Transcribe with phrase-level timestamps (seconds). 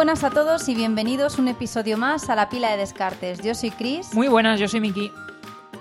[0.00, 3.42] Buenas a todos y bienvenidos un episodio más a la pila de descartes.
[3.42, 5.12] Yo soy Chris Muy buenas, yo soy Miki.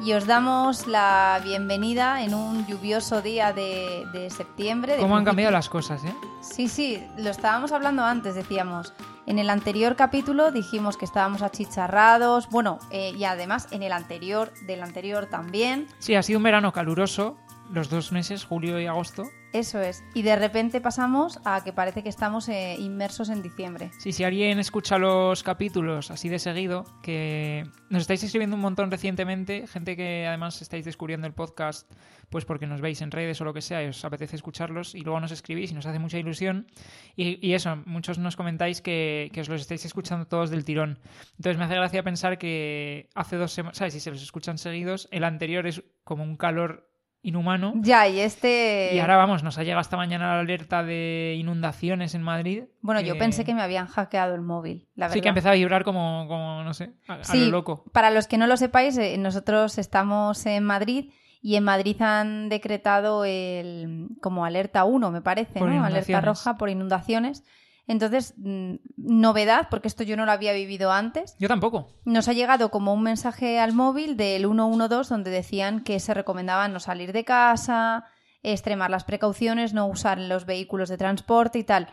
[0.03, 4.95] y os damos la bienvenida en un lluvioso día de, de septiembre.
[4.97, 6.13] de ¿Cómo han cambiado las cosas, eh?
[6.41, 8.93] Sí, sí, lo estábamos hablando antes, decíamos.
[9.25, 14.51] En el anterior capítulo dijimos que estábamos achicharrados, bueno, eh, y además en el anterior,
[14.67, 15.87] del anterior también.
[15.99, 17.37] Sí, ha sido un verano caluroso,
[17.71, 19.23] los dos meses, julio y agosto.
[19.51, 20.03] Eso es.
[20.13, 23.89] Y de repente pasamos a que parece que estamos eh, inmersos en diciembre.
[23.97, 28.91] Sí, si alguien escucha los capítulos así de seguido, que nos estáis escribiendo un montón
[28.91, 31.91] recientemente, gente que además estáis descubriendo el podcast,
[32.29, 35.01] pues porque nos veis en redes o lo que sea y os apetece escucharlos, y
[35.01, 36.67] luego nos escribís y nos hace mucha ilusión.
[37.15, 40.99] Y, y eso, muchos nos comentáis que, que os los estáis escuchando todos del tirón.
[41.37, 43.93] Entonces me hace gracia pensar que hace dos semanas, ¿sabes?
[43.95, 46.88] Si se los escuchan seguidos, el anterior es como un calor
[47.21, 47.73] inhumano.
[47.77, 48.91] Ya, y este...
[48.93, 52.63] Y ahora vamos, nos ha llegado esta mañana la alerta de inundaciones en Madrid.
[52.81, 55.13] Bueno, yo pensé que me habían hackeado el móvil, la verdad.
[55.15, 57.83] Sí, que ha empezado a vibrar como, como no sé, a, a Sí, lo loco.
[57.91, 62.49] para los que no lo sepáis, eh, nosotros estamos en Madrid y en Madrid han
[62.49, 65.83] decretado el como alerta 1, me parece, Por ¿no?
[65.83, 67.43] Alerta roja por inundaciones.
[67.89, 71.35] Entonces, mm, novedad, porque esto yo no lo había vivido antes.
[71.39, 71.89] Yo tampoco.
[72.05, 76.67] Nos ha llegado como un mensaje al móvil del 112 donde decían que se recomendaba
[76.67, 78.05] no salir de casa,
[78.43, 81.87] extremar las precauciones, no usar los vehículos de transporte y tal.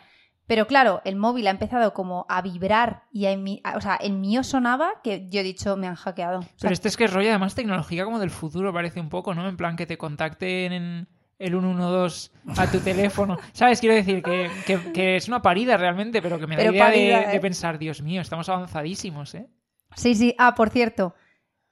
[0.47, 3.31] Pero claro, el móvil ha empezado como a vibrar y a
[3.65, 6.41] a- o sea, el mío sonaba que yo he dicho me han hackeado.
[6.41, 9.09] O sea, Pero este es que es rollo además tecnología como del futuro, parece un
[9.09, 9.49] poco, ¿no?
[9.49, 13.37] En plan que te contacten en el 112 a tu teléfono.
[13.53, 13.81] ¿Sabes?
[13.81, 16.85] Quiero decir que, que- que es una parida realmente, pero que me da Pero idea
[16.87, 17.41] de- parida, de, ¿eh?
[17.41, 19.47] pensar, Dios mío, estamos avanzadísimos, ¿eh?
[19.95, 20.35] Sí, sí.
[20.39, 21.15] Ah, por cierto,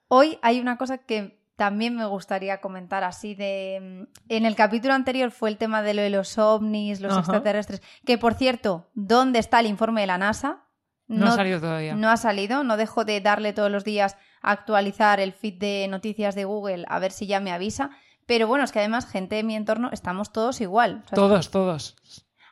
[0.07, 3.79] hoy hay una cosa que también me gustaría comentar así de...
[4.07, 7.21] mm, En el capítulo anterior fue el tema de lo de los ovnis, los Ajá.
[7.21, 10.63] extraterrestres, que por cierto, ¿dónde está el informe de la NASA?
[11.07, 11.95] No, ha salido todavía.
[11.95, 15.87] No ha salido, no dejo de darle todos los días a actualizar el feed de
[15.89, 17.91] noticias de Google a ver si ya me avisa.
[18.25, 21.01] Pero bueno, es que además gente de mi entorno estamos todos igual.
[21.05, 21.95] O sea, Todos, todos.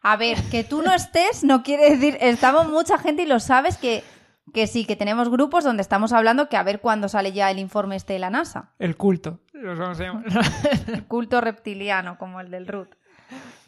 [0.01, 3.77] a ver, que tú no estés no quiere decir, estamos mucha gente y lo sabes
[3.77, 4.03] que,
[4.53, 7.57] que sí, que tenemos grupos donde estamos hablando que a ver cuándo sale ya el
[7.59, 8.73] informe este de la NASA.
[8.79, 9.39] El culto.
[9.53, 10.25] Los vamos a llamar.
[10.93, 12.89] El culto reptiliano, como el del Ruth.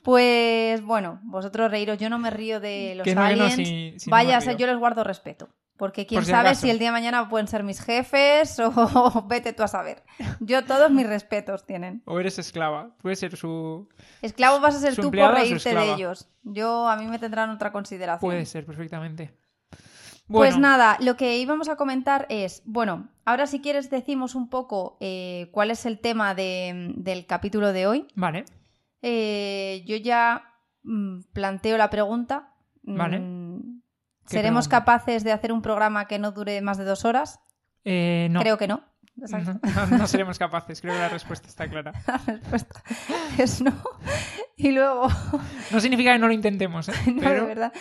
[0.04, 3.56] Pues bueno, vosotros reíros, yo no me río de los Que no, que no, aliens.
[3.56, 5.50] si- si no Vaya, yo les guardo respeto.
[5.78, 6.62] Porque quién Por si sabe acaso.
[6.62, 10.04] si el día de mañana pueden ser mis jefes o vete tú a saber.
[10.40, 12.02] Yo todos mis respetos tienen.
[12.06, 12.96] o eres esclava.
[13.02, 13.90] Puede ser su...
[14.22, 16.30] Esclavo vas a ser ¿Su tú por reírte de ellos.
[16.44, 18.20] Yo a mí me tendrán otra consideración.
[18.32, 19.38] Puede ser, perfectamente.
[20.28, 24.98] Pues nada, lo que íbamos a comentar es, bueno, ahora si quieres decimos un poco
[25.00, 28.08] eh, cuál es el tema de- del capítulo de hoy.
[28.16, 28.46] Vale.
[29.04, 30.52] Eh, yo ya
[30.84, 32.54] mm, planteo la pregunta.
[32.82, 33.20] Vale.
[34.26, 34.86] Mm, ¿Qué ¿Seremos pregunta?
[34.86, 37.40] capaces de hacer un programa que no dure más de dos horas?
[37.84, 38.40] Eh, no.
[38.42, 38.82] Creo que no.
[39.16, 41.94] No, no seremos capaces, creo que la respuesta está clara.
[42.08, 42.82] La respuesta
[43.38, 43.72] es no.
[44.58, 45.08] Y luego,
[45.72, 46.94] No significa que no lo intentemos, ¿eh?
[47.08, 47.74] no, Pero de verdad.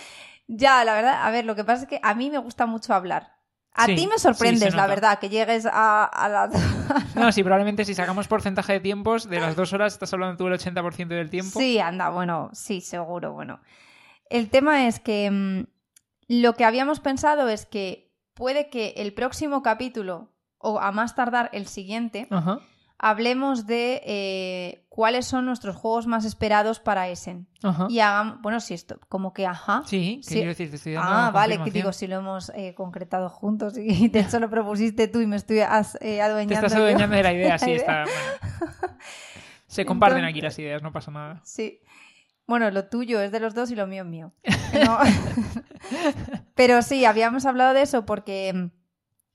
[0.46, 2.94] Ya, la verdad, a ver, lo que pasa es que a mí me gusta mucho
[2.94, 3.32] hablar.
[3.72, 7.16] A Sí, ti me sorprendes, la verdad, que llegues a, a las...
[7.16, 10.46] No, sí, probablemente si sacamos porcentaje de tiempos, de las dos horas estás hablando tú
[10.46, 11.58] el 80% del tiempo.
[11.58, 13.58] Sí, anda, bueno, sí, seguro, bueno.
[14.30, 15.64] El tema es que mm,
[16.28, 21.50] lo que habíamos pensado es que puede que el próximo capítulo, o a más tardar
[21.52, 22.58] el siguiente, Ajá.
[22.98, 27.46] hablemos de eh, cuáles son nuestros juegos más esperados para Essen.
[27.62, 27.86] Ajá.
[27.90, 29.82] Y hagamos, bueno, si esto, como que ajá.
[29.84, 30.34] Sí, ¿qué Sí.
[30.36, 30.70] quiero decir?
[30.70, 34.20] Te estoy dando Ah, vale, que digo, si lo hemos eh, concretado juntos y de
[34.20, 36.48] hecho lo propusiste tú y me estoy as- eh, adueñando.
[36.60, 38.04] Te estás yo adueñando de la idea, sí, está.
[38.04, 38.96] bueno.
[39.66, 41.40] Se comparten Entonces- aquí las ideas, no pasa nada.
[41.44, 41.80] Sí.
[42.46, 44.32] Bueno, lo tuyo es de los dos y lo mío es mío.
[44.84, 44.98] No.
[46.54, 48.70] pero sí, habíamos hablado de eso porque,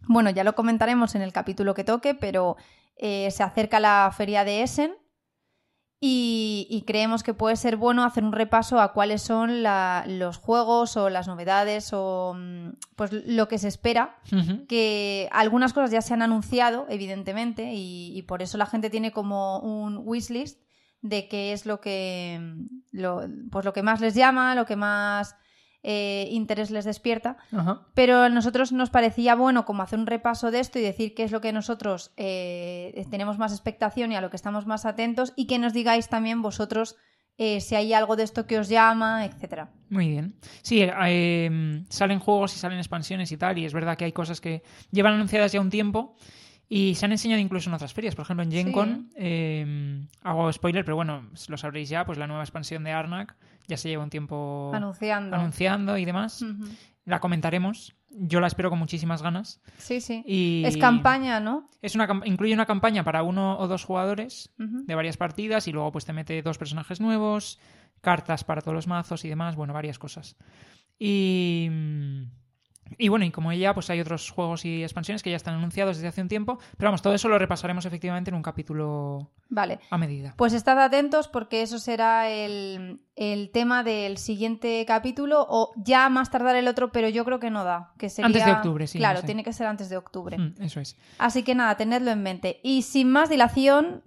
[0.08, 2.56] bueno, ya lo comentaremos en el capítulo que toque, pero
[2.98, 4.94] eh, se acerca la feria de Essen
[6.02, 10.38] y, y creemos que puede ser bueno hacer un repaso a cuáles son la- los
[10.38, 14.18] juegos o las novedades o mm, pues lo que se espera
[14.68, 19.12] que algunas cosas ya se han anunciado, evidentemente, y, y por eso la gente tiene
[19.12, 20.62] como un wishlist
[21.02, 22.40] de qué es lo que,
[22.92, 25.36] lo, pues lo que más les llama, lo que más
[25.84, 27.38] eh, interés les despierta.
[27.52, 27.88] Ajá.
[27.94, 31.24] Pero a nosotros nos parecía bueno como hacer un repaso de esto y decir qué
[31.24, 35.34] es lo que nosotros eh, tenemos más expectación y a lo que estamos más atentos
[35.36, 36.98] y que nos digáis también vosotros
[37.42, 39.72] eh, si hay algo de esto que os llama, etcétera.
[39.90, 40.36] Muy bien.
[40.62, 44.42] Sí, eh, salen juegos y salen expansiones y tal, y es verdad que hay cosas
[44.42, 44.62] que
[44.92, 46.18] llevan anunciadas ya un tiempo
[46.72, 48.14] Y se han enseñado incluso en otras ferias.
[48.16, 48.74] Por ejemplo, en Gen Sí.
[48.74, 53.36] Con, eh, hago spoiler, pero bueno, lo sabréis ya, pues la nueva expansión de Arnak
[53.68, 55.36] ya se lleva un tiempo Anunciando.
[55.36, 56.46] anunciando y demás.
[57.06, 57.96] La comentaremos.
[58.12, 59.62] Yo la espero con muchísimas ganas.
[59.78, 60.24] Sí, sí.
[60.28, 61.70] Y Es campaña, ¿no?
[61.82, 65.92] Es una, incluye una campaña para uno o dos jugadores de varias partidas y luego
[65.92, 67.60] pues te mete dos personajes nuevos,
[68.02, 70.36] cartas para todos los mazos y demás, bueno, varias cosas.
[71.00, 72.24] Y, mm,
[72.98, 75.98] y bueno, y como ella, pues hay otros juegos y expansiones que ya están anunciados
[75.98, 79.80] desde hace un tiempo, pero vamos, todo eso lo repasaremos efectivamente en un capítulo Vale.
[79.90, 80.34] a medida.
[80.38, 86.32] Pues estad atentos porque eso será el, el tema del siguiente capítulo o ya más
[86.32, 87.92] tardar el otro, pero yo creo que no da.
[87.98, 88.28] Que sería...
[88.28, 89.26] Antes de octubre, sí, Claro, no sé.
[89.28, 90.38] tiene que ser antes de octubre.
[90.38, 90.98] Mm, eso es.
[91.18, 92.60] Así que nada, tenedlo en mente.
[92.64, 94.04] Y sin más dilación,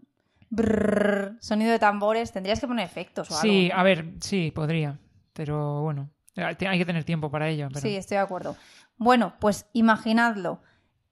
[0.50, 3.80] brrr, sonido de tambores, tendrías que poner efectos o Sí, algo.
[3.80, 4.98] a ver, sí, podría,
[5.32, 7.68] pero bueno, hay que tener tiempo para ello.
[7.68, 8.56] pero- Sí, estoy de acuerdo.
[8.96, 10.62] Bueno, pues imaginadlo.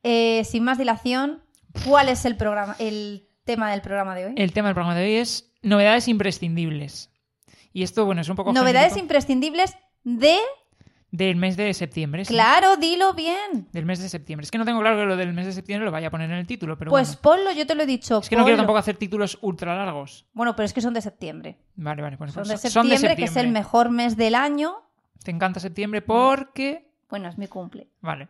[0.03, 1.43] Eh, sin más dilación,
[1.85, 4.35] ¿cuál es el programa, el tema del programa de hoy?
[4.37, 7.11] El tema del programa de hoy es novedades imprescindibles.
[7.73, 10.39] Y esto, bueno, es un poco Novedades genérico imprescindibles de...
[11.13, 12.25] del mes de septiembre.
[12.25, 12.33] sí.
[12.33, 13.69] Claro, dilo bien.
[13.73, 14.45] Del mes de septiembre.
[14.45, 16.31] Es que no tengo claro que lo del mes de septiembre lo vaya a poner
[16.31, 17.21] en el título, pero Pues bueno.
[17.45, 18.19] ponlo, yo te lo he dicho.
[18.19, 20.27] Es que no quiero tampoco hacer títulos ultra largos.
[20.33, 21.59] Bueno, pero es que son de septiembre.
[21.77, 22.17] Vale, vale.
[22.17, 24.77] Bueno, Son pues de son septiembre, que es el mejor mes del año.
[25.23, 26.87] Te encanta septiembre porque...
[27.09, 27.89] Bueno, es mi cumple.
[28.01, 28.29] Vale.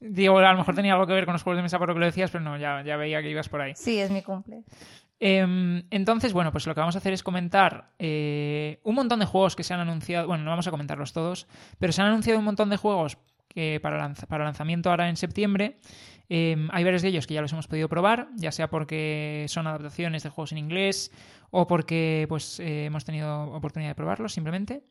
[0.00, 1.94] Digo, a lo mejor tenía algo que ver con los juegos de mesa por lo
[1.94, 3.72] que lo decías, pero no, ya, ya veía que ibas por ahí.
[3.76, 4.62] Sí, es mi cumple.
[5.20, 9.26] Em, entonces, bueno, pues lo que vamos a hacer es comentar eh, un montón de
[9.26, 10.26] juegos que se han anunciado.
[10.26, 11.46] Bueno, no vamos a comentarlos todos,
[11.78, 13.16] pero se han anunciado un montón de juegos
[13.48, 15.76] que para, lanz- para lanzamiento ahora en septiembre.
[16.28, 19.66] Em, hay varios de ellos que ya los hemos podido probar, ya sea porque son
[19.66, 21.12] adaptaciones de juegos en inglés
[21.50, 24.82] o porque pues eh, hemos tenido oportunidad de probarlos simplemente.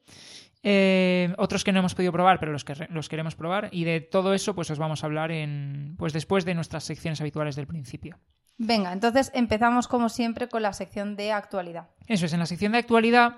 [0.65, 3.67] Eh, otros que no hemos podido probar, pero los que los queremos probar.
[3.71, 7.19] Y de todo eso, pues os vamos a hablar en pues después de nuestras secciones
[7.19, 8.17] habituales del principio.
[8.57, 11.89] Venga, entonces empezamos como siempre con la sección de actualidad.
[12.07, 13.37] Eso es, en la sección de actualidad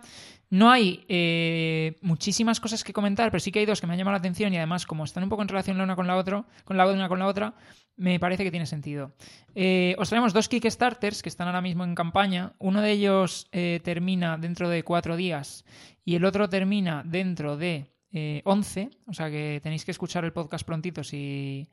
[0.49, 3.99] no hay eh, muchísimas cosas que comentar, pero sí que hay dos que me han
[3.99, 6.17] llamado la atención y además como están un poco en relación la una con la
[6.17, 7.55] otra, con la una con la otra,
[7.97, 9.13] me parece que tiene sentido.
[9.55, 12.53] Eh, os traemos dos Kickstarters que están ahora mismo en campaña.
[12.59, 13.49] Uno de ellos
[13.83, 15.65] termina dentro de cuatro días
[16.05, 20.31] y el otro termina dentro de eh, 11, o sea que tenéis que escuchar el
[20.31, 21.67] podcast prontito si...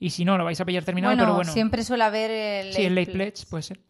[0.00, 1.52] Y si no, lo vais a pillar terminado, bueno, pero bueno.
[1.52, 3.80] siempre suele haber el Sí, el Late Pledge, puede ser.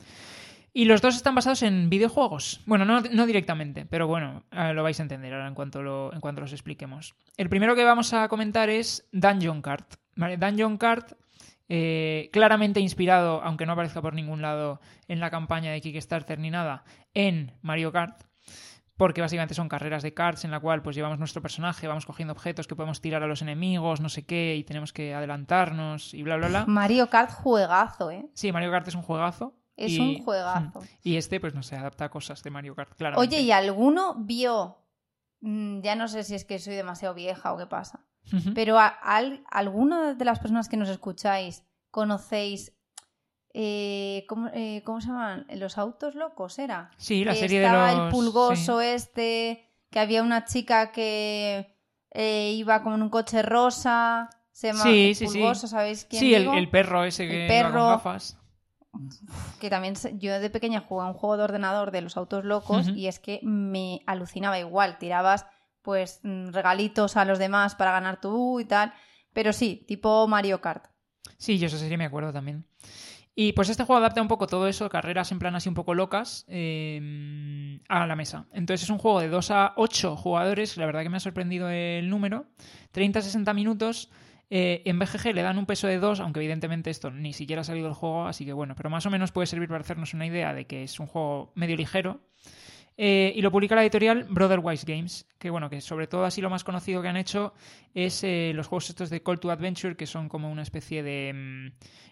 [0.72, 2.60] Y los dos están basados en videojuegos.
[2.64, 6.12] Bueno, no, no directamente, pero bueno, eh, lo vais a entender ahora en cuanto, lo,
[6.14, 7.14] en cuanto los expliquemos.
[7.36, 9.84] El primero que vamos a comentar es Dungeon Card.
[10.14, 10.36] ¿vale?
[10.36, 11.12] Dungeon Card,
[11.68, 16.50] eh, claramente inspirado, aunque no aparezca por ningún lado en la campaña de Kickstarter ni
[16.50, 18.27] nada, en Mario Kart.
[18.98, 22.32] Porque básicamente son carreras de cards en la cual pues llevamos nuestro personaje, vamos cogiendo
[22.32, 26.22] objetos que podemos tirar a los enemigos, no sé qué, y tenemos que adelantarnos y
[26.22, 26.64] bla, bla, bla.
[26.66, 28.28] Mario Kart juegazo, ¿eh?
[28.34, 29.54] Sí, Mario Kart es un juegazo.
[29.76, 30.80] Es y- un juegazo.
[31.02, 33.18] Y este, pues no sé, adapta a cosas de Mario Kart, claro.
[33.18, 34.78] Oye, ¿y alguno vio?
[35.40, 38.04] mm, Ya no sé si es que soy demasiado vieja o qué pasa.
[38.54, 42.74] Pero a, al- ¿alguna de las personas que nos escucháis conocéis
[43.60, 45.44] eh, ¿cómo, eh, cómo se llaman?
[45.56, 46.92] ¿Los autos locos era?
[46.96, 48.04] Sí, la Que serie de estaba los...
[48.06, 48.86] el pulgoso sí.
[48.86, 51.74] este, que había una chica que
[52.12, 54.30] eh, iba como en un coche rosa.
[54.52, 56.54] Se llama Sí, pulgoso, ¿sabéis quién Sí, el, digo?
[56.54, 57.88] el perro ese que El iba con perro.
[57.88, 58.38] gafas.
[59.60, 63.06] que también yo de pequeña jugaba un juego de ordenador de los autos locos y
[63.08, 65.46] es que me alucinaba igual, tirabas
[65.82, 68.92] pues mm, regalitos a los demás para ganar tú y tal,
[69.32, 70.86] pero sí, tipo Mario Kart.
[71.36, 72.64] Sí, yo esa serie me acuerdo también.
[73.40, 75.94] Y pues este juego adapta un poco todo eso, carreras en plan así un poco
[75.94, 78.46] locas, eh, a la mesa.
[78.52, 81.70] Entonces es un juego de 2 a 8 jugadores, la verdad que me ha sorprendido
[81.70, 82.46] el número,
[82.92, 84.10] 30-60 minutos.
[84.50, 87.64] eh, en BGG le dan un peso de 2, aunque evidentemente esto ni siquiera ha
[87.64, 90.26] salido del juego, así que bueno, pero más o menos puede servir para hacernos una
[90.26, 92.20] idea de que es un juego medio ligero.
[93.00, 96.50] Eh, y lo publica la editorial Brotherwise Games, que bueno, que sobre todo así lo
[96.50, 97.54] más conocido que han hecho
[97.94, 101.32] es eh, los juegos estos de Call to Adventure, que son como una especie de
[101.32, 101.66] mm,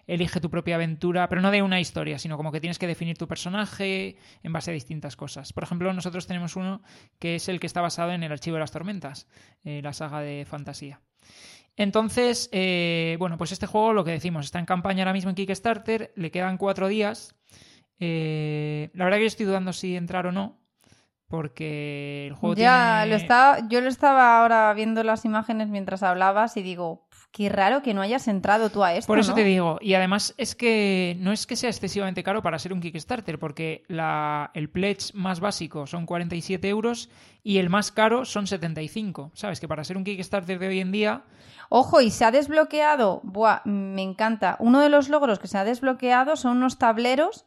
[0.06, 3.18] elige tu propia aventura, pero no de una historia, sino como que tienes que definir
[3.18, 5.52] tu personaje en base a distintas cosas.
[5.52, 6.82] Por ejemplo, nosotros tenemos uno
[7.18, 9.26] que es el que está basado en el Archivo de las Tormentas,
[9.64, 11.00] eh, la saga de fantasía.
[11.76, 12.48] Entonces,
[13.18, 16.30] bueno, pues este juego, lo que decimos, está en campaña ahora mismo en Kickstarter, le
[16.30, 17.34] quedan cuatro días.
[17.98, 20.58] La verdad que yo estoy dudando si entrar o no,
[21.28, 23.10] porque el juego Ya, tiene...
[23.10, 27.48] lo estaba, yo lo estaba ahora viendo las imágenes mientras hablabas y digo, "Pf, qué
[27.48, 29.08] raro que no hayas entrado tú a esto.
[29.08, 29.34] Por eso ¿no?".
[29.36, 32.80] te digo, y además es que no es que sea excesivamente caro para ser un
[32.80, 37.10] Kickstarter, porque la, el pledge más básico son 47 euros
[37.42, 39.32] y el más caro son 75.
[39.34, 39.58] ¿Sabes?
[39.60, 41.22] Que para ser un Kickstarter de hoy en día.
[41.68, 44.56] Ojo, y se ha desbloqueado, buah, me encanta.
[44.60, 47.44] Uno de los logros que se ha desbloqueado son unos tableros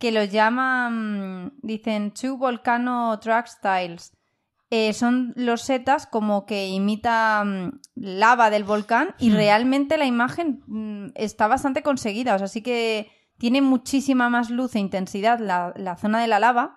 [0.00, 4.12] que los llaman, dicen, Two Volcano Track Styles.
[4.72, 9.34] Eh, son los setas como que imitan lava del volcán y Hmm.
[9.34, 12.34] realmente la imagen mm, está bastante conseguida.
[12.34, 16.38] O sea, sí que tiene muchísima más luz e intensidad la, la zona de la
[16.38, 16.76] lava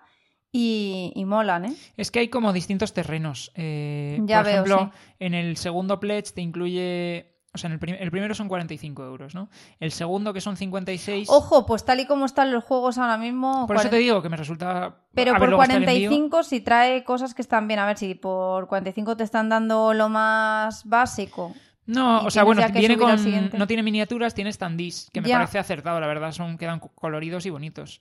[0.50, 1.74] y, y molan, ¿eh?
[1.96, 3.52] Es que hay como distintos terrenos.
[3.54, 7.33] Eh, Ya por veo, ejemplo, en el segundo pledge te incluye.
[7.54, 9.48] O sea, en el, prim- el primero son 45 euros, ¿no?
[9.78, 11.28] El segundo, que son 56.
[11.30, 13.66] Ojo, pues tal y como están los juegos ahora mismo.
[13.68, 14.96] por eso te digo que me resulta.
[15.14, 16.10] Pero a ver, por envío.
[16.10, 17.78] 45 si trae cosas que están bien.
[17.80, 21.54] A ver si por 45 te están dando lo más básico.
[21.86, 23.14] No, o sea, bueno, viene con.
[23.58, 25.36] No tiene miniaturas, tiene standees, que me Ya.
[25.36, 28.00] parece acertado, la verdad, son quedan co- coloridos y bonitos.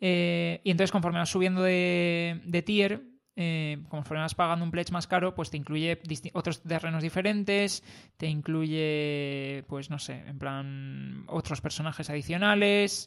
[0.00, 3.04] Eh, y entonces, conforme vas subiendo de, de tier,
[3.36, 6.00] eh, conforme vas pagando un pledge más caro, pues te incluye
[6.34, 7.82] otros terrenos diferentes,
[8.16, 13.06] te incluye, pues no sé, en plan, otros personajes adicionales,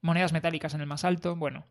[0.00, 1.36] monedas metálicas en el más alto.
[1.36, 1.66] Bueno,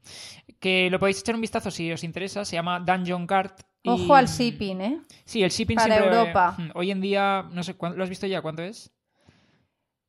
[0.60, 3.52] que lo podéis echar un vistazo si os interesa, se llama Dungeon Card.
[3.84, 5.02] y- Ojo al shipping, ¿eh?
[5.26, 6.56] Sí, el shipping Para siempre- Europa.
[6.58, 8.42] Hmm, Hoy en día, no sé, ¿cuán- ¿lo has visto ya?
[8.42, 8.92] ¿Cuánto es?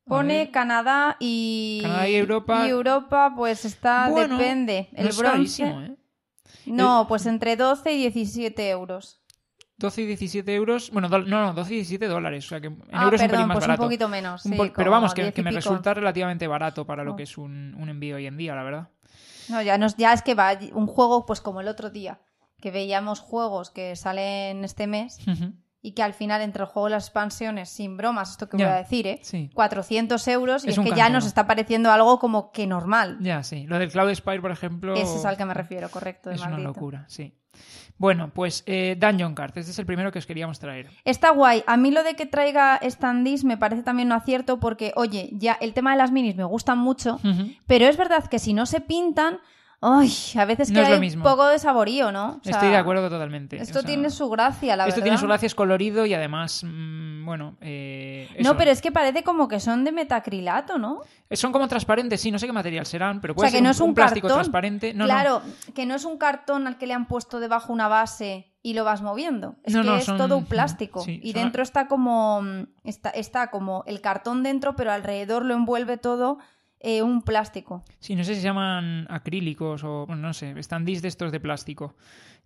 [0.05, 0.51] Pone.
[0.51, 1.79] Canadá y.
[1.81, 2.65] Canadá y Europa.
[2.65, 4.07] Y Europa, pues está.
[4.09, 4.87] Bueno, depende.
[4.93, 5.63] El no es bronce.
[5.63, 5.95] carísimo, ¿eh?
[6.73, 9.21] No, pues entre 12 y 17 euros.
[9.77, 10.89] 12 y 17 euros.
[10.91, 12.45] Bueno, no, no, 12 y 17 dólares.
[12.45, 13.83] O sea que en ah, euros un perdón, pelín más pues barato.
[13.83, 14.45] un poquito menos.
[14.45, 17.23] Un sí, po- pero vamos, que, 10 que me resulta relativamente barato para lo que
[17.23, 18.89] es un, un envío hoy en día, la verdad.
[19.49, 22.19] No, ya, nos, ya es que va un juego, pues como el otro día,
[22.59, 25.53] que veíamos juegos que salen este mes Ujú.
[25.87, 28.65] Y que al final entre el juego y las expansiones, sin bromas, esto que voy
[28.65, 29.19] a decir, ¿eh?
[29.21, 29.49] Sí.
[29.53, 33.17] 400 euros y Es que ya nos está pareciendo algo como que normal.
[33.21, 33.65] Ya, sí.
[33.67, 34.95] Lo del Cloud Spire, por ejemplo.
[34.95, 37.33] Ese es al que me refiero, correcto, de Es una locura, sí.
[37.97, 39.57] Bueno, pues eh, Dungeon Card.
[39.57, 40.89] Este es el primero que os queríamos traer.
[41.05, 41.63] Está guay.
[41.65, 45.53] A mí lo de que traiga standees me parece también un acierto porque, oye, ya
[45.53, 47.17] el tema de las minis me gusta mucho,
[47.65, 49.39] pero es verdad que si no se pintan,
[49.81, 51.23] ay, a veces No que es lo hay mismo.
[51.23, 52.37] un poco de saborío, ¿no?
[52.39, 53.57] O sea, Estoy de acuerdo totalmente.
[53.57, 55.03] Esto O sea, tiene su gracia, la Esto verdad.
[55.03, 57.57] tiene su gracia, es colorido y además, mm, bueno.
[57.61, 58.27] eh.
[58.43, 61.01] No, pero es que parece como que son de metacrilato, ¿no?
[61.31, 63.69] Son como transparentes, sí, no sé qué material serán, pero puede o sea, que no
[63.69, 64.39] un, es un, plástico cartón.
[64.43, 64.93] transparente.
[64.93, 65.13] No, no.
[65.13, 65.41] claro,
[65.75, 68.83] que no es un cartón al que le han puesto debajo una base y lo
[68.83, 69.55] vas moviendo.
[69.63, 71.01] Es No, que no, es son- todo un plástico.
[71.01, 75.45] sí, y son- dentro está como mm, está, está como el cartón dentro, pero alrededor
[75.45, 76.39] lo envuelve todo
[76.79, 77.83] eh, un plástico.
[77.99, 81.95] Sí, no sé si se llaman acrílicos o, no sé, standees de estos de plástico.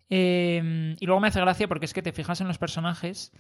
[0.10, 3.32] Eh, y luego me hace gracia porque es que te fijas en los personajes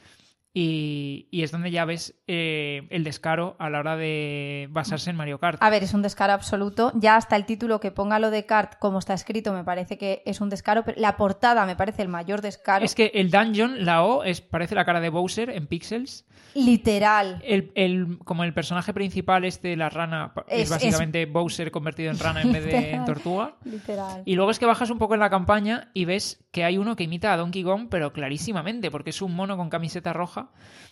[0.53, 5.15] y, y es donde ya ves eh, el descaro a la hora de basarse en
[5.15, 5.57] Mario Kart.
[5.61, 6.91] A ver, es un descaro absoluto.
[6.95, 10.23] Ya hasta el título que ponga lo de Kart como está escrito me parece que
[10.25, 12.83] es un descaro, pero la portada me parece el mayor descaro.
[12.83, 16.25] Es que el dungeon, la O, es, parece la cara de Bowser en pixels.
[16.53, 17.41] Literal.
[17.45, 22.19] El, el- como el personaje principal, este, la rana, es, Es- básicamente Bowser convertido en
[22.19, 23.55] rana en vez de en tortuga.
[23.63, 24.23] Literal.
[24.25, 26.97] Y luego es que bajas un poco en la campaña y ves que hay uno
[26.97, 30.40] que imita a Donkey Kong, pero clarísimamente, porque es un mono con camiseta roja.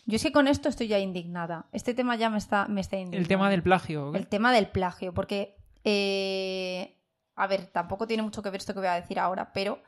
[0.05, 1.67] Yo es que con esto estoy ya indignada.
[1.71, 3.21] Este tema ya me está, me está indignando.
[3.23, 4.13] El tema del plagio.
[4.15, 6.97] El tema del plagio, porque, eh,
[7.35, 9.81] a ver, tampoco tiene mucho que ver esto que voy a decir ahora, pero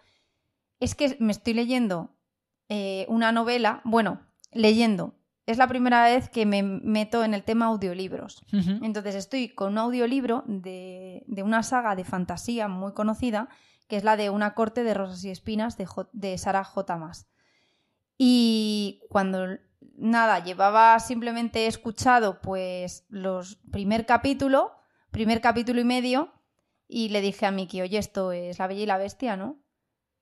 [0.79, 2.15] es que me estoy leyendo
[2.69, 5.15] eh, una novela, bueno, leyendo.
[5.47, 8.43] Es la primera vez que me meto en el tema audiolibros.
[8.85, 13.49] Entonces estoy con un audiolibro de, de una saga de fantasía muy conocida,
[13.87, 16.95] que es la de Una corte de rosas y espinas de, J- de Sarah J.
[16.95, 17.27] Maas.
[18.23, 19.47] Y cuando,
[19.97, 24.73] nada, llevaba simplemente escuchado pues los primer capítulo,
[25.09, 26.31] primer capítulo y medio,
[26.87, 29.57] y le dije a Miki, oye, esto es La Bella y la Bestia, ¿no?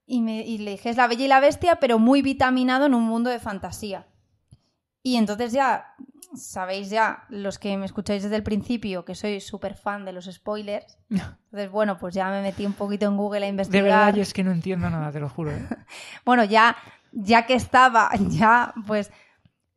[0.05, 2.93] Y, me, y le dije, es La Bella y la Bestia, pero muy vitaminado en
[2.93, 4.07] un mundo de fantasía.
[5.03, 5.93] Y entonces ya,
[6.35, 10.23] sabéis ya, los que me escucháis desde el principio, que soy súper fan de los
[10.25, 10.97] spoilers.
[11.09, 13.83] Entonces, bueno, pues ya me metí un poquito en Google a De investigar.
[13.83, 15.51] verdad, yo es que no entiendo nada, te lo juro.
[15.51, 15.67] ¿eh?
[16.25, 16.77] Bueno, ya,
[17.11, 19.11] ya que estaba, ya, pues.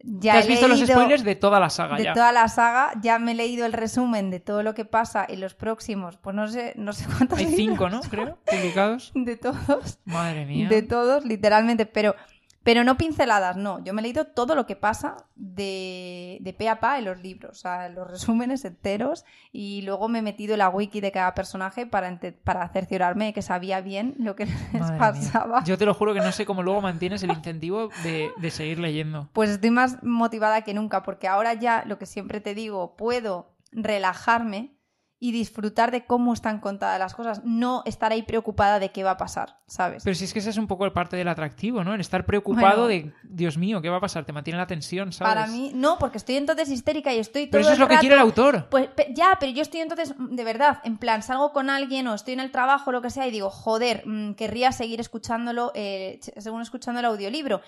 [0.04, 2.12] Ya Te has he visto los spoilers de toda la saga de ya.
[2.12, 5.40] toda la saga, ya me he leído el resumen de todo lo que pasa en
[5.40, 8.00] los próximos, pues no sé, no sé cuántos Hay cinco, ¿no?
[8.00, 9.12] Creo, publicados.
[9.14, 10.00] De todos.
[10.04, 10.68] Madre mía.
[10.68, 12.16] De todos, literalmente, pero,
[12.62, 13.83] pero no pinceladas, no.
[13.85, 17.19] Yo me he leído todo lo que pasa de, de pe a pa en los
[17.21, 21.12] libros, o sea, los resúmenes enteros, y luego me he metido en la wiki de
[21.12, 24.99] cada personaje para, para cerciorarme de que sabía bien lo que les Madre mía.
[24.99, 25.64] pasaba.
[25.64, 28.78] Yo te lo juro que no sé cómo luego mantienes el incentivo de, de seguir
[28.78, 29.28] leyendo.
[29.33, 33.54] Pues estoy más motivada que nunca, porque ahora ya lo que siempre te digo, puedo
[33.73, 34.76] relajarme
[35.25, 39.12] y disfrutar de cómo están contadas las cosas, no estar ahí preocupada de qué va
[39.12, 40.02] a pasar, ¿sabes?
[40.02, 41.95] Pero si es que ese es un poco parte del atractivo, ¿no?
[41.95, 42.88] El estar preocupado Bueno.
[42.88, 44.25] de, Dios mío, ¿qué va a pasar?
[44.25, 45.33] Te mantiene la tensión, ¿sabes?
[45.33, 47.88] Para mí, no, porque estoy entonces histérica y estoy todo Pero eso es el lo
[47.88, 48.67] que quiere el autor.
[48.69, 52.35] Pues ya, pero yo estoy entonces, de verdad, en plan, salgo con alguien o estoy
[52.35, 56.62] en el trabajo, lo que sea, y digo, joder, mm, querría seguir escuchándolo, eh, según
[56.62, 57.61] escuchando el audiolibro.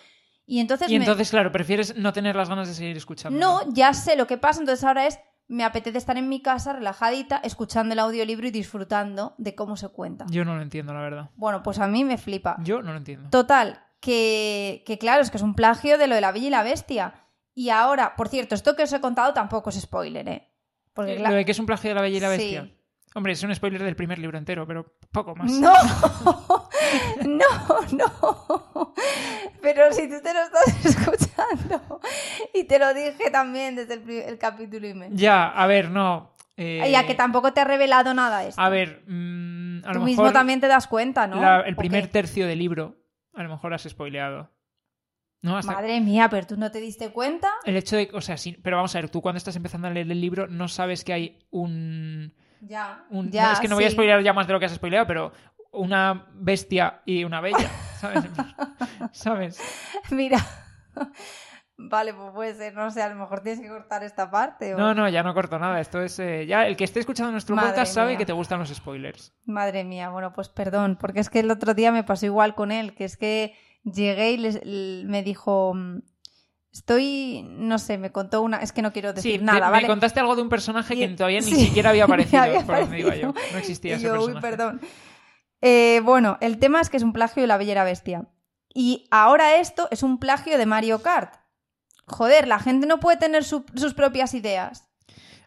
[0.45, 3.39] Y entonces, Y me- entonces, claro, prefieres no tener las ganas de seguir escuchando.
[3.39, 6.73] no, ya sé lo que pasa, entonces ahora es, me apetece estar en mi casa
[6.73, 10.27] relajadita, escuchando el audiolibro y disfrutando de cómo se cuenta.
[10.31, 11.31] Yo no lo entiendo, la verdad.
[11.37, 12.57] Bueno, pues a mí me flipa.
[12.63, 13.31] Yo no lo entiendo.
[13.31, 16.51] Total, que, que claro, es que es un plagio de lo de la Bella y
[16.51, 17.15] la Bestia.
[17.55, 20.51] Y ahora, por cierto, esto que os he contado tampoco es spoiler, ¿eh?
[20.93, 21.31] Porque claro...
[21.31, 22.75] Lo de que es un plagio de la Bella y la Sí.
[23.17, 25.51] Hombre, es un spoiler del primer libro entero, pero poco más.
[25.53, 25.73] No,
[27.25, 27.49] no,
[27.93, 28.95] no.
[29.63, 32.01] Pero si tú te lo estás escuchando
[32.53, 35.17] y te lo dije también desde el, el capítulo y medio.
[35.17, 36.35] Ya, a ver, no.
[36.57, 38.61] eh, Y a que tampoco te ha revelado nada esto.
[38.61, 41.41] A ver, mm, a tú lo mismo mejor también te das cuenta, ¿no?
[41.41, 42.97] la- el ¿O primer tercio del libro,
[43.35, 44.51] a lo mejor has spoileado.
[45.43, 47.49] No, hasta Madre mía, pero tú no te diste cuenta.
[47.65, 49.91] el hecho de, o sea, sí, pero vamos a ver, tú cuando estás empezando a
[49.91, 52.35] leer el libro no sabes que hay un,
[52.67, 53.47] Ya, un- ya.
[53.47, 55.33] no, es que no voy a spoilear ya más de lo que has spoileado, pero
[55.73, 57.69] una bestia y una bella,
[58.01, 58.25] ¿sabes?
[59.13, 59.61] ¿Sabes?
[60.11, 60.39] Mira.
[61.77, 64.75] Vale, pues puede ser, no sé, a lo mejor tienes que cortar esta parte.
[64.75, 65.81] o- No, no, ya no corto nada.
[65.81, 68.61] Esto es eh, ya el que esté escuchando nuestro Madre podcast sabe que te gustan
[68.61, 69.35] los spoilers.
[69.45, 72.71] Madre mía, bueno, pues perdón, porque es que el otro día me pasó igual con
[72.71, 75.75] él, que es que llegué y les- me dijo,
[76.75, 79.73] estoy, no sé, me contó una, es que no quiero decir Sí, te- nada, me
[79.73, 79.87] ¿vale?
[79.87, 83.15] contaste algo de un personaje que todavía ni siquiera había aparecido, había por donde iba
[83.17, 83.29] yo.
[83.31, 83.53] aparecido.
[83.53, 84.47] No existía Y ese yo, uy, personaje.
[84.47, 84.81] perdón.
[85.63, 88.29] Eh, bueno, el tema es que es un plagio de la Bella Bestia.
[88.75, 91.35] Y ahora esto es un plagio de Mario Kart.
[92.07, 94.91] Joder, la gente no puede tener su- sus propias ideas.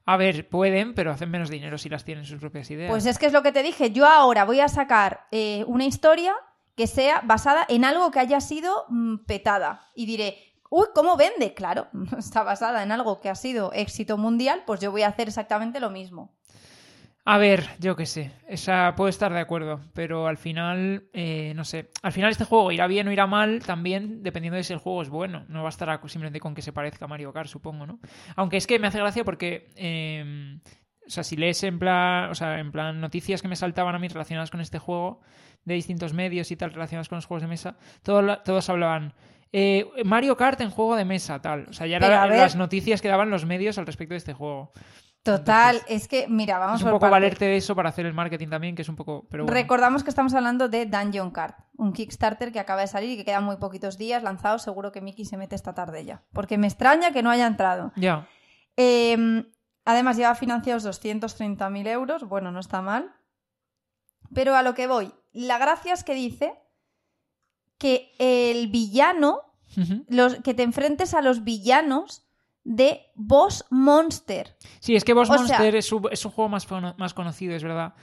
[0.05, 2.89] A ver, pueden, pero hacen menos dinero si las tienen sus propias ideas.
[2.89, 3.91] Pues es que es lo que te dije.
[3.91, 6.33] Yo ahora voy a sacar eh, una historia
[6.75, 9.89] que sea basada en algo que haya sido mm, petada.
[9.93, 11.53] Y diré, uy, ¿cómo vende?
[11.53, 15.27] Claro, está basada en algo que ha sido éxito mundial, pues yo voy a hacer
[15.27, 16.31] exactamente lo mismo.
[17.29, 18.31] A ver, yo qué sé.
[18.47, 21.91] Esa puedo estar de acuerdo, pero al final, eh, no sé.
[22.01, 25.01] Al final este juego irá bien o irá mal también dependiendo de si el juego
[25.01, 25.43] es bueno.
[25.49, 27.99] No bastará simplemente con que se parezca a Mario Kart, supongo, ¿no?
[28.37, 30.57] Aunque es que me hace gracia porque, eh,
[31.05, 33.99] o sea, si lees en plan, o sea, en plan noticias que me saltaban a
[33.99, 35.19] mí relacionadas con este juego
[35.65, 39.13] de distintos medios y tal relacionadas con los juegos de mesa, todo todos hablaban.
[39.51, 41.67] Eh, Mario Kart en juego de mesa, tal.
[41.69, 44.71] O sea, ya eran las noticias que daban los medios al respecto de este juego.
[45.23, 48.13] Total, es que, mira, vamos es un por poco valerte de eso para hacer el
[48.13, 49.27] marketing también, que es un poco.
[49.29, 49.53] Pero bueno.
[49.53, 53.25] Recordamos que estamos hablando de Dungeon Card, un Kickstarter que acaba de salir y que
[53.25, 54.61] quedan muy poquitos días lanzados.
[54.61, 56.23] Seguro que Miki se mete esta tarde ya.
[56.31, 57.91] Porque me extraña que no haya entrado.
[57.97, 58.25] Ya.
[58.77, 59.43] Eh,
[59.83, 62.23] además, lleva financiados 230.000 euros.
[62.23, 63.13] Bueno, no está mal.
[64.33, 65.11] Pero a lo que voy.
[65.33, 66.53] La gracia es que dice
[67.77, 69.41] que el villano,
[70.07, 72.23] los, que te enfrentes a los villanos
[72.63, 74.55] de Boss Monster.
[74.79, 77.55] Sí, es que Boss O sea- Monster es, un, es un juego más, más conocido,
[77.55, 77.93] es verdad.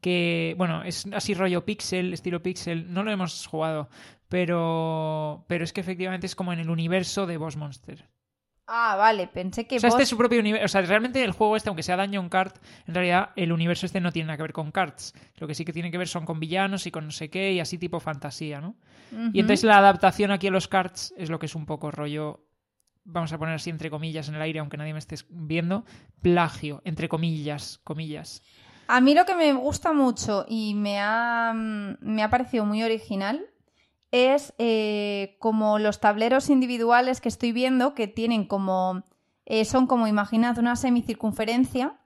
[0.00, 2.92] Que, bueno, es así rollo pixel, estilo pixel.
[2.92, 3.88] No lo hemos jugado,
[4.28, 8.08] pero, pero es que efectivamente es como en el universo de Boss Monster.
[8.66, 10.64] Ah, vale, pensé que O sea, este es su propio universo.
[10.64, 14.00] O sea, realmente el juego este, aunque sea Dungeon Kart, en realidad el universo este
[14.00, 15.12] no tiene nada que ver con carts.
[15.36, 17.52] Lo que sí que tiene que ver son con villanos y con no sé qué
[17.52, 18.76] y así tipo fantasía, ¿no?
[19.32, 22.48] Y entonces la adaptación aquí a los carts es lo que es un poco rollo,
[23.04, 25.84] vamos a poner así entre comillas en el aire, aunque nadie me esté viendo,
[26.20, 28.42] plagio, entre comillas, comillas.
[28.88, 32.82] A mí lo que me gusta mucho y me ha, mm, me ha parecido muy
[32.82, 33.46] original
[34.14, 39.02] es eh, como los tableros individuales que estoy viendo que tienen como,
[39.44, 41.96] eh, son como, imaginad, una semicircunferencia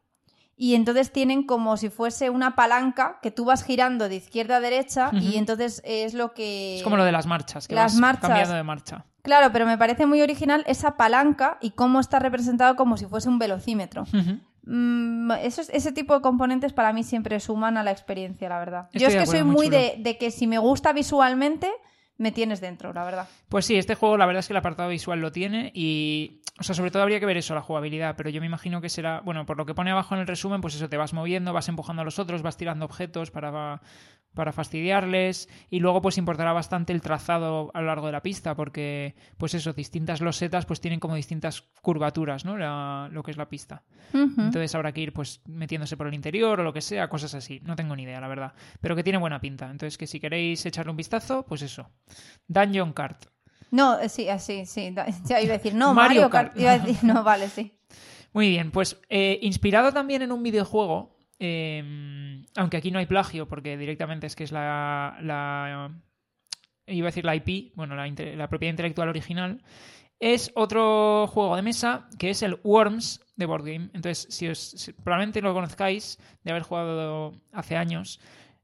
[0.56, 4.60] y entonces tienen como si fuese una palanca que tú vas girando de izquierda a
[4.60, 6.78] derecha y entonces es lo que...
[6.78, 8.22] Es como lo de las marchas, que las vas marchas.
[8.22, 9.04] cambiando de marcha.
[9.20, 13.28] Claro, pero me parece muy original esa palanca y cómo está representado como si fuese
[13.28, 14.04] un velocímetro.
[14.64, 18.84] Mm, ese tipo de componentes para mí siempre suman a la experiencia, la verdad.
[18.86, 21.70] Estoy Yo es que acuerdo, soy muy muy de, de que si me gusta visualmente,
[22.18, 23.28] me tienes dentro, la verdad.
[23.48, 26.62] Pues sí, este juego la verdad es que el apartado visual lo tiene y, o
[26.62, 29.20] sea, sobre todo habría que ver eso, la jugabilidad, pero yo me imagino que será,
[29.20, 31.68] bueno, por lo que pone abajo en el resumen, pues eso, te vas moviendo, vas
[31.68, 33.80] empujando a los otros, vas tirando objetos para,
[34.34, 38.54] para fastidiarles y luego pues importará bastante el trazado a lo largo de la pista
[38.54, 42.56] porque, pues eso, distintas losetas pues tienen como distintas curvaturas, ¿no?
[42.56, 43.84] La- lo que es la pista.
[44.12, 47.60] Entonces habrá que ir pues metiéndose por el interior o lo que sea, cosas así.
[47.64, 48.52] No tengo ni idea, la verdad.
[48.80, 49.70] Pero que tiene buena pinta.
[49.70, 51.90] Entonces que si queréis echarle un vistazo, pues eso.
[52.46, 53.26] Dungeon Kart.
[53.70, 54.90] No, eh, sí, así, sí.
[54.90, 56.48] da- Ya iba a decir, no, Mario Mario, Kart.
[56.48, 56.60] Kart.
[56.60, 57.78] Iba a decir, no, vale, sí.
[58.32, 63.46] Muy bien, pues eh, inspirado también en un videojuego eh, aunque aquí no hay plagio,
[63.46, 65.90] porque directamente es que es la, la
[66.86, 69.62] iba a decir la IP, bueno, la propiedad intelectual original,
[70.18, 73.90] es otro juego de mesa que es el Worms de Board Game.
[73.94, 78.18] Entonces, si os si- probablemente lo conozcáis de haber jugado hace años,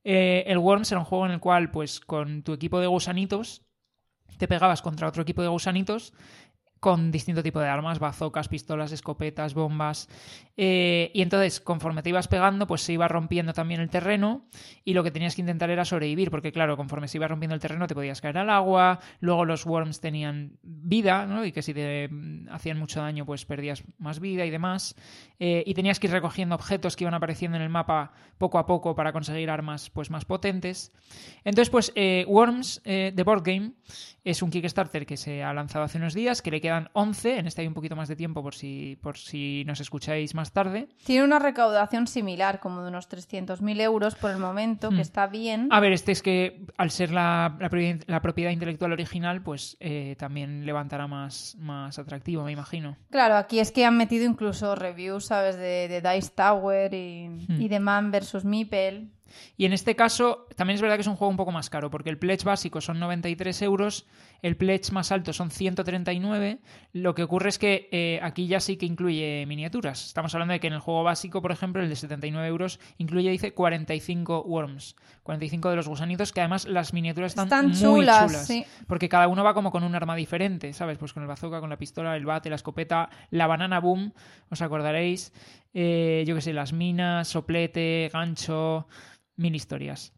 [0.04, 3.62] eh, el Worms era un juego en el cual, pues, con tu equipo de gusanitos,
[4.38, 6.12] te pegabas contra otro equipo de gusanitos
[6.84, 10.06] con distinto tipo de armas, bazocas, pistolas, escopetas, bombas.
[10.54, 14.44] eh, y entonces, conforme te ibas pegando, pues se iba rompiendo también el terreno
[14.84, 17.60] y lo que tenías que intentar era sobrevivir, porque claro, conforme se iba rompiendo el
[17.62, 21.46] terreno te podías caer al agua, luego los worms tenían vida, ¿no?
[21.46, 24.94] Y que si te mm, hacían mucho daño, pues perdías más vida y demás.
[25.38, 28.66] Eh, y tenías que ir recogiendo objetos que iban apareciendo en el mapa poco a
[28.66, 30.92] poco para conseguir armas pues más potentes.
[31.44, 33.72] Entonces, pues eh, Worms, The Board Game,
[34.24, 37.46] es un Kickstarter que se ha lanzado hace unos días, que le quedan 11, en
[37.46, 40.88] este hay un poquito más de tiempo por si, por si nos escucháis más tarde.
[41.04, 44.96] Tiene una recaudación similar, como de unos 300.000 euros por el momento, Hmm.
[44.96, 45.68] que está bien.
[45.70, 49.76] A ver, este es que al ser la, la propiedad, la propiedad intelectual original, pues
[49.80, 52.96] eh, también levantará más, más atractivo, me imagino.
[53.10, 55.56] Claro, aquí es que han metido incluso reviews, ¿sabes?
[55.56, 57.60] De, de Dice Tower y, Hmm.
[57.60, 58.44] y de Man vs.
[58.44, 59.08] Meeple.
[59.56, 61.90] Y en este caso, también es verdad que es un juego un poco más caro,
[61.90, 64.06] porque el pledge básico son 93 euros,
[64.42, 66.58] el pledge más alto son 139.
[66.92, 70.04] Lo que ocurre es que eh, aquí ya sí que incluye miniaturas.
[70.06, 73.30] Estamos hablando de que en el juego básico, por ejemplo, el de 79 euros, incluye,
[73.30, 78.26] dice, 45 worms, 45 de los gusanitos, que además las miniaturas están, Están muy chulas,
[78.26, 78.46] chulas.
[78.46, 78.64] sí.
[78.86, 80.98] Porque cada uno va como con un arma diferente, ¿sabes?
[80.98, 84.12] Pues con el bazooka, con la pistola, el bate, la escopeta, la banana boom,
[84.50, 85.32] os acordaréis.
[85.72, 88.86] Eh, yo qué sé, las minas, soplete, gancho,
[89.36, 90.12] mil historias.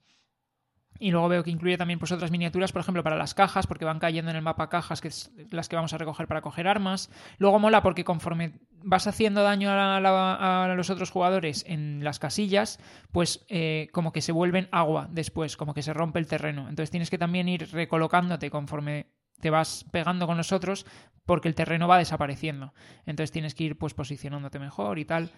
[0.99, 3.85] Y luego veo que incluye también pues, otras miniaturas, por ejemplo, para las cajas, porque
[3.85, 6.69] van cayendo en el mapa cajas, que es las que vamos a recoger para coger
[6.69, 7.11] armas.
[7.39, 12.79] Luego mola porque conforme vas haciendo daño a, los otros jugadores en las casillas,
[13.13, 16.69] pues eh, como que se vuelven agua después, como que se rompe el terreno.
[16.69, 20.87] Entonces tienes que también ir recolocándote conforme te vas pegando con los otros,
[21.25, 22.73] porque el terreno va desapareciendo.
[23.05, 25.31] Entonces tienes que ir pues posicionándote mejor y tal.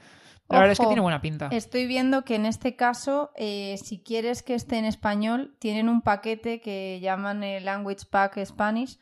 [0.48, 1.48] La verdad es que tiene buena pinta.
[1.52, 6.00] Estoy viendo que en este caso, eh, si quieres que esté en español, tienen un
[6.00, 8.98] paquete que llaman el Language Pack Spanish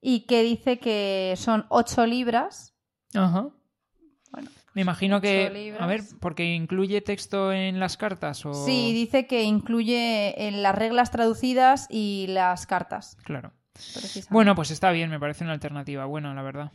[0.00, 2.76] y que dice que son 8 libras.
[3.12, 3.48] Ajá.
[4.30, 5.50] Bueno, Me imagino que.
[5.50, 5.82] libras.
[5.82, 8.52] A ver, porque incluye texto en las cartas o.
[8.52, 13.16] Sí, dice que incluye eh, las reglas traducidas y las cartas.
[13.24, 13.52] Claro.
[14.30, 16.72] Bueno, pues está bien, me parece una alternativa buena, la verdad.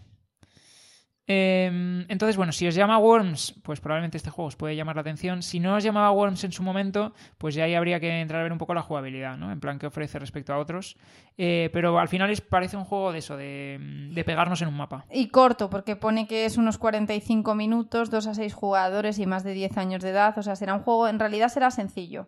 [1.32, 5.02] Eh, entonces, bueno, si os llama Worms, pues probablemente este juego os puede llamar la
[5.02, 5.44] atención.
[5.44, 8.44] Si no os llamaba Worms en su momento, pues ya ahí habría que entrar a
[8.44, 9.52] ver un poco la jugabilidad, ¿no?
[9.52, 10.98] En plan, qué ofrece respecto a otros.
[11.38, 13.78] Eh, pero al final es, parece un juego de eso, de,
[14.12, 15.06] de pegarnos en un mapa.
[15.12, 19.44] Y corto, porque pone que es unos 45 minutos, 2 a 6 jugadores y más
[19.44, 20.36] de 10 años de edad.
[20.36, 22.28] O sea, será un juego, en realidad será sencillo.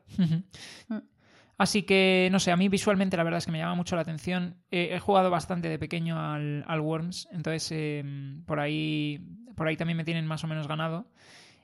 [1.61, 4.01] Así que, no sé, a mí visualmente la verdad es que me llama mucho la
[4.01, 4.55] atención.
[4.71, 8.03] Eh, he jugado bastante de pequeño al, al Worms, entonces eh,
[8.47, 9.19] por, ahí,
[9.55, 11.05] por ahí también me tienen más o menos ganado.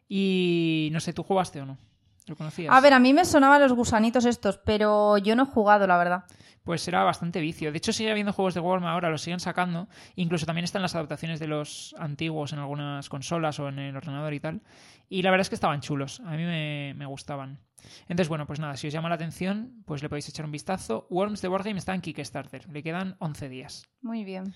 [0.08, 1.80] Y no sé, ¿tú jugaste o no?
[2.28, 2.72] ¿Lo conocías?
[2.72, 5.98] A ver, a mí me sonaban los gusanitos estos, pero yo no he jugado, la
[5.98, 6.26] verdad.
[6.64, 7.72] Pues era bastante vicio.
[7.72, 9.88] De hecho, sigue habiendo juegos de Worm ahora, los siguen sacando.
[10.16, 14.36] Incluso también están las adaptaciones de los antiguos en algunas consolas o en el ordenador
[14.36, 14.62] y tal.
[15.10, 16.20] Y la verdad es que estaban chulos.
[16.20, 17.58] A mí me, me gustaban.
[18.04, 21.08] Entonces, bueno, pues nada, si os llama la atención, pues le podéis echar un vistazo.
[21.10, 22.68] Worms de Wargame está en Kickstarter.
[22.70, 23.88] Le quedan 11 días.
[24.02, 24.54] Muy bien.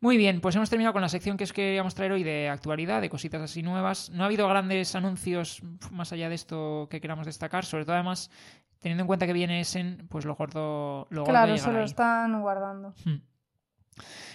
[0.00, 3.00] Muy bien, pues hemos terminado con la sección que os queríamos traer hoy de actualidad,
[3.00, 4.10] de cositas así nuevas.
[4.10, 8.28] No ha habido grandes anuncios más allá de esto que queramos destacar, sobre todo además
[8.80, 11.84] teniendo en cuenta que viene Essen, pues lo gordo, lo Claro, se lo ahí.
[11.84, 12.94] están guardando.
[13.04, 13.22] Hmm.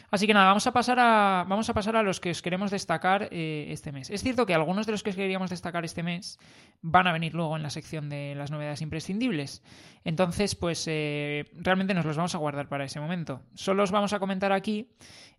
[0.09, 2.71] Así que nada, vamos a pasar a, vamos a, pasar a los que os queremos
[2.71, 4.09] destacar eh, este mes.
[4.09, 6.39] Es cierto que algunos de los que os queríamos destacar este mes
[6.81, 9.61] van a venir luego en la sección de las novedades imprescindibles.
[10.05, 13.41] Entonces, pues eh, realmente nos los vamos a guardar para ese momento.
[13.53, 14.87] Solo os vamos a comentar aquí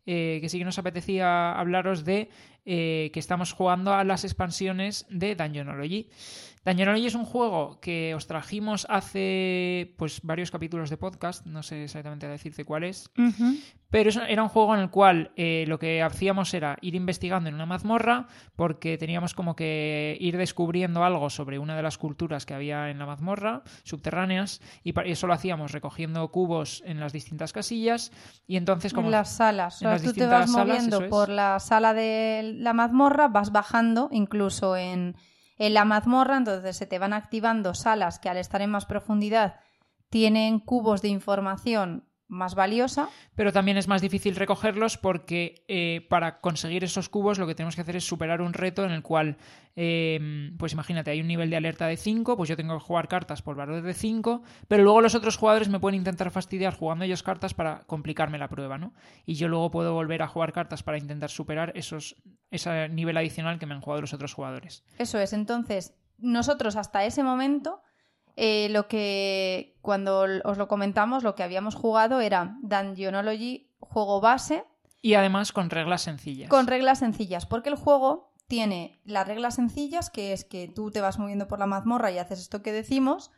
[0.04, 2.28] eh, que sí que nos apetecía hablaros de
[2.68, 6.10] que estamos jugando a las expansiones de Dungeonology.
[6.64, 11.84] Dungeonology es un juego que os trajimos hace pues varios capítulos de podcast, no sé
[11.84, 13.56] exactamente decirte cuál es, Ujú.
[13.90, 17.48] pero eso era un juego en el cual eh, lo que hacíamos era ir investigando
[17.48, 22.46] en una mazmorra porque teníamos como que ir descubriendo algo sobre una de las culturas
[22.46, 27.52] que había en la mazmorra, subterráneas, y eso lo hacíamos recogiendo cubos en las distintas
[27.52, 28.12] casillas
[28.46, 29.08] y entonces como...
[29.08, 29.74] En las salas.
[29.74, 31.08] O en sea, las tú te distintas vas salas, moviendo es.
[31.08, 35.16] por la sala de la mazmorra, vas bajando, incluso en,
[35.58, 39.60] en la mazmorra, entonces se te van activando salas que al estar en más profundidad
[40.08, 43.08] tienen cubos de información más valiosa.
[43.34, 47.74] Pero también es más difícil recogerlos porque eh, para conseguir esos cubos lo que tenemos
[47.74, 49.36] que hacer es superar un reto en el cual,
[49.76, 53.08] eh, pues imagínate, hay un nivel de alerta de 5, pues yo tengo que jugar
[53.08, 57.04] cartas por valor de 5, pero luego los otros jugadores me pueden intentar fastidiar jugando
[57.04, 58.92] ellos cartas para complicarme la prueba, ¿no?
[59.24, 62.16] Y yo luego puedo volver a jugar cartas para intentar superar esos,
[62.50, 64.84] ese nivel adicional que me han jugado los otros jugadores.
[64.98, 67.80] Eso es, entonces nosotros hasta ese momento
[68.40, 74.64] eh, lo que cuando os lo comentamos, lo que habíamos jugado era Dungeonology, juego base.
[75.02, 76.48] Y además con reglas sencillas.
[76.48, 81.00] Con reglas sencillas, porque el juego tiene las reglas sencillas, que es que tú te
[81.00, 83.32] vas moviendo por la mazmorra y haces esto que decimos,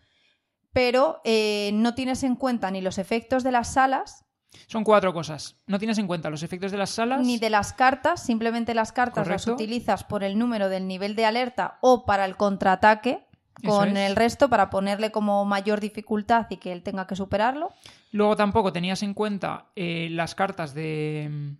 [0.74, 4.26] pero eh, no tienes en cuenta ni los efectos de las salas.
[4.66, 5.56] Son cuatro cosas.
[5.66, 7.22] No tienes en cuenta los efectos de las salas.
[7.22, 11.24] Ni de las cartas, simplemente las cartas las utilizas por el número del nivel de
[11.24, 13.29] alerta o para el contraataque
[13.64, 17.70] con el resto para ponerle como mayor dificultad y que él tenga que superarlo.
[18.12, 21.54] Luego tampoco tenías en cuenta eh, las cartas de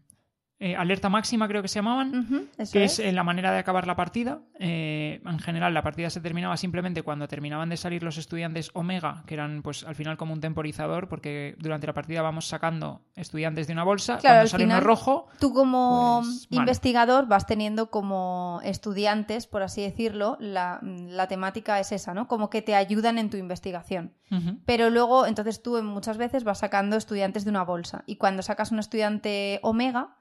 [0.62, 3.96] eh, alerta máxima creo que se llamaban, que es, eh, la manera de acabar la
[3.96, 4.40] partida.
[4.59, 9.25] Eh, en general, la partida se terminaba simplemente cuando terminaban de salir los estudiantes Omega,
[9.27, 13.68] que eran pues al final como un temporizador, porque durante la partida vamos sacando estudiantes
[13.68, 14.18] de una bolsa.
[14.20, 15.29] cuando sale uno rojo.
[15.38, 21.90] Tú como pues, investigador vas teniendo como estudiantes, por así decirlo, la, la, temática es
[21.90, 22.29] esa, ¿no?
[22.29, 24.12] Como que te ayudan en tu investigación.
[24.66, 28.05] Pero luego, entonces tú muchas veces vas sacando estudiantes de una bolsa.
[28.07, 30.18] Y cuando sacas un estudiante Omega,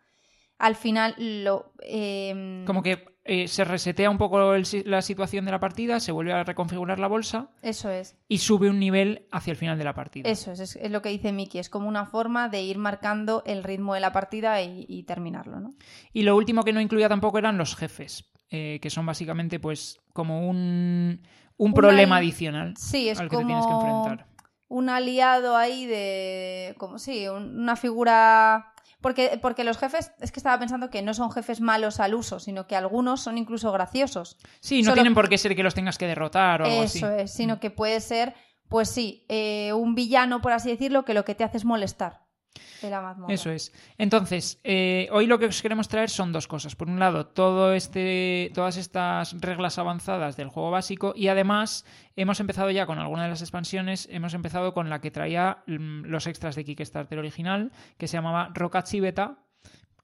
[0.60, 1.74] al final lo...
[1.82, 6.34] Em, Como que eh, se resetea un poco la situación de la partida, se vuelve
[6.34, 7.50] a reconfigurar la bolsa.
[7.62, 8.18] Eso es.
[8.28, 10.30] Y sube un nivel hacia el final de la partida.
[10.30, 13.64] Eso es, es, lo que dice Miki, es como una forma de ir marcando el
[13.64, 15.76] ritmo de la partida y, terminarlo, ¿no?
[16.12, 20.00] Y lo último que no incluía tampoco eran los jefes, eh, que son básicamente pues
[20.12, 21.22] como un,
[21.58, 24.28] un problema adicional sí, es al que te tienes que enfrentar.
[24.68, 26.76] Un aliado ahí de.
[26.78, 31.32] como sí, una figura porque, porque los jefes, es que estaba pensando que no son
[31.32, 34.38] jefes malos al uso, sino que algunos son incluso graciosos.
[34.60, 37.00] Sí, no tienen por qué ser que los tengas que derrotar o algo así.
[37.00, 38.34] Eso es, sino que puede ser,
[38.68, 42.29] pues sí, eh, un villano, por así decirlo, que lo que te hace es molestar.
[43.30, 43.74] Eso es.
[43.98, 46.76] Entonces, eh, hoy lo que os queremos traer son dos cosas.
[46.76, 47.32] Por un lado,
[47.74, 53.24] este, todas estas reglas avanzadas del juego básico y además hemos empezado ya con alguna
[53.24, 57.72] de las expansiones, hemos empezado con la que traía mm, los extras de Kickstarter original,
[57.98, 59.40] que se llamaba Roca Chiveta,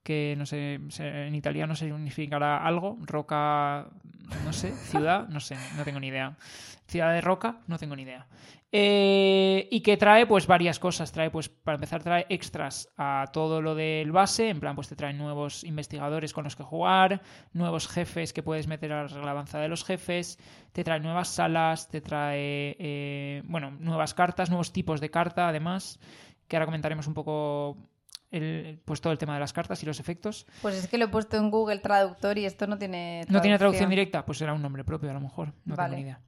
[0.06, 3.88] que no sé, en italiano significará algo, roca,
[4.44, 6.36] no sé, ciudad, no sé, no tengo ni idea.
[6.86, 8.28] Ciudad de Roca, no tengo ni idea.
[8.70, 11.10] Eh, y que trae pues varias cosas.
[11.10, 14.48] Trae, pues, para empezar, trae extras a todo lo del base.
[14.48, 18.68] En plan, pues te trae nuevos investigadores con los que jugar, nuevos jefes que puedes
[18.68, 20.38] meter a la avanzada de los jefes,
[20.70, 25.98] te trae nuevas salas, te trae eh, bueno, nuevas cartas, nuevos tipos de carta, además,
[26.46, 27.76] que ahora comentaremos un poco
[28.30, 30.46] el, pues todo el tema de las cartas y los efectos.
[30.62, 33.58] Pues es que lo he puesto en Google Traductor y esto no tiene ¿No tiene
[33.58, 34.24] traducción directa?
[34.24, 36.20] Pues será un nombre propio a lo mejor, no tengo ni idea.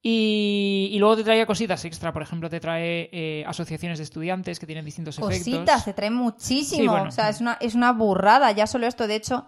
[0.00, 4.66] Y, luego te trae cositas extra, por ejemplo, te trae eh, asociaciones de estudiantes que
[4.66, 5.38] tienen distintos efectos.
[5.38, 6.92] Cositas, te trae muchísimo.
[6.92, 9.08] o sea, es una, es una burrada, ya solo esto.
[9.08, 9.46] De hecho,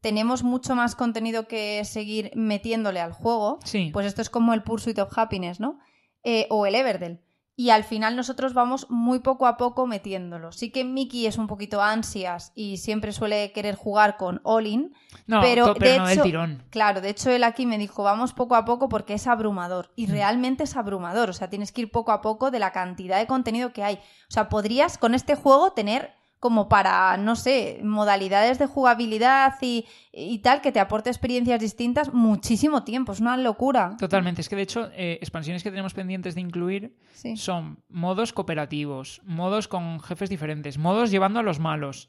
[0.00, 3.58] tenemos mucho más contenido que seguir metiéndole al juego.
[3.64, 3.90] Sí.
[3.92, 5.78] Pues esto es como el Pursuit of Happiness, ¿no?
[6.24, 7.20] Eh, o el Everdell
[7.60, 10.50] y al final nosotros vamos muy poco a poco metiéndolo.
[10.50, 14.94] Sí que Mickey es un poquito ansias y siempre suele querer jugar con Olin,
[15.26, 16.62] no, pero, de no hecho, tirón.
[16.70, 20.06] claro, de hecho él aquí me dijo, vamos poco a poco porque es abrumador y
[20.06, 20.10] mm.
[20.10, 23.26] realmente es abrumador, o sea, tienes que ir poco a poco de la cantidad de
[23.26, 23.96] contenido que hay.
[23.96, 30.38] O sea, podrías con este juego tener como para, no sé, modalidades de jugabilidad y,
[30.38, 33.12] tal, que te aporte experiencias distintas muchísimo tiempo.
[33.12, 33.94] Es una locura.
[33.98, 34.40] Totalmente.
[34.40, 36.96] Es que de hecho, eh, expansiones que tenemos pendientes de incluir
[37.36, 42.08] son modos cooperativos, modos con jefes diferentes, modos llevando a los malos.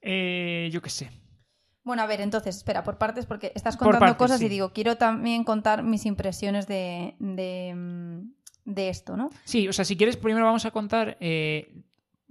[0.00, 1.10] Eh, yo qué sé.
[1.84, 5.44] Bueno, a ver, entonces, espera, por partes, porque estás contando cosas y digo, quiero también
[5.44, 9.30] contar mis impresiones de, de, esto, ¿no?
[9.44, 11.82] Sí, o sea, si quieres, primero vamos a contar eh,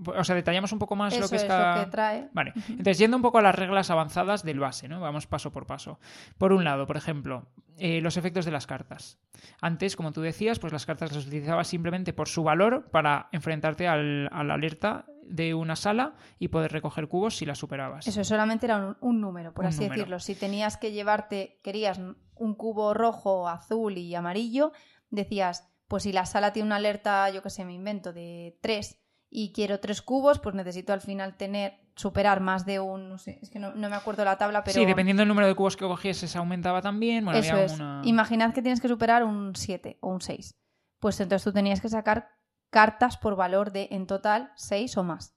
[0.06, 1.90] o sea, detallamos un poco más lo que es cada...
[1.90, 2.30] trae.
[2.34, 2.54] Vale.
[2.70, 5.00] Entonces, yendo un poco a las reglas avanzadas del base, ¿no?
[5.00, 6.00] Vamos paso por paso.
[6.38, 9.20] Por un lado, por ejemplo, eh, los efectos de las cartas.
[9.62, 13.88] Antes, como tú decías, pues las cartas las utilizabas simplemente por su valor para enfrentarte
[13.88, 18.08] al, a la alerta de una sala y poder recoger cubos si la superabas.
[18.08, 20.20] Eso solamente era un, número, por así decirlo.
[20.20, 22.00] Si tenías que llevarte, querías
[22.36, 24.72] un cubo rojo, azul y amarillo,
[25.10, 29.00] decías, pues si la sala tiene una alerta, yo que sé, me invento, de tres
[29.30, 33.40] y quiero tres cubos, pues necesito al final tener superar más de un, no sé,
[33.42, 34.74] es que no, me acuerdo la tabla, pero...
[34.74, 37.26] Sí, dependiendo del número de cubos que cogieses aumentaba también.
[37.26, 37.78] Bueno, Eso es.
[38.04, 40.56] Imaginad que tienes que superar un 7 o un 6.
[41.00, 42.30] Pues entonces tú tenías que sacar
[42.70, 45.36] cartas por valor de en total 6 o más.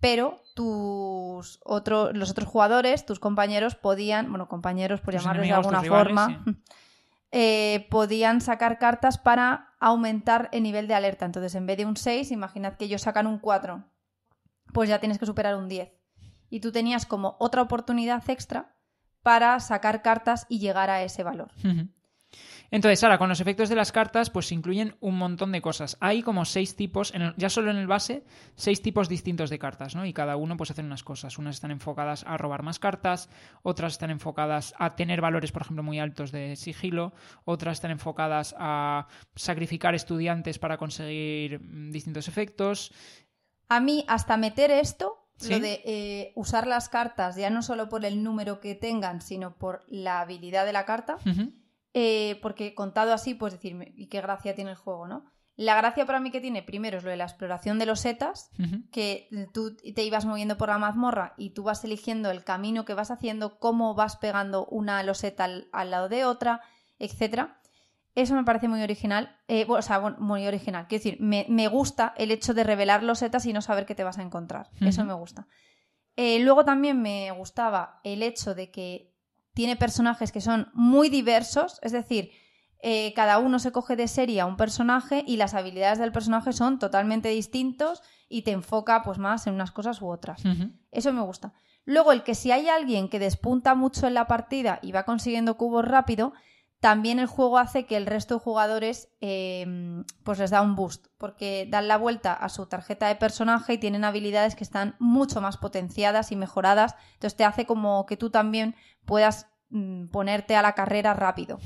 [0.00, 5.54] Pero tus otro, los otros jugadores, tus compañeros, podían, bueno, compañeros por Tus llamarles de
[5.54, 6.44] alguna rivales, forma,
[7.32, 11.24] eh, podían sacar cartas para aumentar el nivel de alerta.
[11.24, 13.84] Entonces, en vez de un 6, imaginad que ellos sacan un 4,
[14.72, 15.90] pues ya tienes que superar un 10.
[16.50, 18.76] Y tú tenías como otra oportunidad extra
[19.22, 21.50] para sacar cartas y llegar a ese valor.
[22.72, 25.96] Entonces, ahora, con los efectos de las cartas, pues se incluyen un montón de cosas.
[26.00, 29.58] Hay como seis tipos, en el- ya solo en el base, seis tipos distintos de
[29.58, 30.06] cartas, ¿no?
[30.06, 31.36] Y cada uno pues hace unas cosas.
[31.38, 33.28] Unas están enfocadas a robar más cartas,
[33.62, 37.12] otras están enfocadas a tener valores, por ejemplo, muy altos de sigilo,
[37.44, 42.92] otras están enfocadas a sacrificar estudiantes para conseguir mm, distintos efectos.
[43.68, 45.50] A mí, hasta meter esto, ¿Sí?
[45.50, 49.56] lo de eh, usar las cartas, ya no solo por el número que tengan, sino
[49.56, 51.16] por la habilidad de la carta.
[51.94, 55.24] Eh, porque contado así, pues decirme, ¿y qué gracia tiene el juego, no?
[55.56, 58.50] La gracia para mí que tiene, primero, es lo de la exploración de los setas,
[58.92, 62.94] que tú te ibas moviendo por la mazmorra y tú vas eligiendo el camino que
[62.94, 66.62] vas haciendo, cómo vas pegando una loseta al, al lado de otra,
[66.98, 67.58] etcétera.
[68.14, 69.36] Eso me parece muy original.
[69.48, 70.86] eh, bueno, o sea, bueno, muy original.
[70.88, 74.02] Quiero decir, me, me gusta el hecho de revelar losetas y no saber qué te
[74.04, 74.70] vas a encontrar.
[74.80, 75.46] Eso me gusta.
[76.16, 79.09] Eh, luego también me gustaba el hecho de que
[79.54, 82.30] tiene personajes que son muy diversos, es decir,
[82.82, 86.52] eh, cada uno se coge de serie a un personaje y las habilidades del personaje
[86.52, 90.42] son totalmente distintos y te enfoca pues más en unas cosas u otras.
[90.90, 91.52] Eso me gusta.
[91.84, 95.56] Luego, el que si hay alguien que despunta mucho en la partida y va consiguiendo
[95.56, 96.32] cubos rápido,
[96.80, 101.08] también el juego hace que el resto de jugadores eh, pues les da un boost,
[101.18, 105.42] porque dan la vuelta a su tarjeta de personaje y tienen habilidades que están mucho
[105.42, 106.94] más potenciadas y mejoradas.
[107.14, 111.58] Entonces te hace como que tú también puedas mm, ponerte a la carrera rápido.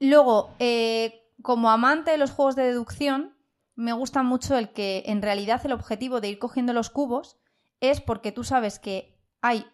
[0.00, 3.34] Luego, eh, como amante de los juegos de deducción,
[3.74, 7.36] me gusta mucho el que en realidad el objetivo de ir cogiendo los cubos
[7.80, 9.64] es porque tú sabes que hay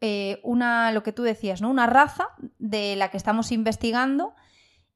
[0.00, 1.70] eh, una, lo que tú decías, ¿no?
[1.70, 4.34] Una raza de la que estamos investigando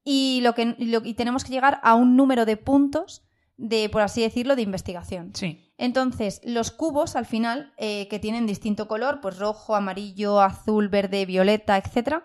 [0.03, 3.23] y, lo que, lo- y tenemos que llegar a un número de puntos
[3.57, 5.31] de, por así decirlo, de investigación.
[5.35, 5.66] Sí.
[5.79, 11.27] Entonces, los cubos al final, eh, que tienen distinto color, pues rojo, amarillo, azul, verde,
[11.27, 12.23] violeta, etc.,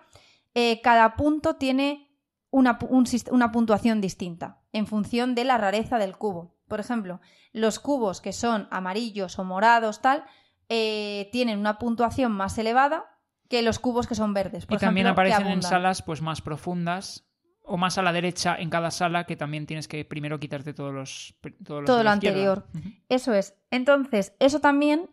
[0.54, 2.10] eh, cada punto tiene
[2.50, 6.58] una, un una puntuación distinta en función de la rareza del cubo.
[6.68, 7.20] Por ejemplo,
[7.52, 10.24] los cubos que son amarillos o morados, tal,
[10.70, 13.06] eh, tienen una puntuación más elevada
[13.50, 14.66] que los cubos que son verdes.
[14.66, 17.31] Por y también ejemplo, aparecen en salas pues más profundas
[17.72, 20.94] o más a la derecha en cada sala que también tienes que primero quitarte todos
[20.94, 22.68] los todos los Todo lo anterior.
[23.08, 23.56] Eso es.
[23.72, 25.10] Entonces, eso también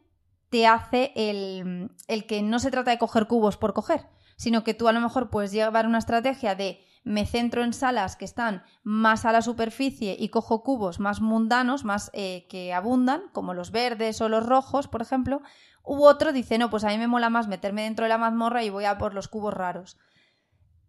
[0.50, 4.74] te hace el, el que no se trata de coger cubos por coger, sino que
[4.74, 8.64] tú a lo mejor puedes llevar una estrategia de me centro en salas que están
[8.82, 13.70] más a la superficie y cojo cubos más mundanos, más eh, que abundan, como los
[13.70, 15.40] verdes o los rojos, por ejemplo.
[15.84, 18.64] U otro dice, no, pues a mí me mola más meterme dentro de la mazmorra
[18.64, 19.96] y voy a por los cubos raros.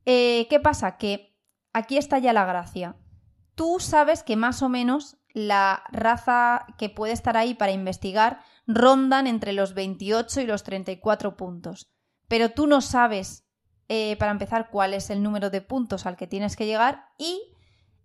[0.05, 0.97] Eh, ¿Qué pasa?
[0.97, 1.28] Que
[1.73, 2.95] aquí está ya la gracia.
[3.55, 9.27] Tú sabes que más o menos la raza que puede estar ahí para investigar rondan
[9.27, 11.87] entre los 28 y los 34 puntos.
[12.27, 13.45] Pero tú no sabes,
[13.87, 17.53] eh, para empezar, cuál es el número de puntos al que tienes que llegar y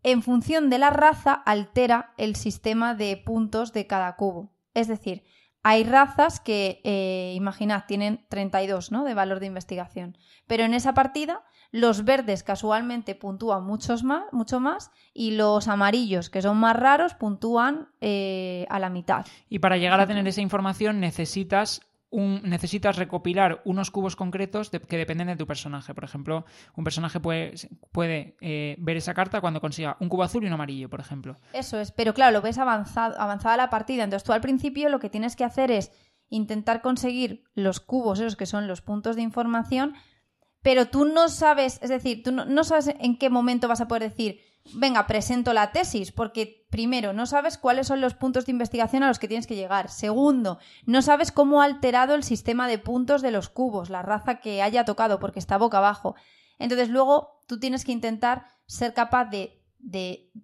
[0.03, 4.55] en función de la raza altera el sistema de puntos de cada cubo.
[4.75, 5.25] Es decir,
[5.67, 9.03] hay razas que, eh, imaginad, tienen 32 ¿no?
[9.03, 10.19] de valor de investigación.
[10.47, 16.29] Pero en esa partida, los verdes casualmente puntúan muchos más, mucho más y los amarillos,
[16.29, 19.25] que son más raros, puntúan eh, a la mitad.
[19.49, 21.81] Y para llegar a tener esa información necesitas
[22.15, 25.95] necesitas recopilar unos cubos concretos que dependen de tu personaje.
[25.95, 26.45] Por ejemplo,
[26.77, 30.89] un personaje puede, eh, ver esa carta cuando consiga un cubo azul y un amarillo,
[30.89, 31.39] por ejemplo.
[31.53, 34.05] Eso es, pero claro, lo ves avanzado, avanzada la partida.
[34.05, 35.91] Entonces tú al principio lo que tienes que hacer es
[36.29, 39.95] intentar conseguir los cubos, esos que son los puntos de información,
[40.63, 44.05] pero tú no sabes, es decir, tú no sabes en qué momento vas a poder
[44.05, 44.41] decir,
[44.73, 49.09] venga, presento la tesis, porque primero, no sabes cuáles son los puntos de investigación a
[49.09, 49.91] los que tienes que llegar.
[49.91, 54.41] Segundo, no sabes cómo ha alterado el sistema de puntos de los cubos, la raza
[54.41, 56.15] que haya tocado, porque está boca abajo.
[56.59, 59.61] Entonces luego tú tienes que intentar ser capaz de,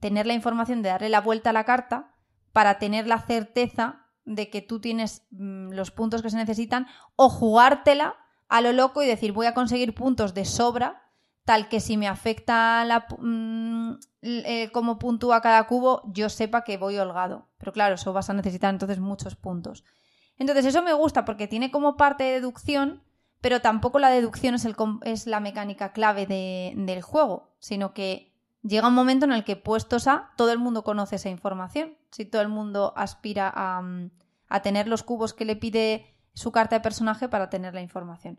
[0.00, 2.14] tener la información, de darle la vuelta a la carta
[2.52, 7.30] para tener la certeza de que tú tienes mm, los puntos que se necesitan o
[7.30, 8.16] jugártela
[8.48, 11.09] a lo loco y decir voy a conseguir puntos de sobra
[11.50, 16.76] tal que si me afecta la, mm, eh, cómo puntúa cada cubo yo sepa que
[16.78, 17.48] voy holgado.
[17.58, 19.82] Pero claro, eso vas a necesitar entonces muchos puntos.
[20.38, 23.02] Entonces eso me gusta porque tiene como parte de deducción,
[23.40, 28.32] pero tampoco la deducción es, el es la mecánica clave de- del juego, sino que
[28.62, 31.96] llega un momento en el que puestos a, todo el mundo conoce esa información.
[32.12, 34.12] Si todo el mundo aspira a, mm,
[34.48, 38.38] a tener los cubos que le pide su carta de personaje para tener la información.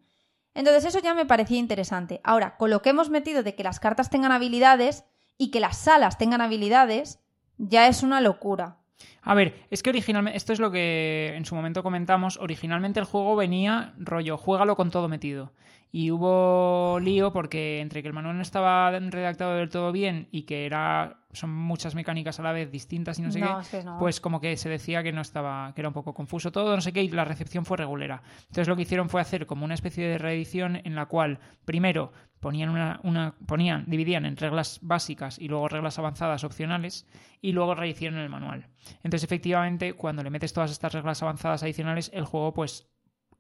[0.54, 2.20] Entonces eso ya me parecía interesante.
[2.24, 5.06] Ahora, con lo que hemos metido de que las cartas tengan habilidades
[5.38, 7.20] y que las salas tengan habilidades,
[7.58, 8.81] ya es una locura.
[9.24, 13.06] A ver, es que originalmente, esto es lo que en su momento comentamos, originalmente el
[13.06, 15.52] juego venía rollo, juégalo con todo metido.
[15.94, 20.44] Y hubo lío porque entre que el manual no estaba redactado del todo bien y
[20.44, 23.68] que era son muchas mecánicas a la vez distintas y no sé No, qué, es
[23.70, 23.98] que no.
[24.00, 26.82] pues como que se decía que no estaba, que era un poco confuso todo, no
[26.82, 28.22] sé qué, y la recepción fue regulera.
[28.44, 32.12] Entonces lo que hicieron fue hacer como una especie de reedición en la cual primero
[32.42, 37.06] ponían una, una ponían, dividían en reglas básicas y luego reglas avanzadas opcionales,
[37.40, 38.68] y luego rehicieron el manual.
[39.04, 42.90] Entonces, efectivamente, cuando le metes todas estas reglas avanzadas adicionales, el juego pues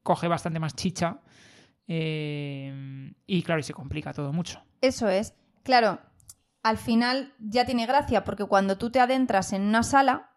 [0.04, 1.20] coge bastante más chicha.
[1.88, 4.64] eh, y claro, y se complica todo mucho.
[4.80, 5.34] Eso es.
[5.64, 6.00] Claro,
[6.64, 10.31] al final ya tiene gracia porque cuando tú te adentras en una sala,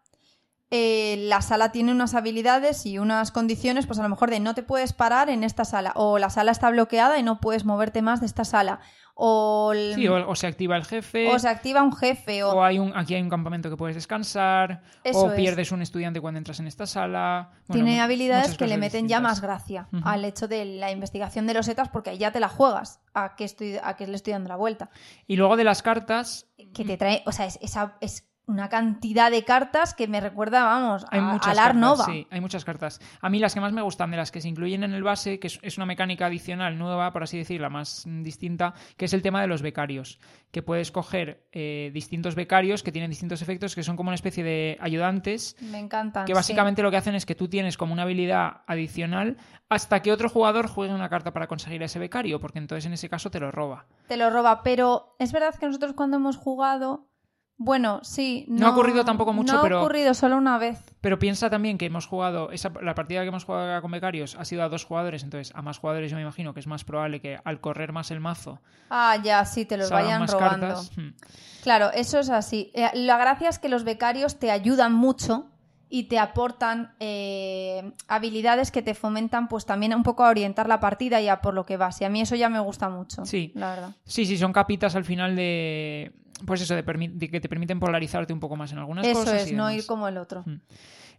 [0.71, 4.55] eh, la sala tiene unas habilidades y unas condiciones, pues a lo mejor de no
[4.55, 8.01] te puedes parar en esta sala, o la sala está bloqueada y no puedes moverte
[8.01, 8.79] más de esta sala,
[9.17, 12.49] o, el- Sí, o, o se activa el jefe, o se activa un jefe, o,
[12.55, 15.35] o hay un, aquí hay un campamento que puedes descansar, Eso o es.
[15.37, 17.51] pierdes un estudiante cuando entras en esta sala.
[17.67, 21.53] Bueno, tiene habilidades que le meten ya más gracia al hecho de la investigación de
[21.53, 24.33] los etas porque ahí ya te la juegas a que, estoy, a que le estoy
[24.33, 24.89] dando la vuelta.
[25.27, 29.31] Y luego de las cartas, que te trae, o sea, es, esa, es una cantidad
[29.31, 32.05] de cartas que me recuerda, vamos, Hay a, muchas Art cartas, Nova.
[32.05, 32.99] sí, hay muchas cartas.
[33.21, 35.39] A mí las que más me gustan de las que se incluyen en el base,
[35.39, 39.13] que es, es una mecánica adicional nueva, por así decirlo, más mm, distinta, que es
[39.13, 40.19] el tema de los becarios.
[40.51, 44.43] Que puedes coger eh, distintos becarios que tienen distintos efectos, que son como una especie
[44.43, 46.25] de ayudantes, Me encantan.
[46.25, 46.35] que sí.
[46.35, 49.37] básicamente lo que hacen es que tú tienes como una habilidad adicional
[49.69, 53.09] hasta que otro jugador juegue una carta para conseguir ese becario, porque entonces en ese
[53.09, 53.85] caso te lo roba.
[54.07, 57.07] Te lo roba, pero es verdad que nosotros cuando hemos jugado,
[57.57, 58.45] bueno, sí.
[58.49, 60.83] No ha ocurrido tampoco mucho, no pero- ha ocurrido solo una vez.
[61.01, 64.43] Pero piensa también que hemos jugado, esa, la partida que hemos jugado con becarios ha
[64.45, 67.21] sido a dos jugadores, entonces a más jugadores yo me imagino que es más probable
[67.21, 70.67] que al correr más el mazo Ah, ya, sí, te los vayan robando.
[70.67, 70.91] cartas.
[70.97, 71.09] Hmm.
[71.63, 72.71] Claro, eso es así.
[72.75, 75.47] Eh, La gracia es que los becarios te ayudan mucho
[75.89, 80.79] y te aportan eh, habilidades que te fomentan pues también un poco a orientar la
[80.79, 82.01] partida y a por lo que vas.
[82.01, 83.51] Y a mí eso ya me gusta mucho, Sí.
[83.55, 83.89] la verdad.
[84.03, 86.11] Sí, sí, son capitas al final de.
[86.45, 86.83] Pues eso, de,
[87.29, 89.43] que te permiten polarizarte un poco más en algunas Eso cosas.
[89.43, 90.43] es, y no ir como el otro.
[90.45, 90.59] Mm.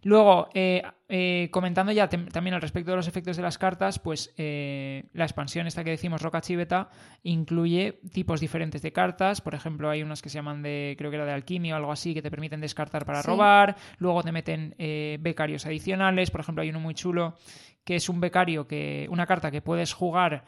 [0.03, 4.33] Luego, eh, eh, comentando ya también al respecto de los efectos de las cartas, pues
[4.37, 6.89] eh, la expansión esta que decimos Roca Chiveta
[7.23, 9.41] incluye tipos diferentes de cartas.
[9.41, 11.91] Por ejemplo, hay unas que se llaman de, creo que era de alquimia o algo
[11.91, 13.27] así, que te permiten descartar para Sí.
[13.27, 13.75] robar.
[13.97, 14.75] Luego te meten
[15.19, 16.29] becarios adicionales.
[16.31, 17.35] Por ejemplo, hay uno muy chulo
[17.83, 20.43] que es un becario que, una carta que puedes jugar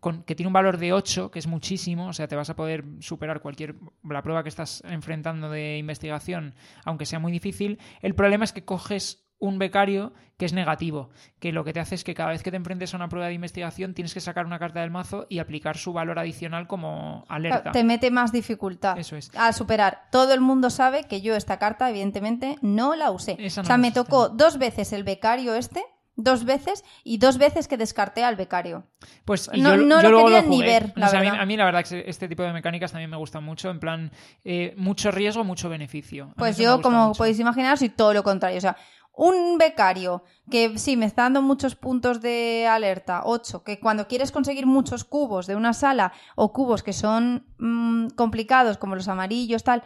[0.00, 2.56] con- que tiene un valor de 8, que es muchísimo, o sea, te vas a
[2.56, 3.76] poder superar cualquier
[4.08, 6.54] la prueba que estás enfrentando de investigación,
[6.84, 7.78] aunque sea muy difícil.
[8.02, 11.94] El problema es que coges un becario que es negativo, que lo que te hace
[11.96, 14.46] es que cada vez que te enfrentes a una prueba de investigación tienes que sacar
[14.46, 17.70] una carta del mazo y aplicar su valor adicional como alerta.
[17.72, 19.30] Te mete más dificultad Eso es.
[19.36, 20.04] a superar.
[20.10, 23.36] Todo el mundo sabe que yo esta carta, evidentemente, no la usé.
[23.38, 25.84] No o sea, me tocó dos veces el becario este,
[26.16, 28.84] dos veces, y dos veces que descarté al becario.
[29.24, 31.42] Pues No- yo, no yo lo quería ni ver, la O sea, a, mí, verdad.
[31.42, 34.12] a mí la verdad que este tipo de mecánicas también me gustan mucho, en plan,
[34.44, 36.30] eh, mucho riesgo, mucho beneficio.
[36.32, 37.18] A Pues yo, como mucho.
[37.18, 38.58] podéis imaginar, soy todo lo contrario.
[38.58, 38.76] O sea,
[39.16, 44.32] un becario que sí me está dando muchos puntos de alerta, 8, que cuando quieres
[44.32, 49.62] conseguir muchos cubos de una sala o cubos que son mm, complicados, como los amarillos,
[49.62, 49.84] tal,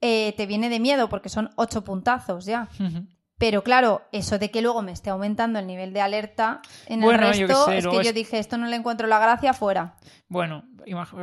[0.00, 2.68] eh, te viene de miedo porque son 8 puntazos ya.
[2.78, 3.04] Ujú.
[3.38, 7.28] Pero claro, eso de que luego me esté aumentando el nivel de alerta en Bueno,
[7.28, 9.94] el yo resto, sé, es que yo dije, esto no le encuentro la gracia fuera.
[10.28, 10.64] Bueno,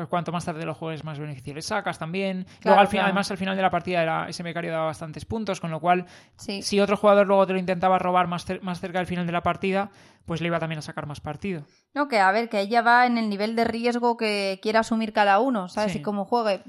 [0.10, 2.44] cuanto más tarde lo juegues, más beneficio le sacas también.
[2.46, 3.08] Claro, luego, al fin- claro.
[3.08, 6.06] además, al final de la partida era- ese becario daba bastantes puntos, con lo cual,
[6.38, 6.62] Sí.
[6.62, 9.34] si otro jugador luego te lo intentaba robar más, cer- más cerca del final de
[9.34, 9.92] la partida,
[10.26, 11.66] pues le iba también a sacar más partido.
[11.94, 15.12] No, que a ver, que ella va en el nivel de riesgo que quiera asumir
[15.12, 15.92] cada uno, ¿sabes?
[15.92, 16.00] Sí.
[16.00, 16.62] Y como juegue.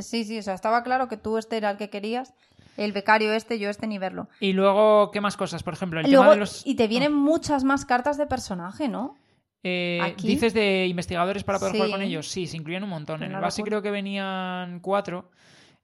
[0.00, 2.34] Sí, sí, o sea, estaba claro que tú este era el que querías,
[2.78, 4.28] el becario este, yo este ni verlo.
[4.40, 5.62] Y luego, ¿qué más cosas?
[5.62, 6.66] Por ejemplo, el Luego, tema de los...
[6.66, 9.16] y te vienen muchas más cartas de personaje, ¿no?
[9.64, 10.14] Eh.
[10.22, 12.28] ¿Dices de investigadores para poder jugar con ellos?
[12.28, 13.22] Sí, se incluyen un montón.
[13.22, 13.70] En el base locura.
[13.70, 15.30] creo que venían cuatro.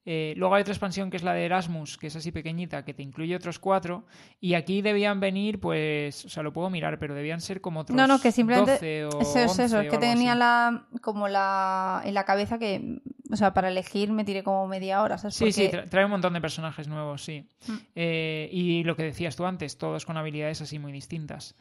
[0.07, 2.93] Eh, luego hay otra expansión que es la de Erasmus, que es así pequeñita, que
[2.93, 4.05] te incluye otros cuatro.
[4.39, 7.97] Y aquí debían venir, pues, o sea, lo puedo mirar, pero debían ser como otros
[7.97, 9.03] No, no, que simplemente.
[9.03, 10.87] 12 o eso es 11 eso, es que tenía la.
[11.01, 12.03] como la.
[12.05, 13.01] en la cabeza que.
[13.35, 15.35] O sea, para elegir me tiré como media hora, ¿sabes?
[15.35, 17.47] Sí, sí, tra- trae un montón de personajes nuevos, sí.
[17.69, 17.73] Mm.
[17.97, 21.55] Eh, y lo que decías tú antes, todos con habilidades así muy distintas.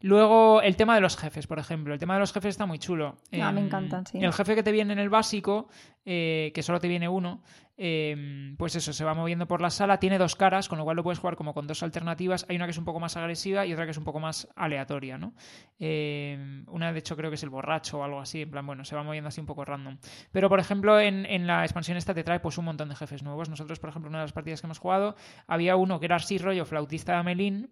[0.00, 1.92] Luego, el tema de los jefes, por ejemplo.
[1.92, 3.16] El tema de los jefes está muy chulo.
[3.40, 4.18] Ah, me Em, encantan, sí.
[4.22, 5.68] El jefe que te viene en el básico,
[6.06, 7.42] eh, que solo te viene uno,
[7.78, 10.96] em, pues eso, se va moviendo por la sala, tiene dos caras, con lo cual
[10.96, 12.44] lo puedes jugar como con dos alternativas.
[12.48, 14.48] Hay una que es un poco más agresiva y otra que es un poco más
[14.56, 15.32] aleatoria, ¿no?
[15.78, 18.42] Em, una, de hecho, creo que es el borracho o algo así.
[18.42, 19.96] En plan, bueno, se va moviendo así un poco random.
[20.32, 23.22] Pero, por ejemplo, en, en la expansión esta te trae pues un montón de jefes
[23.22, 23.48] nuevos.
[23.48, 25.14] Nosotros, por ejemplo, una de las partidas que hemos jugado,
[25.46, 27.70] había uno que era así rollo flautista de Amelín.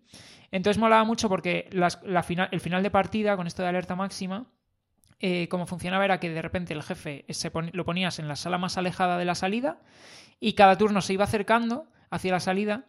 [0.50, 4.46] Entonces molaba mucho porque la final, el final de partida, con esto de alerta máxima,
[5.20, 8.58] eh, como funcionaba era que de repente el jefe se lo ponías en la sala
[8.58, 9.80] más alejada de la salida
[10.40, 12.86] y cada turno se iba acercando hacia la salida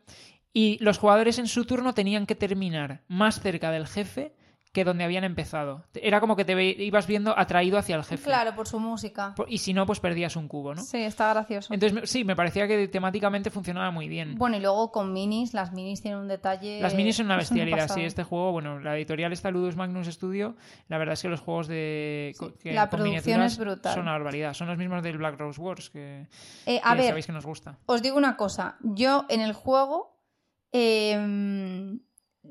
[0.54, 4.34] y los jugadores en su turno tenían que terminar más cerca del jefe
[4.78, 5.84] que donde habían empezado.
[5.96, 6.54] Era como que te
[6.84, 8.24] ibas viendo atraído hacia el jefe.
[8.26, 9.34] Claro, por su música.
[9.48, 10.84] Y si no, pues perdías un cubo, ¿no?
[10.84, 11.74] Sí, está gracioso.
[11.74, 14.36] Entonces, sí, me parecía que temáticamente funcionaba muy bien.
[14.36, 16.80] Bueno, y luego con minis, las minis tienen un detalle.
[16.80, 18.02] Las minis son una es una bestialidad, sí.
[18.04, 20.56] Este juego, bueno, la editorial está Ludus Magnus Studio.
[20.90, 22.34] La verdad es que los juegos de.
[22.36, 23.94] Sí, co- que- la con producción es brutal.
[23.96, 24.54] Son una barbaridad.
[24.54, 26.28] Son los mismos del Black Rose Wars, que,
[26.68, 27.80] Eh, a que ver, sabéis que nos gusta.
[27.88, 28.78] os digo una cosa.
[28.82, 30.14] Yo en el juego
[30.72, 31.98] eh,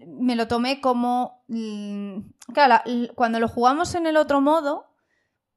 [0.07, 1.45] me lo tomé como.
[1.49, 2.19] mm,
[2.53, 2.83] Claro,
[3.15, 4.87] cuando lo jugamos en el otro modo,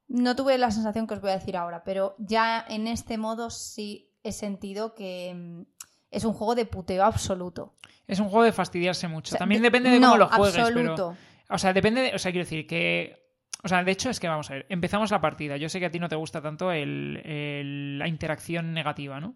[0.08, 3.50] no tuve la sensación que os voy a decir ahora, pero ya en este modo
[3.50, 5.62] sí he sentido que mm,
[6.10, 7.74] es un juego de puteo absoluto.
[8.08, 9.28] Es un juego de fastidiarse mucho.
[9.28, 11.14] O sea, También de- depende de no, cómo lo juegues, absoluto.
[11.16, 11.54] pero.
[11.54, 12.14] O sea, depende de.
[12.14, 13.20] O sea, quiero decir que.
[13.62, 15.56] O sea, de hecho es que vamos a ver, empezamos la partida.
[15.58, 19.34] Yo sé que a ti no te gusta tanto el- el- la interacción negativa, ¿no?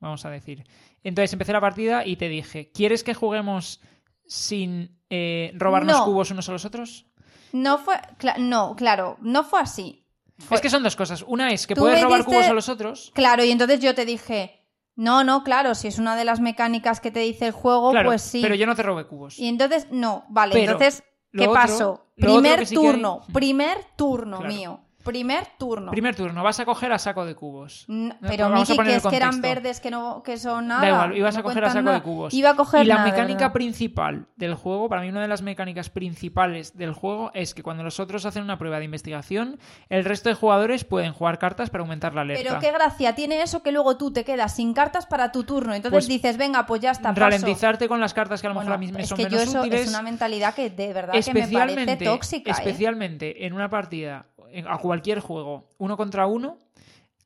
[0.00, 0.64] Vamos a decir.
[1.04, 3.80] Entonces empecé la partida y te dije, ¿quieres que juguemos
[4.28, 6.04] sin eh, robarnos No.
[6.04, 7.06] cubos unos a los otros?
[7.52, 7.94] No fue.
[8.38, 10.04] no, claro, no fue así.
[10.38, 11.24] Fue- Es que son dos cosas.
[11.26, 13.10] Una es que puedes robar diste- cubos a los otros.
[13.14, 14.62] Claro, y entonces yo te dije,
[14.96, 18.10] no, no, claro, si es una de las mecánicas que te dice el juego, Claro,
[18.10, 18.40] pues sí.
[18.42, 19.38] pero yo no te robé cubos.
[19.38, 21.02] Y entonces, no, vale, Pero entonces,
[21.32, 22.06] ¿qué otro- pasó?
[22.16, 25.90] Primer sí hay- turno, primer turno mío, primer turno.
[25.90, 27.84] Primer turno, vas a coger a saco de cubos.
[27.88, 30.80] No, pero vamos a Miki, que es que eran verdes que no que son nada.
[30.82, 31.96] Da igual, ibas no a coger a saco nada.
[31.98, 32.34] de cubos.
[32.34, 33.52] Iba a coger y la nada, mecánica verdad.
[33.54, 37.82] principal del juego, para mí una de las mecánicas principales del juego es que cuando
[37.84, 41.82] los otros hacen una prueba de investigación, el resto de jugadores pueden jugar cartas para
[41.82, 42.42] aumentar la alerta.
[42.42, 45.72] Pero qué gracia tiene eso que luego tú te quedas sin cartas para tu turno.
[45.74, 47.20] Entonces Pues, dices, venga, pues ya está, paso.
[47.20, 49.24] Ralentizarte con las cartas que a lo mejor Bueno, a mí me es son que
[49.24, 49.82] yo menos eso útiles.
[49.82, 52.50] es una mentalidad que de verdad que me parece especialmente, tóxica.
[52.50, 52.54] ¿eh?
[52.56, 54.26] especialmente en una partida,
[54.68, 56.58] a cualquier juego, uno contra uno,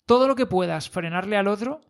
[0.06, 1.80] todo lo que puedas frenarle al otro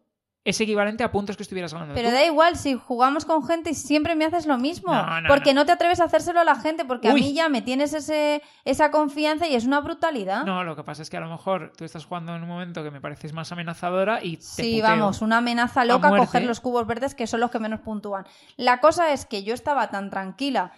[0.42, 1.94] es equivalente a puntos que estuvieras ganando.
[1.94, 2.14] Pero tú.
[2.14, 4.92] da igual si jugamos con gente y siempre me haces lo mismo.
[4.92, 5.60] No, no, porque no.
[5.60, 5.66] no.
[5.66, 8.90] te atreves a hacérselo a la gente, porque a mí ya me tienes ese, esa
[8.90, 10.44] confianza y es una brutalidad.
[10.46, 12.82] No, lo que pasa es que a lo mejor tú estás jugando en un momento
[12.82, 16.26] que me pareces más amenazadora y te Sí, vamos, una amenaza loca muerte.
[16.26, 18.26] coger los cubos verdes que son los que menos puntúan.
[18.56, 20.72] La cosa es que yo estaba tan tranquila.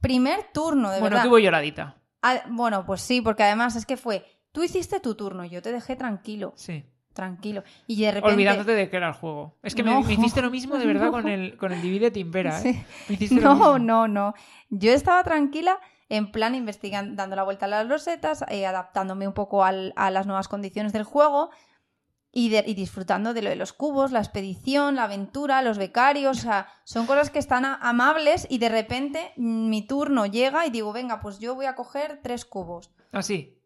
[0.00, 1.22] Primer turno, de Bueno, verdad.
[1.22, 1.96] que hubo lloradita.
[2.22, 4.24] Ah, bueno, pues sí, porque además es que fue.
[4.52, 6.84] Tú hiciste tu turno, yo te dejé tranquilo, Sí.
[7.12, 7.62] tranquilo.
[7.86, 8.32] Y de repente.
[8.34, 9.56] Olvidándote de que era el juego.
[9.62, 10.02] Es que me- No.
[10.02, 11.12] me, hiciste lo mismo de verdad No.
[11.12, 12.84] con el, con el Divide Timbera, ¿eh?
[13.18, 13.34] Sí.
[13.34, 14.34] No, no, no.
[14.70, 19.34] Yo estaba tranquila, en plan investigando, dando la vuelta a las rosetas, eh, adaptándome un
[19.34, 21.50] poco al- a las nuevas condiciones del juego
[22.32, 26.38] y, de- y disfrutando de lo de los cubos, la expedición, la aventura, los becarios.
[26.38, 30.70] O sea, son cosas que están amables y de repente mm, mi turno llega y
[30.70, 32.90] digo, venga, pues yo voy a coger tres cubos.
[33.12, 33.58] Así.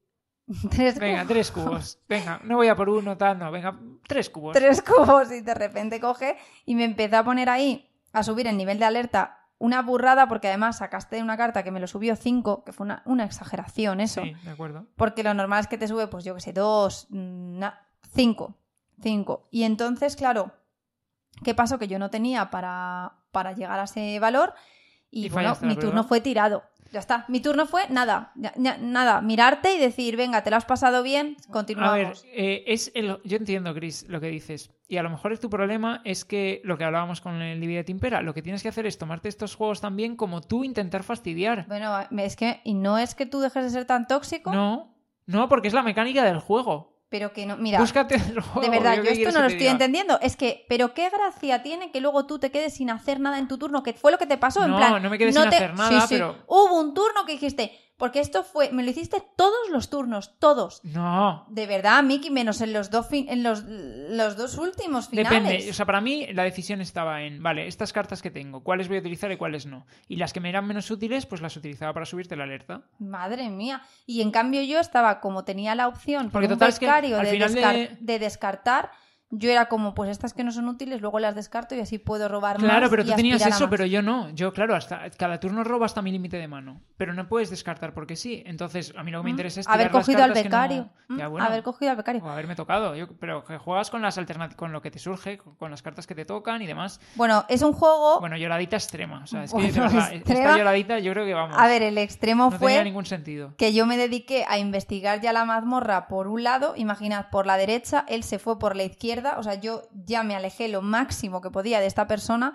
[0.70, 1.28] Tres Venga, cubos.
[1.32, 1.98] tres cubos.
[2.08, 3.50] Venga, no voy a por uno, tal, no.
[3.50, 4.52] Venga, tres cubos.
[4.54, 8.56] tres cubos y de repente coge y me empezó a poner ahí a subir el
[8.56, 12.62] nivel de alerta una burrada porque además sacaste una carta que me lo subió 5,
[12.64, 14.22] que fue una, una exageración eso.
[14.22, 14.86] Sí, de acuerdo.
[14.96, 17.08] Porque lo normal es que te sube, pues yo que sé, 2,
[18.16, 18.54] 5,
[19.02, 19.48] 5.
[19.50, 20.52] Y entonces, claro,
[21.44, 21.78] ¿qué pasó?
[21.78, 24.54] Que yo no tenía para, para llegar a ese valor
[25.10, 26.64] y, Y bueno, mi turno fue tirado.
[26.92, 30.56] Ya está, mi turno fue nada, ya- ya- nada, mirarte y decir, venga, te lo
[30.56, 32.22] has pasado bien, A continuamos.
[32.22, 33.18] ver, eh, es el...
[33.24, 34.70] yo entiendo, Chris, lo que dices.
[34.86, 37.82] Y a lo mejor es tu problema es que lo que hablábamos con el Divide
[37.82, 41.66] Timpera, lo que tienes que hacer es tomarte estos juegos también como tú intentar fastidiar.
[41.66, 44.94] Bueno, es que, y no es que tú dejes de ser tan tóxico, No,
[45.26, 46.95] no, porque es la mecánica del juego.
[47.09, 48.61] Pero que no, mira, Búscate el juego.
[48.61, 49.70] de verdad, ¿yo esto no lo estoy diga?
[49.72, 50.18] entendiendo.
[50.20, 53.46] Es que, pero qué gracia tiene que luego tú te quedes sin hacer nada en
[53.48, 55.02] tu turno, que fue lo que te pasó, en No, plan.
[55.02, 56.14] no me quedé sin te- hacer nada, Sí, sí.
[56.14, 60.38] pero- Hubo un turno que dijiste, porque esto fue, me lo hiciste todos los turnos,
[60.38, 60.80] todos.
[60.84, 65.30] No, De verdad, Miki, menos en los dos, fin- en los, los dos últimos finales.
[65.42, 68.88] Depende, o sea, para mí la decisión estaba en, vale, estas cartas que tengo, cuáles
[68.88, 69.86] voy a utilizar y cuáles no.
[70.09, 72.82] Y las que me eran menos útiles, pues las utilizaba para subirte la alerta.
[72.99, 73.82] Madre mía.
[74.05, 76.86] Y en cambio yo estaba, como tenía la opción por Porque un total es que
[76.86, 78.90] becario al de, final descar- de- de descartar,
[79.30, 82.28] yo era como, pues estas que no son útiles, luego las descarto y así puedo
[82.28, 82.64] robar más.
[82.70, 84.30] Claro, pero y tú tenías eso, pero yo no.
[84.30, 86.80] Yo, claro, hasta cada turno robo hasta mi límite de mano.
[86.96, 88.42] Pero no puedes descartar porque sí.
[88.46, 89.72] Entonces, a mí lo que me interesa es Mm.
[89.72, 90.88] Haber las cogido al no- becario.
[91.08, 91.46] Ya, Mm, bueno.
[91.46, 92.22] Haber cogido al becario.
[92.24, 92.94] O haberme tocado.
[92.96, 96.06] Yo, pero que juegas con las alternativas, con lo que te surge, con las cartas
[96.06, 97.00] que te tocan y demás.
[97.14, 98.18] Bueno, es un juego.
[98.20, 99.22] Bueno, lloradita extrema.
[99.22, 100.40] O sea, es que Bueno, de verdad, extrema.
[100.40, 101.56] esta lloradita yo creo que vamos.
[101.58, 103.54] a ver, el extremo no tenía fue ningún sentido.
[103.56, 107.56] que yo me dediqué a investigar ya la mazmorra por un lado, imaginad, por la
[107.56, 111.40] derecha, él se fue por la izquierda, o sea, yo ya me alejé lo máximo
[111.40, 112.54] que podía de esta persona.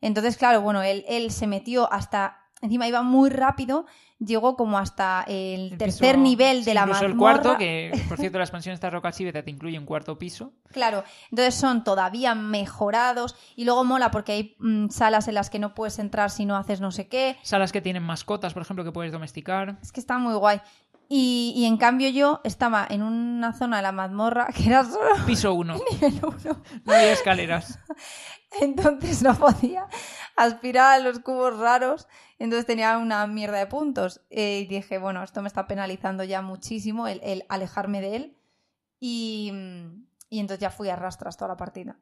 [0.00, 3.84] Entonces, claro, bueno, él, él se metió hasta, encima iba muy rápido,
[4.20, 7.32] llegó como hasta el, El tercer piso- nivel de sí, la incluso mazmorra.
[7.32, 10.52] el cuarto, que por cierto la expansión esta Roca Chiveta te incluye un cuarto piso.
[10.72, 15.58] Claro, entonces son todavía mejorados y luego mola porque hay mm, salas en las que
[15.58, 17.36] no puedes entrar si no haces no sé qué.
[17.42, 19.78] Salas que tienen mascotas, por ejemplo, que puedes domesticar.
[19.82, 20.60] Es que está muy guay.
[21.08, 25.08] Y, y en cambio yo estaba en una zona de la mazmorra que era solo
[25.26, 25.74] Piso 1.
[25.92, 26.62] nivel 1.
[26.84, 27.78] No había escaleras.
[28.60, 29.86] Entonces no podía
[30.36, 32.08] aspirar a los cubos raros.
[32.38, 34.20] Entonces tenía una mierda de puntos.
[34.30, 38.36] Eh, y dije, bueno, esto me está penalizando ya muchísimo el, el alejarme de él.
[39.00, 39.52] Y,
[40.28, 41.98] y entonces ya fui a rastras toda la partida.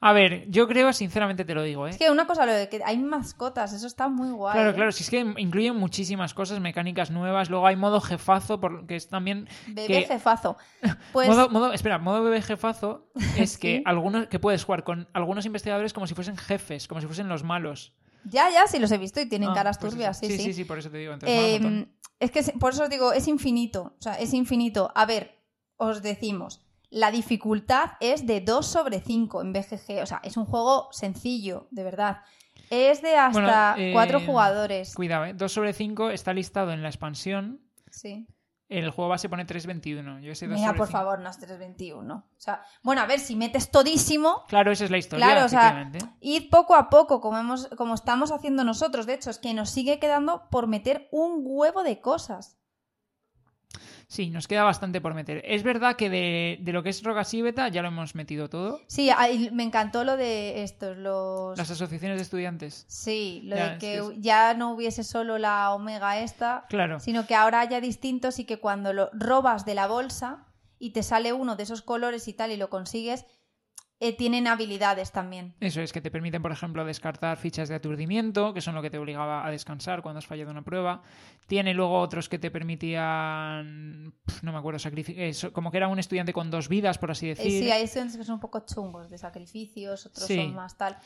[0.00, 1.90] A ver, yo creo, sinceramente te lo digo, ¿eh?
[1.90, 4.54] Es que una cosa, lo de que hay mascotas, eso está muy guay.
[4.54, 4.74] Claro, ¿eh?
[4.74, 7.50] claro, si es que incluyen muchísimas cosas, mecánicas nuevas.
[7.50, 9.48] Luego hay modo jefazo, que es también.
[9.68, 10.56] Bebé que- jefazo.
[11.12, 15.46] Pues modo, modo- espera, modo bebé jefazo es que algunos que puedes jugar con algunos
[15.46, 17.94] investigadores como si fuesen jefes, como si fuesen los malos.
[18.24, 20.38] ya, ya, sí los he visto y tienen Ah, caras pues turbias, sí, sí.
[20.38, 21.12] sí, sí, por eso te digo.
[21.12, 21.92] entonces, Eh, montón.
[22.20, 23.94] es que por eso os digo, es infinito.
[23.98, 24.90] O sea, es infinito.
[24.94, 25.38] A ver,
[25.76, 26.60] os decimos,
[26.92, 30.02] la dificultad es de 2 sobre 5 en BGG.
[30.02, 32.18] O sea, es un juego sencillo, de verdad.
[32.68, 34.94] Es de hasta Bueno, eh, 4 jugadores.
[34.94, 35.32] Cuidado, ¿eh?
[35.32, 37.62] 2 sobre 5 está listado en la expansión.
[37.90, 38.26] Sí.
[38.68, 40.20] El juego base pone 3.21.
[40.20, 40.98] Yo 2 Mira, por 5.
[40.98, 42.14] favor, no es 321.
[42.14, 45.48] O sea, bueno, a ver, si metes todísimo, Claro, esa es la historia, Claro, o
[45.48, 45.90] sea,
[46.20, 49.06] id poco a poco, como, hemos, como estamos haciendo nosotros.
[49.06, 52.58] De hecho, es que nos sigue quedando por meter un huevo de cosas.
[54.12, 55.40] Sí, nos queda bastante por meter.
[55.46, 58.50] Es verdad que de, de lo que es Rogas y Beta ya lo hemos metido
[58.50, 58.78] todo.
[58.86, 61.56] Sí, ahí me encantó lo de estos, los...
[61.56, 62.84] Las asociaciones de estudiantes.
[62.88, 67.00] Sí, lo Ya, de que que es- ya no hubiese solo la omega esta, Claro.
[67.00, 70.44] sino que ahora haya distintos y que cuando lo robas de la bolsa
[70.78, 73.24] y te sale uno de esos colores y tal y lo consigues,
[74.04, 75.54] eh, tienen habilidades también.
[75.60, 78.90] Eso es, que te permiten, por ejemplo, descartar fichas de aturdimiento, que son lo que
[78.90, 81.02] te obligaba a descansar cuando has fallado una prueba.
[81.46, 84.06] Tiene luego otros que te permitían,
[84.42, 87.34] no me acuerdo, eh, como que era un estudiante con dos vidas, por así Eh,
[87.34, 87.62] decir.
[87.64, 90.36] sí, hay estudiantes que son un poco chungos de sacrificios, otros Sí.
[90.36, 90.96] son más tal.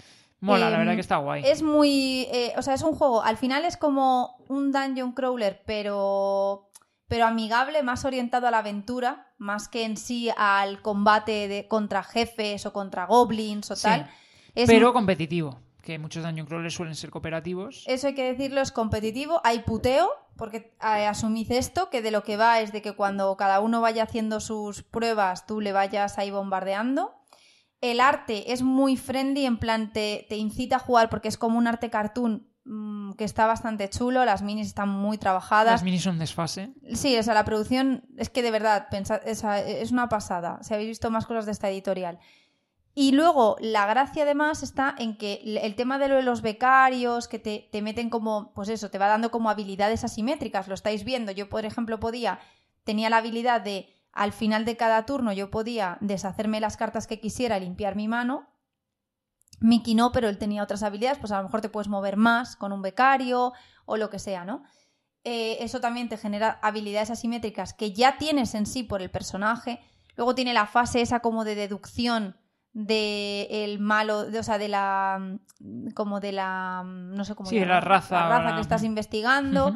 [0.40, 1.42] Mola, la Em, verdad que está guay.
[1.46, 2.26] Es muy.
[2.30, 3.22] eh, o sea, es un juego.
[3.22, 6.68] Al final es como un dungeon crawler, pero.
[7.08, 12.02] Pero amigable, más orientado a la aventura, más que en sí al combate de, contra
[12.02, 14.10] jefes o contra goblins o Sí, tal.
[14.54, 17.84] Es Pero competitivo, que muchos dungeon crawlers suelen ser cooperativos.
[17.86, 19.40] Eso hay que decirlo, es competitivo.
[19.44, 23.36] Hay puteo, porque eh, asumid esto, que de lo que va es de que cuando
[23.36, 27.14] cada uno vaya haciendo sus pruebas, tú le vayas ahí bombardeando.
[27.80, 31.58] El arte es muy friendly, en plan te, te incita a jugar porque es como
[31.58, 35.72] un arte cartoon mm, que está bastante chulo, las minis están muy trabajadas.
[35.72, 36.74] Las minis son desfase.
[36.92, 40.58] Sí, o sea, la producción es que de verdad pensad, es una pasada.
[40.62, 42.18] Si habéis visto más cosas de esta editorial.
[42.98, 47.28] Y luego, la gracia además está en que el tema de lo de los becarios,
[47.28, 51.04] que te, te meten como, pues eso, te va dando como habilidades asimétricas, lo estáis
[51.04, 51.30] viendo.
[51.30, 52.40] Yo, por ejemplo, podía,
[52.84, 57.20] tenía la habilidad de, al final de cada turno, yo podía deshacerme las cartas que
[57.20, 58.48] quisiera, limpiar mi mano.
[59.60, 62.56] Miki no, pero él tenía otras habilidades, pues a lo mejor te puedes mover más
[62.56, 63.52] con un becario
[63.86, 64.62] o lo que sea, ¿no?
[65.24, 69.80] Eh, eso también te genera habilidades asimétricas que ya tienes en sí por el personaje.
[70.16, 72.36] Luego tiene la fase esa como de deducción
[72.72, 75.18] de el malo, de- o sea, de la
[75.60, 78.54] mm, como de la mm, no sé cómo Sí, de llamarlo, la raza, la raza
[78.56, 79.70] que estás investigando.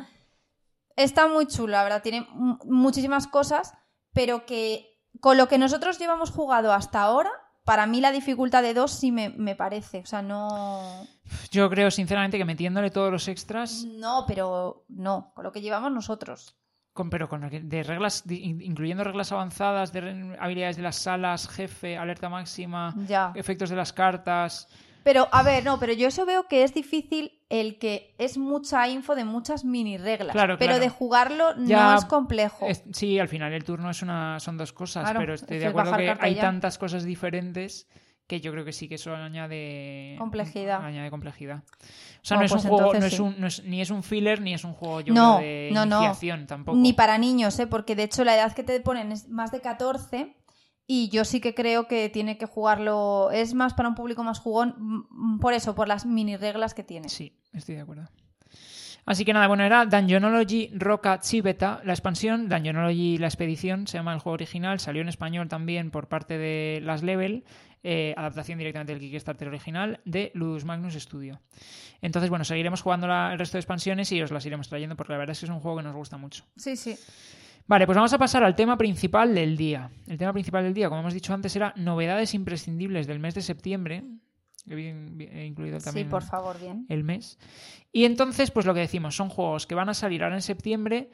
[0.96, 3.72] Está muy chulo, la verdad, tiene mu- muchísimas cosas,
[4.12, 7.30] pero que con lo que nosotros llevamos jugado hasta ahora,
[7.64, 11.06] para mí la dificultad de dos sí me, me parece, o sea, no
[11.50, 15.92] Yo creo, sinceramente, que metiéndole todos los extras, no, pero no, con lo que llevamos
[15.92, 16.56] nosotros.
[16.92, 21.96] con, pero con de reglas, de- incluyendo reglas avanzadas, de habilidades de las salas, jefe,
[21.96, 23.32] alerta máxima, Ya.
[23.36, 24.66] efectos de las cartas.
[25.02, 28.86] Pero, a ver, no, pero yo eso veo que es difícil el que es mucha
[28.88, 30.32] info de muchas mini reglas.
[30.32, 30.84] Claro, pero claro.
[30.84, 32.66] de jugarlo Ya no es complejo.
[32.66, 35.66] Es- sí, al final el turno es una, son dos cosas, Claro, pero estoy de
[35.66, 36.42] acuerdo que hay ya.
[36.42, 37.88] tantas cosas diferentes
[38.26, 40.84] que yo creo que sí que eso añade Complejidad.
[40.84, 41.64] Añade complejidad.
[42.22, 44.04] O sea, no es pues un juego, no es un, no es- ni es un
[44.04, 46.78] filler ni es un juego yo No, creo, de iniciación tampoco.
[46.78, 47.66] Ni para niños, ¿eh?
[47.66, 50.36] Porque de hecho la edad que te ponen es más de 14
[50.92, 53.30] Y yo sí que creo que tiene que jugarlo.
[53.30, 54.74] Es más para un público más jugón,
[55.10, 57.08] mm, por eso, por las mini reglas que tiene.
[57.08, 58.08] Sí, estoy de acuerdo.
[59.06, 64.12] Así que nada, bueno, era Dungeonology Roca Chibeta, la expansión, Dungeonology La Expedición, se llama
[64.14, 67.44] el juego original, salió en español también por parte de Las Level,
[67.84, 71.40] eh, adaptación directamente del Kickstarter original de Ludus Magnus Studio.
[72.02, 75.12] Entonces, bueno, seguiremos jugando la- el resto de expansiones y os las iremos trayendo porque
[75.12, 76.44] la verdad es que es un juego que nos gusta mucho.
[76.56, 76.96] Sí, sí.
[77.70, 79.92] Vale, pues vamos a pasar al tema principal del día.
[80.08, 83.42] El tema principal del día, como hemos dicho antes, era novedades imprescindibles del mes de
[83.42, 84.02] septiembre.
[84.68, 86.84] He bien- bien- he incluido también Sí, por favor, bien.
[86.88, 87.38] el mes.
[87.92, 91.10] Y entonces, pues lo que decimos, son juegos que van a salir ahora en septiembre,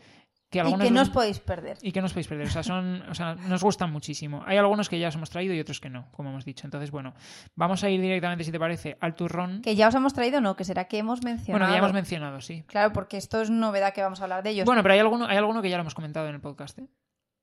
[0.50, 1.76] que Y que no os podéis perder.
[1.82, 2.46] y que no os podéis perder.
[2.46, 4.42] O sea, son, o sea, nos gustan muchísimo.
[4.46, 6.66] Hay algunos que ya os hemos traído y otros que no, como hemos dicho.
[6.66, 7.14] Entonces, bueno,
[7.56, 9.60] vamos a ir directamente, si te parece, al turrón.
[9.62, 11.64] Que ya os hemos traído, no, que será que hemos mencionado.
[11.64, 12.62] Bueno, ya hemos mencionado, sí.
[12.68, 14.66] Claro, porque esto es novedad que vamos a hablar de ellos.
[14.66, 16.78] Bueno, pero hay alguno, hay alguno que ya lo hemos comentado en el podcast.
[16.78, 16.88] ¿eh?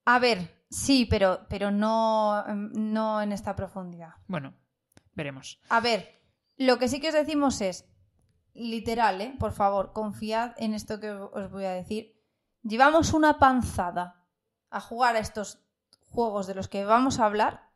[0.05, 4.13] A ver, sí, pero, pero no, no en esta profundidad.
[4.27, 4.53] Bueno,
[5.13, 5.59] veremos.
[5.69, 6.21] A ver,
[6.57, 7.85] lo que sí que os decimos es,
[8.53, 9.33] literal, ¿eh?
[9.39, 12.13] Por favor, confiad en esto que os voy a decir.
[12.63, 14.25] Llevamos una panzada
[14.69, 15.63] a jugar a estos
[16.09, 17.69] juegos de los que vamos a hablar,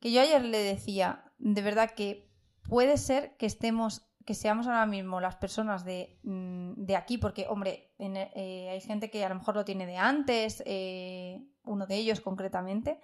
[0.00, 2.28] que yo ayer le decía, de verdad que
[2.68, 7.46] puede ser que estemos, que seamos ahora mismo las personas de, mm, de aquí, porque,
[7.48, 11.96] hombre, eh, hay gente que a lo mejor lo tiene de antes, eh, uno de
[11.96, 13.00] ellos concretamente,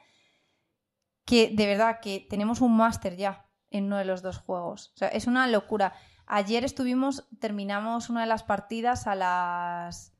[1.24, 4.92] que de verdad que tenemos un máster ya en uno de los dos juegos.
[4.94, 5.92] O sea, es una locura.
[6.26, 10.17] Ayer estuvimos, terminamos una de las partidas a las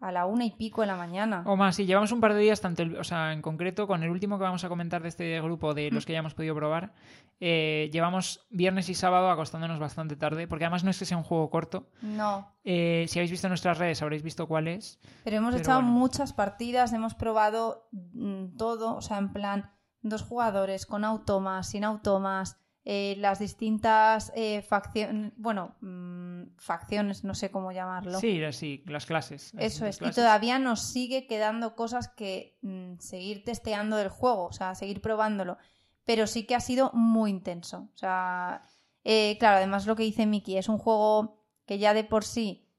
[0.00, 1.42] a la una y pico de la mañana.
[1.46, 4.02] O más, sí, llevamos un par de días, tanto el- o sea, en concreto, con
[4.04, 6.54] el último que vamos a comentar de este grupo, de los que ya hemos podido
[6.54, 6.92] probar,
[7.40, 11.24] eh, llevamos viernes y sábado acostándonos bastante tarde, porque además no es que sea un
[11.24, 11.88] juego corto.
[12.02, 15.00] No, Eh, si habéis visto nuestras redes, habréis visto cuál es.
[15.24, 15.94] pero hemos Pero echado bueno.
[15.96, 19.72] muchas partidas, hemos probado mm, todo, o sea, en plan,
[20.02, 22.60] dos jugadores, con automas, sin automas,
[22.90, 24.32] eh, las distintas
[24.66, 28.18] facciones, bueno, mm, facciones, no sé cómo llamarlo.
[28.18, 29.52] Sí, sí, las clases.
[29.52, 34.46] las Eso es, y todavía nos sigue quedando cosas que mm, seguir testeando del juego,
[34.46, 35.58] o sea, seguir probándolo.
[36.06, 37.90] Pero sí que ha sido muy intenso.
[37.92, 38.62] O sea,
[39.04, 42.70] eh, claro, además lo que dice Miki, es un juego que ya de por sí,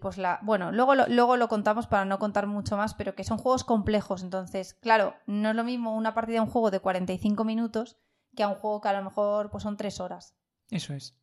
[0.00, 0.38] pues la.
[0.40, 3.64] Bueno, luego lo, luego lo contamos para no contar mucho más, pero que son juegos
[3.64, 4.22] complejos.
[4.22, 7.98] Entonces, claro, no es lo mismo una partida de un juego de 45 minutos
[8.38, 10.36] que a un juego que a lo mejor pues son 3 horas.
[10.70, 11.16] Eso es.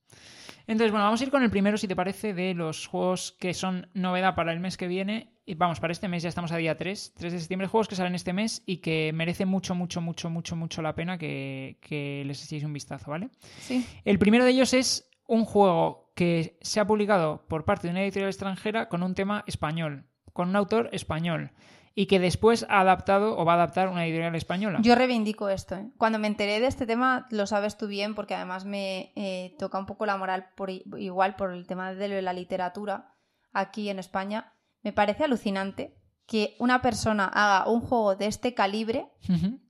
[0.68, 3.53] Entonces, bueno, vamos a ir con el primero, si te parece, de los juegos que
[3.53, 5.32] son novedad para el mes que viene.
[5.45, 7.95] Y vamos, para este mes ya estamos a día 3, 3 de septiembre, juegos que
[7.95, 12.24] salen este mes y que merece mucho, mucho, mucho, mucho, mucho la pena que, que
[12.26, 13.30] les echéis un vistazo, ¿vale?
[13.59, 13.88] Sí.
[14.03, 18.03] El primero de ellos es un juego que se ha publicado por parte de una
[18.03, 21.51] editorial extranjera con un tema español, con un autor español,
[21.98, 24.80] y que después ha adaptado o va a adaptar una editorial española.
[24.82, 25.76] Yo reivindico esto.
[25.76, 25.89] ¿eh?
[25.98, 29.80] Cuando me enteré de este tema, lo sabes tú bien, porque además me eh, toca
[29.80, 33.16] un poco la moral por igual por el tema de la literatura
[33.54, 34.54] aquí en España.
[34.84, 35.96] Me parece alucinante
[36.28, 39.08] que una persona haga un juego de este calibre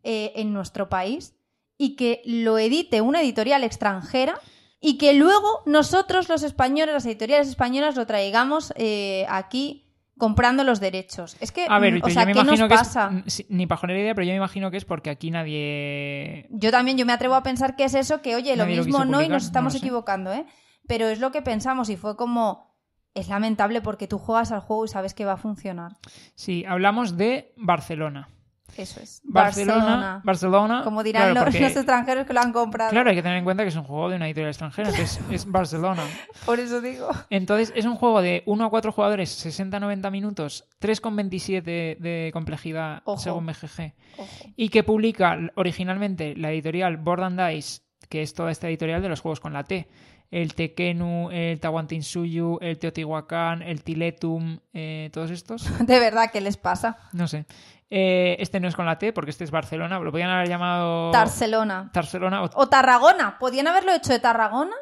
[0.04, 1.38] eh, en nuestro país
[1.78, 4.40] y que lo edite una editorial extranjera
[4.80, 9.85] y que luego nosotros los españoles, las editoriales españolas, lo traigamos eh, aquí
[10.18, 11.38] comprando los derechos.
[11.39, 13.11] Es que, A ver, mm, o sea, yo me ¿qué nos que pasa?
[13.26, 13.45] es.
[13.49, 16.47] Ni pajonera idea, pero yo me imagino que es porque aquí nadie.
[16.49, 18.86] Yo también, yo me atrevo a pensar que es eso, que oye, lo Nadie lo
[18.86, 20.45] mismo no y nos no estamos equivocando, ¿eh?
[20.88, 22.76] Pero es lo que pensamos y fue como,
[23.13, 25.93] es lamentable porque tú juegas al juego y sabes que va a funcionar.
[26.36, 28.30] Sí, hablamos de Barcelona.
[28.78, 29.22] Eso es.
[29.24, 30.22] Barcelona.
[30.24, 30.82] Barcelona.
[30.84, 32.89] Como dirán claro, los, porque- los extranjeros que lo han comprado.
[32.91, 35.20] Claro, hay que tener en cuenta que es un juego de una editorial extranjera, entonces
[35.32, 36.03] es Barcelona.
[36.45, 37.07] Por eso digo.
[37.30, 43.18] Entonces es un juego de 1 a 4 jugadores, 60-90 minutos, 3,27 de complejidad Ojo.
[43.20, 43.93] según BGG.
[44.18, 44.28] Ojo.
[44.55, 49.09] y que publica originalmente la editorial Board and Dice, que es toda esta editorial de
[49.09, 49.88] los juegos con la T.
[50.32, 55.66] El Tekenu, el Tawantinsuyu, el Teotihuacán, el Tiletum, eh, todos estos.
[55.86, 56.97] De verdad, ¿qué les pasa?
[57.13, 57.45] No sé.
[57.90, 60.00] Eh, este no es con la T, porque este es Barcelona.
[60.00, 61.92] Lo podían haber llamado Barcelona.
[61.94, 62.44] Barcelona.
[62.44, 63.38] o- O Tarragona.
[63.40, 64.76] ¿Podían haberlo hecho de Tarragona?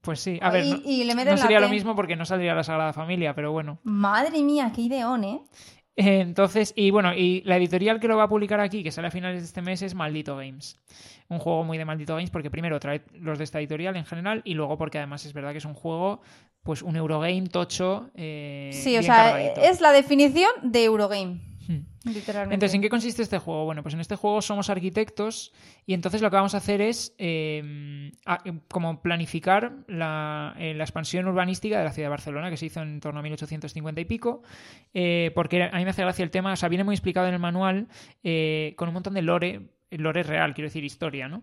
[0.00, 0.64] Pues sí, a ver.
[0.64, 2.92] Y- no, y le meten no la sería lo mismo porque no saldría la Sagrada
[2.92, 3.78] Familia, pero bueno.
[3.84, 5.40] Madre mía, qué ideón, ¿eh?
[5.96, 9.08] Eh, Entonces, y bueno, y la editorial que lo va a publicar aquí, que sale
[9.08, 10.78] a finales de este mes, es Maldito Games.
[11.28, 14.42] Un juego muy de Maldito Games, porque primero trae los de esta editorial en general,
[14.44, 16.20] y luego porque además es verdad que es un juego,
[16.62, 18.10] pues un Eurogame tocho.
[18.14, 19.60] eh, Sí, o sea, cargadito.
[19.62, 21.40] es la definición de Eurogame.
[21.68, 21.80] Hmm.
[22.04, 22.54] Literalmente.
[22.54, 23.64] Entonces, ¿en qué consiste este juego?
[23.64, 25.52] Bueno, pues en este juego somos arquitectos
[25.84, 30.84] y entonces lo que vamos a hacer es eh, a- como planificar la, eh, la
[30.84, 34.04] expansión urbanística de la ciudad de Barcelona, que se hizo en torno a 1850 y
[34.04, 34.42] pico,
[34.94, 37.34] eh, porque a mí me hace gracia el tema, o sea, viene muy explicado en
[37.34, 37.88] el manual
[38.22, 41.42] eh, con un montón de lore lore real, quiero decir historia, ¿no?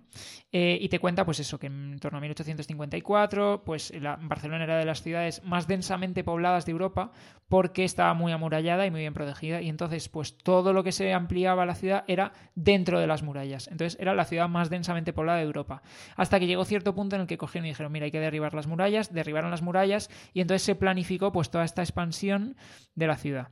[0.52, 4.78] Eh, y te cuenta, pues eso, que en torno a 1854, pues la, Barcelona era
[4.78, 7.12] de las ciudades más densamente pobladas de Europa
[7.48, 11.14] porque estaba muy amurallada y muy bien protegida y entonces, pues todo lo que se
[11.14, 13.68] ampliaba la ciudad era dentro de las murallas.
[13.68, 15.84] Entonces era la ciudad más densamente poblada de Europa.
[16.16, 18.54] Hasta que llegó cierto punto en el que cogieron y dijeron, mira, hay que derribar
[18.54, 22.56] las murallas, derribaron las murallas y entonces se planificó pues toda esta expansión
[22.96, 23.50] de la ciudad.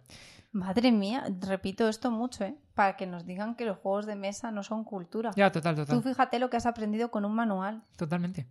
[0.54, 2.56] Madre mía, repito esto mucho, ¿eh?
[2.76, 5.32] Para que nos digan que los juegos de mesa no son cultura.
[5.38, 5.96] Ya, total, total.
[5.96, 7.84] Tú fíjate lo que has aprendido con un manual.
[7.96, 8.48] Totalmente.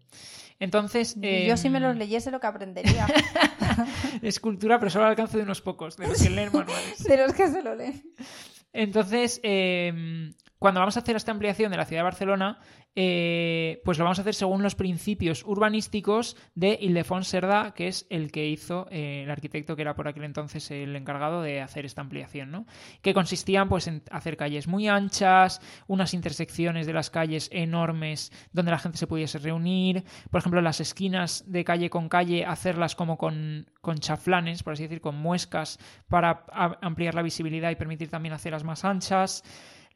[0.58, 1.14] Entonces.
[1.16, 3.06] Yo si me em, los leyese lo que aprendería.
[4.22, 7.04] es cultura, pero solo al alcance de unos pocos, de los que leen manuales.
[7.04, 8.02] de los que se lo leen.
[8.72, 12.58] Entonces, em, cuando vamos a hacer esta ampliación de la ciudad de Barcelona,
[12.94, 18.06] eh, pues lo vamos a hacer según los principios urbanísticos de Ildefons Cerdà, que es
[18.10, 21.86] el que hizo eh, el arquitecto que era por aquel entonces el encargado de hacer
[21.86, 22.66] esta ampliación, ¿no?
[23.00, 28.72] Que consistían pues en hacer calles muy anchas, unas intersecciones de las calles enormes donde
[28.72, 33.16] la gente se pudiese reunir, por ejemplo, las esquinas de calle con calle hacerlas como
[33.16, 36.44] con, con chaflanes, por así decir, con muescas para
[36.82, 39.42] ampliar la visibilidad y permitir también hacerlas más anchas.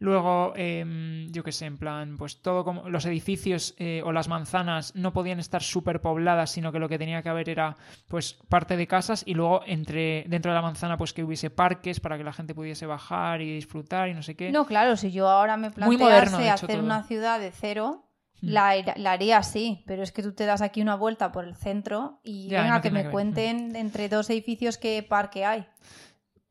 [0.04, 4.28] Luego, em, yo qué sé, en plan, pues todo como los edificios eh, o las
[4.28, 8.34] manzanas no podían estar súper pobladas, sino que lo que tenía que haber era pues
[8.50, 12.18] parte de casas y luego entre dentro de la manzana pues que hubiese parques para
[12.18, 14.52] que la gente pudiese bajar y disfrutar y no sé qué.
[14.52, 18.04] No, claro, si yo ahora me plantease hacer una ciudad de cero,
[18.42, 18.48] hmm.
[18.50, 21.56] la, la, haría así, pero es que tú te das aquí una vuelta por el
[21.56, 25.66] centro y venga que me cuenten entre dos edificios qué parque hay.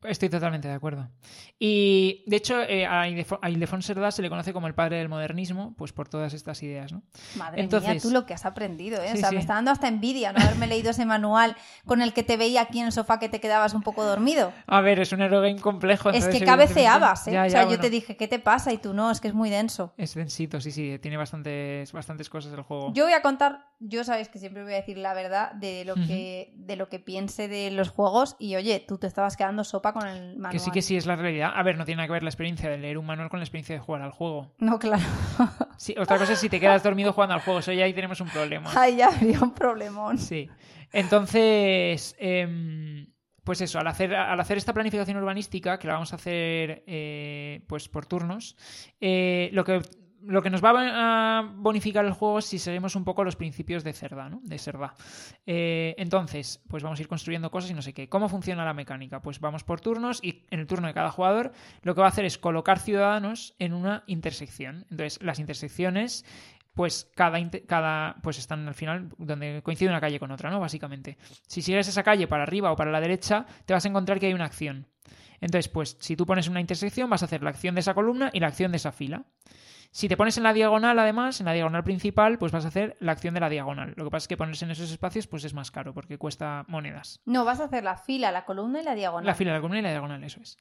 [0.04, 1.08] Estoy totalmente de acuerdo.
[1.58, 5.74] Y de hecho, eh, a Ildefons Cerdà se le conoce como el padre del modernismo,
[5.76, 7.02] pues por todas estas ideas, ¿no?
[7.36, 7.90] Madre Entonces...
[7.90, 9.12] mía, tú lo que has aprendido, ¿eh?
[9.14, 12.22] o sea, me está dando hasta envidia no haberme leído ese manual con el que
[12.22, 14.52] te veía aquí en el sofá que te quedabas un poco dormido.
[14.66, 16.10] A ver, es un Eurogame complejo.
[16.10, 17.38] Es que cabeceabas, ¿eh?
[17.38, 18.72] o sea, yo te dije, ¿qué te pasa?
[18.72, 19.94] Y tú no, es que es muy denso.
[19.96, 22.92] Es densito, sí, sí, tiene bastantes, bastantes cosas el juego.
[22.92, 25.94] Yo voy a contar, yo sabes que siempre voy a decir la verdad de lo
[25.94, 29.93] que, de lo que piense de los juegos y oye, tú te estabas quedando sopa
[29.94, 30.52] con el manual.
[30.52, 31.52] Que sí que sí es la realidad.
[31.54, 33.44] A ver, no tiene nada que ver la experiencia de leer un manual con la
[33.44, 34.52] experiencia de jugar al juego.
[34.58, 35.02] No, claro.
[35.76, 37.58] Sí, otra cosa es si te quedas dormido jugando al juego.
[37.58, 38.70] Eso ya ahí tenemos un problema.
[38.76, 40.18] Ahí ya habría un problemón.
[40.18, 40.48] Sí.
[40.92, 43.06] Entonces, em,
[43.42, 47.62] pues eso, al hacer, al hacer esta planificación urbanística, que la vamos a hacer eh,
[47.66, 48.56] pues por turnos,
[49.00, 49.82] eh, lo que
[50.26, 53.84] lo que nos va a bonificar el juego es si seguimos un poco los principios
[53.84, 54.40] de Cerda, ¿no?
[54.42, 54.94] De Cerda.
[55.46, 58.08] Eh, entonces, pues vamos a ir construyendo cosas y no sé qué.
[58.08, 59.20] ¿Cómo funciona la mecánica?
[59.20, 61.52] Pues vamos por turnos y en el turno de cada jugador
[61.82, 64.86] lo que va a hacer es colocar ciudadanos en una intersección.
[64.90, 66.24] Entonces, las intersecciones
[66.74, 70.60] pues cada, cada pues están al final donde coincide una calle con otra, ¿no?
[70.60, 71.16] Básicamente.
[71.46, 74.26] Si sigues esa calle para arriba o para la derecha, te vas a encontrar que
[74.26, 74.88] hay una acción.
[75.40, 78.30] Entonces, pues si tú pones una intersección, vas a hacer la acción de esa columna
[78.32, 79.24] y la acción de esa fila.
[79.94, 82.96] Si te pones en la diagonal, además, en la diagonal principal, pues vas a hacer
[82.98, 83.94] la acción de la diagonal.
[83.94, 86.64] Lo que pasa es que ponerse en esos espacios pues es más caro porque cuesta
[86.66, 87.20] monedas.
[87.26, 89.24] No, vas a hacer la fila, la columna y la diagonal.
[89.24, 90.58] La fila, la columna y la diagonal, eso es.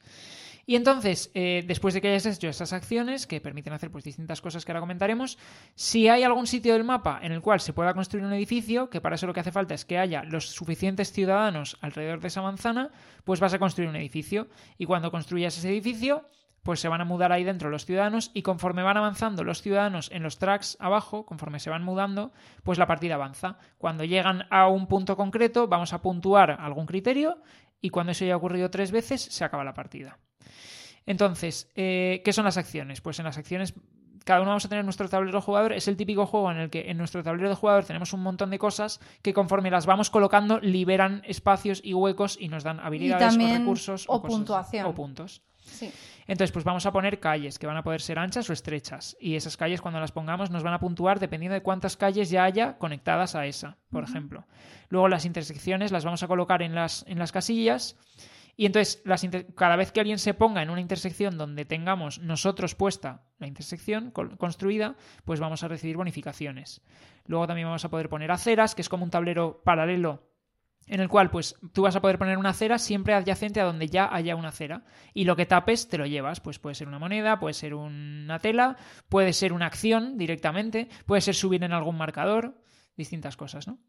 [0.68, 4.40] Y entonces, eh, después de que hayas hecho estas acciones, que permiten hacer pues distintas
[4.40, 5.40] cosas que ahora comentaremos,
[5.74, 9.02] si hay algún sitio del mapa en el cual se pueda construir un edificio, que
[9.02, 12.44] para eso lo que hace falta es que haya los suficientes ciudadanos alrededor de esa
[12.44, 12.92] manzana,
[13.24, 14.48] pues vas a construir un edificio.
[14.78, 16.30] Y cuando construyas ese edificio,
[16.64, 20.10] pues se van a mudar ahí dentro los ciudadanos y conforme van avanzando los ciudadanos
[20.12, 22.32] en los tracks abajo, conforme se van mudando,
[22.64, 23.58] pues la partida avanza.
[23.78, 27.42] Cuando llegan a un punto concreto, vamos a puntuar algún criterio
[27.82, 30.18] y cuando eso haya ocurrido tres veces, se acaba la partida.
[31.06, 33.02] Entonces, eh, ¿qué son las acciones?
[33.02, 33.74] Pues en las acciones
[34.24, 35.74] cada uno vamos a tener nuestro tablero de jugador.
[35.74, 38.50] Es el típico juego en el que en nuestro tablero de jugador tenemos un montón
[38.50, 43.36] de cosas que conforme las vamos colocando liberan espacios y huecos y nos dan habilidades
[43.36, 44.86] o recursos o, puntuación.
[44.86, 45.42] o puntos.
[46.28, 49.18] Entonces, pues vamos a poner calles que van a poder ser anchas o estrechas.
[49.20, 52.44] Y esas calles, cuando las pongamos, nos van a puntuar dependiendo de cuántas calles ya
[52.44, 54.46] haya conectadas a esa, por ejemplo.
[54.90, 57.98] Luego las intersecciones las vamos a colocar en las, en las casillas.
[58.56, 62.76] Y entonces, las cada vez que alguien se ponga en una intersección donde tengamos nosotros
[62.76, 64.96] puesta la intersección construida,
[65.26, 66.82] pues vamos a recibir bonificaciones.
[67.26, 70.33] Luego también vamos a poder poner aceras, que es como un tablero paralelo
[70.88, 73.88] en el cual pues tú vas a poder poner una acera siempre adyacente a donde
[73.88, 77.00] ya haya una acera y lo que tapes te lo llevas, pues puede ser una
[77.00, 78.78] moneda, puede ser una tela,
[79.10, 82.58] puede ser una acción directamente, puede ser subir en algún marcador,
[82.96, 83.80] distintas cosas, ¿no?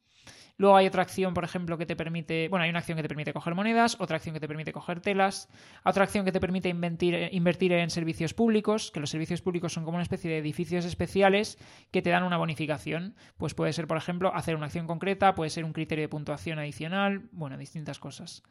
[0.56, 3.08] Luego hay otra acción, por ejemplo, que te permite, bueno, hay una acción que te
[3.08, 5.48] permite coger monedas, otra acción que te permite coger telas,
[5.84, 9.96] otra acción que te permite invertir, en servicios públicos, que los servicios públicos son como
[9.96, 11.58] una especie de edificios especiales
[11.90, 13.16] que te dan una bonificación.
[13.36, 16.58] Pues puede ser, por ejemplo, hacer una acción concreta, puede ser un criterio de puntuación
[16.60, 18.44] adicional, bueno, distintas cosas.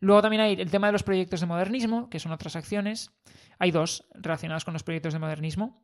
[0.00, 3.10] Luego también hay el tema de los proyectos de modernismo, que son otras acciones.
[3.58, 5.82] Hay dos relacionadas con los proyectos de modernismo.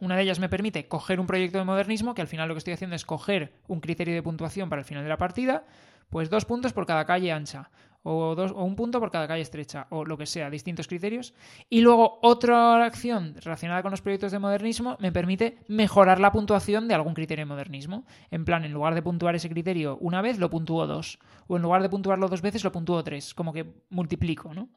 [0.00, 2.58] Una de ellas me permite coger un proyecto de modernismo, que al final lo que
[2.58, 5.64] estoy haciendo es coger un criterio de puntuación para el final de la partida,
[6.10, 7.70] pues dos puntos por cada calle ancha,
[8.02, 11.34] o, dos, o un punto por cada calle estrecha, o lo que sea, distintos criterios.
[11.68, 16.88] Y luego otra acción relacionada con los proyectos de modernismo me permite mejorar la puntuación
[16.88, 18.06] de algún criterio de modernismo.
[18.30, 21.18] En plan, en lugar de puntuar ese criterio una vez, lo puntúo dos.
[21.48, 23.34] O en lugar de puntuarlo dos veces, lo puntúo tres.
[23.34, 24.68] Como que multiplico, ¿no?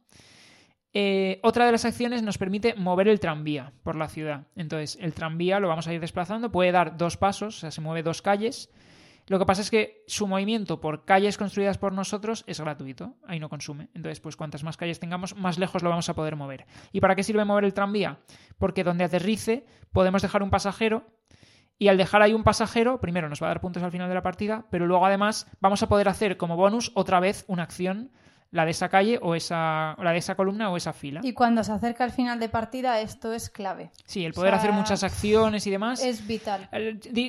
[0.94, 4.48] Eh, otra de las acciones nos permite mover el tranvía por la ciudad.
[4.56, 7.82] Entonces, el tranvía lo vamos a ir desplazando, puede dar dos pasos, o sea, se
[7.82, 8.70] mueve dos calles.
[9.28, 13.40] Lo que pasa es que su movimiento por calles construidas por nosotros es gratuito, ahí
[13.40, 13.90] no consume.
[13.94, 16.66] Entonces, pues cuantas más calles tengamos, más lejos lo vamos a poder mover.
[16.92, 18.20] ¿Y para qué sirve mover el tranvía?
[18.58, 21.08] Porque donde aterrice podemos dejar un pasajero
[21.78, 24.16] y al dejar ahí un pasajero, primero nos va a dar puntos al final de
[24.16, 28.12] la partida, pero luego además vamos a poder hacer como bonus otra vez una acción
[28.52, 31.22] la de esa calle o esa la de esa columna o esa fila.
[31.24, 33.92] Y cuando se acerca el final de partida, esto es clave.
[34.06, 36.04] Sí, el poder O sea, hacer muchas acciones y demás.
[36.04, 36.70] Es vital.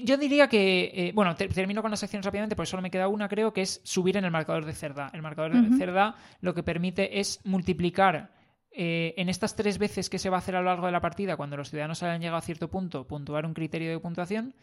[0.04, 3.06] Yo diría que, eh, bueno, te- termino con las acciones rápidamente, porque solo me queda
[3.08, 5.10] una, creo, que es subir en el marcador de cerda.
[5.12, 8.30] El marcador de cerda lo que permite es multiplicar
[8.74, 11.00] eh, en estas tres veces que se va a hacer a lo largo de la
[11.00, 14.54] partida, cuando los ciudadanos hayan llegado a cierto punto, puntuar un criterio de puntuación,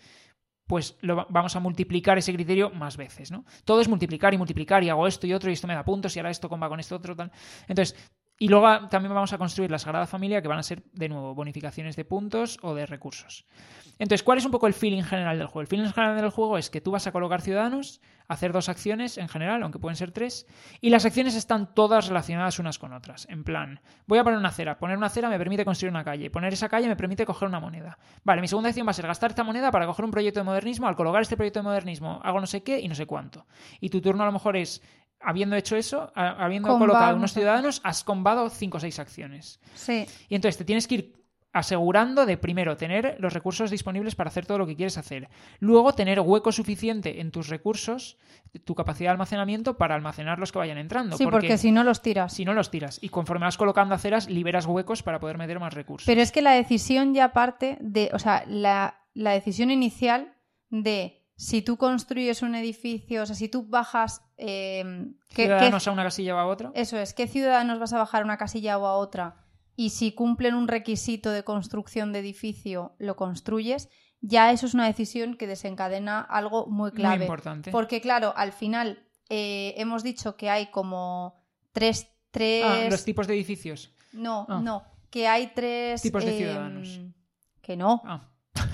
[0.70, 3.44] pues lo va- vamos a multiplicar ese criterio más veces, ¿no?
[3.66, 6.16] Todo es multiplicar y multiplicar y hago esto y otro y esto me da puntos
[6.16, 7.32] y ahora esto comba con esto otro tal.
[7.68, 7.98] Entonces,
[8.40, 11.36] y luego también vamos a construir la Sagrada Familia que van a ser, de nuevo,
[11.36, 13.46] bonificaciones de puntos o de recursos.
[14.00, 15.60] Entonces, ¿cuál es un poco el feeling general del juego?
[15.60, 19.18] El feeling general del juego es que tú vas a colocar ciudadanos, hacer dos acciones
[19.18, 20.48] en general, aunque pueden ser tres,
[20.80, 23.28] y las acciones están todas relacionadas unas con otras.
[23.30, 24.80] En plan, voy a poner una acera.
[24.80, 26.30] Poner una acera me permite construir una calle.
[26.30, 28.00] Poner esa calle me permite coger una moneda.
[28.24, 30.46] Vale, mi segunda acción va a ser gastar esta moneda para coger un proyecto de
[30.46, 30.88] modernismo.
[30.88, 33.48] Al colocar este proyecto de modernismo hago no sé qué y no sé cuánto.
[33.82, 34.82] Y tu turno a lo mejor es,
[35.22, 39.60] habiendo hecho eso, habiendo colocado unos unos ciudadanos, has combado cinco o seis acciones.
[39.76, 40.06] Sí.
[40.30, 41.20] Y entonces te tienes que ir
[41.52, 45.30] asegurando de primero tener los recursos disponibles para hacer todo lo que quieres hacer.
[45.60, 48.18] Luego tener hueco suficiente en tus recursos,
[48.66, 51.18] tu capacidad de almacenamiento para almacenar los que vayan entrando.
[51.18, 52.34] Sí, porque, si no los tiras.
[52.34, 53.00] si no los tiras.
[53.02, 56.06] Y conforme vas colocando aceras, liberas huecos para poder meter más recursos.
[56.06, 60.36] Pero es que la decisión ya parte de, o sea, la, la decisión inicial
[60.70, 64.22] de si tú construyes un edificio, o sea, si tú bajas...
[64.38, 64.84] eh,
[65.30, 66.72] ¿qué- qué- Ciudadanos a una casilla o a otra.
[66.76, 69.38] eso es, ¿qué ciudadanos vas a bajar a una casilla o a otra?
[69.78, 73.88] Y si cumplen un requisito de construcción de edificio, lo construyes,
[74.20, 77.16] ya eso es una decisión que desencadena algo muy clave.
[77.20, 77.72] Muy importante.
[77.72, 82.10] Porque, claro, al final eh, hemos dicho que hay como tres.
[82.32, 82.66] tres...
[82.68, 83.96] Ah, los tipos de edificios.
[84.12, 84.60] No, Ah.
[84.62, 84.84] no.
[85.10, 86.02] Que hay tres.
[86.02, 87.00] Tipos de em, ciudadanos.
[87.62, 88.02] Que no.
[88.04, 88.28] Ah,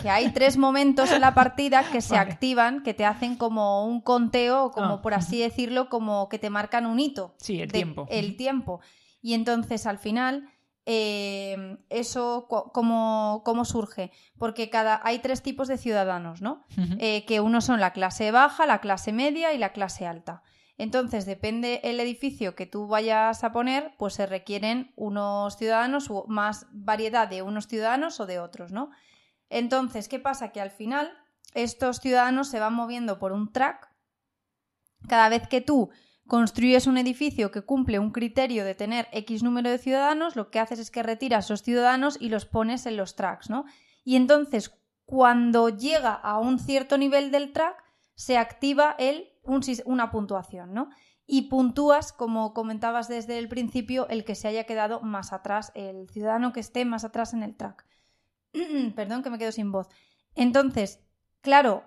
[0.05, 2.31] Que hay tres momentos en la partida que se Vale.
[2.31, 5.01] activan, que te hacen como un conteo, como Ah.
[5.01, 7.33] por así decirlo, como que te marcan un hito.
[7.39, 8.05] sí, el de- tiempo.
[8.11, 8.81] El tiempo.
[9.23, 10.47] Y entonces al final.
[10.87, 16.63] eh, eso cómo, cómo surge porque cada hay tres tipos de ciudadanos no
[16.99, 20.43] eh, que uno son la clase baja, la clase media y la clase alta.
[20.77, 26.25] Entonces, depende el edificio que tú vayas a poner, pues se requieren unos ciudadanos o
[26.27, 28.91] más variedad de unos ciudadanos o de otros, ¿no?
[29.49, 30.51] Entonces, ¿qué pasa?
[30.51, 31.11] Que al final
[31.53, 33.89] estos ciudadanos se van moviendo por un track.
[35.07, 35.89] Cada vez que tú
[36.27, 40.59] construyes un edificio que cumple un criterio de tener X número de ciudadanos, lo que
[40.59, 43.65] haces es que retiras esos ciudadanos y los pones en los tracks, ¿no?
[44.03, 44.73] Y entonces,
[45.05, 47.83] cuando llega a un cierto nivel del track,
[48.15, 49.29] se activa el,
[49.85, 50.89] una puntuación, ¿no?
[51.27, 56.09] Y puntúas, como comentabas desde el principio, el que se haya quedado más atrás, el
[56.09, 57.84] ciudadano que esté más atrás en el track.
[58.95, 59.87] Perdón que me quedo sin voz.
[60.35, 60.99] Entonces,
[61.41, 61.83] claro,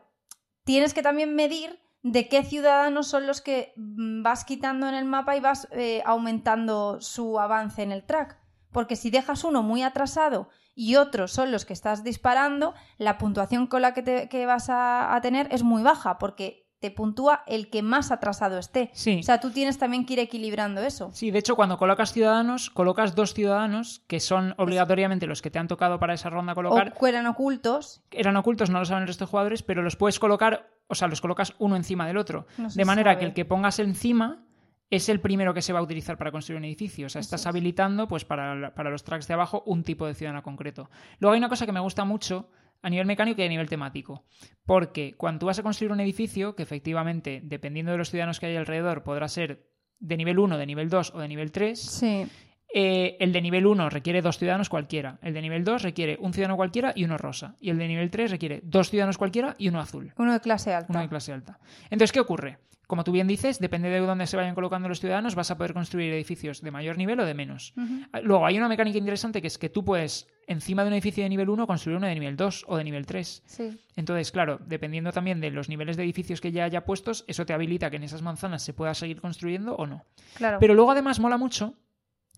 [0.64, 5.04] tienes que también medir de qué ciudadanos son los que mm, vas quitando en el
[5.04, 8.38] mapa y vas eh, aumentando su avance en el track.
[8.72, 13.66] Porque si dejas uno muy atrasado y otros son los que estás disparando, la puntuación
[13.66, 17.82] con la que, vas a, a tener es muy baja, porque te puntúa el que
[17.82, 18.90] más atrasado esté.
[18.92, 19.18] Sí.
[19.20, 21.10] O sea, tú tienes también que ir equilibrando eso.
[21.12, 25.58] Sí, de hecho, cuando colocas ciudadanos, colocas dos ciudadanos que son obligatoriamente los que te
[25.58, 26.92] han tocado para esa ronda colocar.
[26.94, 28.02] O fueran ocultos.
[28.10, 31.08] Eran ocultos, no lo saben el resto de jugadores, pero los puedes colocar, o sea,
[31.08, 32.46] los colocas uno encima del otro.
[32.56, 33.20] No de manera sabe.
[33.20, 34.44] que el que pongas encima
[34.90, 37.06] es el primero que se va a utilizar para construir un edificio.
[37.06, 37.46] O sea, estás es.
[37.46, 40.88] habilitando, pues, para, para los tracks de abajo, un tipo de ciudadano concreto.
[41.18, 42.48] Luego hay una cosa que me gusta mucho
[42.82, 44.24] a nivel mecánico y a nivel temático.
[44.64, 48.46] Porque cuando tú vas a construir un edificio, que efectivamente, dependiendo de los ciudadanos que
[48.46, 49.66] hay alrededor, podrá ser
[49.98, 52.26] de nivel 1, de nivel 2 o de nivel 3, Sí.
[52.72, 55.18] eh, el de nivel 1 requiere dos ciudadanos cualquiera.
[55.22, 57.56] El de nivel 2 requiere un ciudadano cualquiera y uno rosa.
[57.60, 60.12] Y el de nivel 3 requiere dos ciudadanos cualquiera y uno azul.
[60.16, 60.92] Uno de clase alta.
[60.92, 61.58] Uno de clase alta.
[61.90, 62.58] Entonces, ¿qué ocurre?
[62.89, 65.74] Como tú bien dices, depende de dónde se vayan colocando los ciudadanos, vas a poder
[65.74, 67.74] construir edificios de mayor nivel o de menos.
[67.76, 68.01] Ujú.
[68.22, 71.28] Luego, hay una mecánica interesante que es que tú puedes, encima de un edificio de
[71.28, 73.43] nivel 1, construir uno de nivel 2 o de nivel 3.
[73.45, 73.78] Sí.
[73.95, 77.53] Entonces, claro, dependiendo también de los niveles de edificios que ya haya puestos, eso te
[77.53, 80.07] habilita que en esas manzanas se pueda seguir construyendo o no.
[80.32, 80.57] Claro.
[80.59, 81.74] Pero luego además mola mucho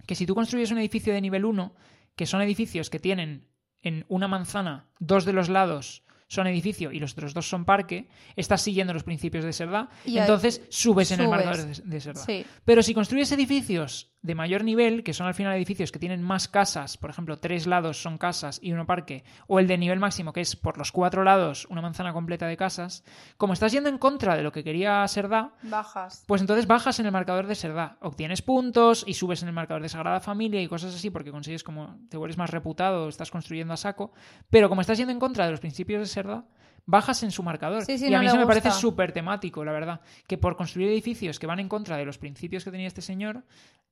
[0.04, 1.72] que si tú construyes un edificio de nivel 1,
[2.16, 3.46] que son edificios que tienen
[3.82, 8.06] en una manzana dos de los lados son edificio y los otros dos son parque,
[8.36, 12.00] estás siguiendo los principios de Serdá, Y entonces subes, en el marcador de.
[12.00, 12.46] Sí.
[12.64, 16.46] Pero si construyes edificios de mayor nivel, que son al final edificios que tienen más
[16.46, 20.32] casas, por ejemplo, tres lados son casas y uno parque, o el de nivel máximo,
[20.32, 23.02] que es por los cuatro lados una manzana completa de casas,
[23.38, 26.24] como estás yendo en contra de lo que quería Serdá, Bajas.
[26.26, 29.82] pues entonces bajas en el marcador de Serdá, obtienes puntos y subes en el marcador
[29.82, 33.72] de Sagrada Familia y cosas así porque consigues como te vuelves más reputado, estás construyendo
[33.72, 34.12] a saco,
[34.50, 36.44] pero como estás yendo en contra de los principios de Serdá,
[36.86, 37.84] bajas en su marcador.
[37.84, 40.56] Sí, sí, y a no mí eso me parece súper temático, la verdad, que por
[40.56, 43.44] construir edificios que van en contra de los principios que tenía este señor,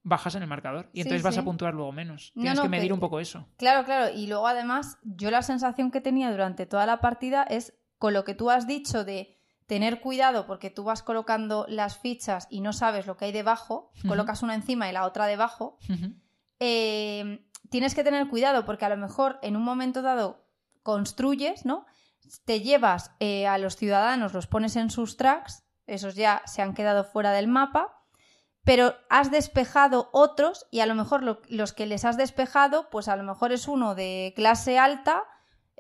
[0.03, 1.41] bajas en el marcador y Sí, entonces vas sí.
[1.41, 2.32] a puntuar luego menos.
[2.34, 3.47] No, Tienes no, que medir que- un poco eso.
[3.57, 4.14] Claro, claro.
[4.16, 8.24] Y luego además, yo la sensación que tenía durante toda la partida es con lo
[8.24, 9.36] que tú has dicho de
[9.66, 13.91] tener cuidado porque tú vas colocando las fichas y no sabes lo que hay debajo,
[14.07, 15.76] colocas una encima y la otra debajo,
[16.61, 20.47] eh, tienes que tener cuidado porque a lo mejor en un momento dado
[20.82, 21.86] construyes, ¿no?
[22.45, 26.74] Te llevas eh, a los ciudadanos, los pones en sus tracks, esos ya se han
[26.74, 27.95] quedado fuera del mapa,
[28.64, 33.09] pero has despejado otros y a lo mejor lo- los que les has despejado, pues
[33.09, 35.24] a lo mejor es uno de clase alta,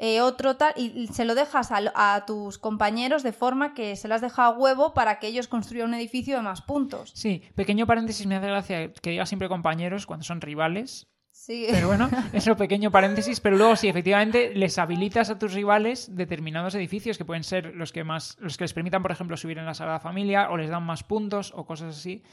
[0.00, 1.80] eh, otro tal, y se lo dejas a,
[2.14, 5.48] a tus compañeros de forma que se lo has dejado a huevo para que ellos
[5.48, 7.10] construyan un edificio de más puntos.
[7.14, 11.08] Sí, pequeño paréntesis, me hace gracia que digas siempre compañeros cuando son rivales,
[11.38, 11.66] Sí.
[11.70, 16.74] Pero bueno, eso pequeño paréntesis, pero luego sí, efectivamente, les habilitas a tus rivales determinados
[16.74, 19.64] edificios que pueden ser los que más, los que les permitan, por ejemplo, subir en
[19.64, 22.24] la Sagrada Familia, o les dan más puntos, o cosas así.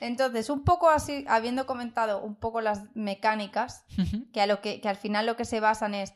[0.00, 3.84] Entonces, un poco así, habiendo comentado un poco las mecánicas,
[4.32, 6.14] que, a lo que, que al final lo que se basan es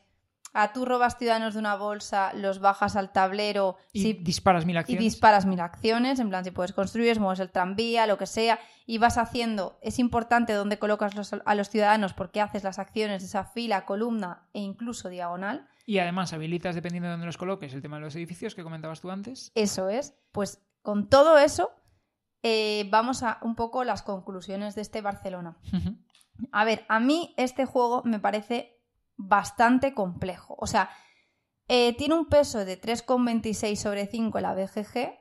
[0.53, 4.75] a tú robas ciudadanos de una bolsa, los bajas al tablero Y si- disparas mil
[4.75, 5.03] y acciones.
[5.03, 8.97] disparas mil acciones, en plan si puedes construir, mueves el tranvía, lo que sea, y
[8.97, 13.27] vas haciendo, es importante dónde colocas los- a los ciudadanos porque haces las acciones de
[13.27, 15.67] esa fila, columna e incluso diagonal.
[15.85, 19.01] Y además habilitas, dependiendo de dónde los coloques, el tema de los edificios que comentabas
[19.01, 19.51] tú antes.
[19.55, 20.13] Eso es.
[20.31, 21.71] Pues con todo eso,
[22.43, 25.57] eh, vamos a un poco las conclusiones de este Barcelona.
[26.51, 28.80] A ver, a mí este juego me parece
[29.27, 30.55] bastante complejo.
[30.59, 30.89] O sea,
[31.67, 35.17] eh, tiene un peso de 3,26 sobre 5 en la BGG.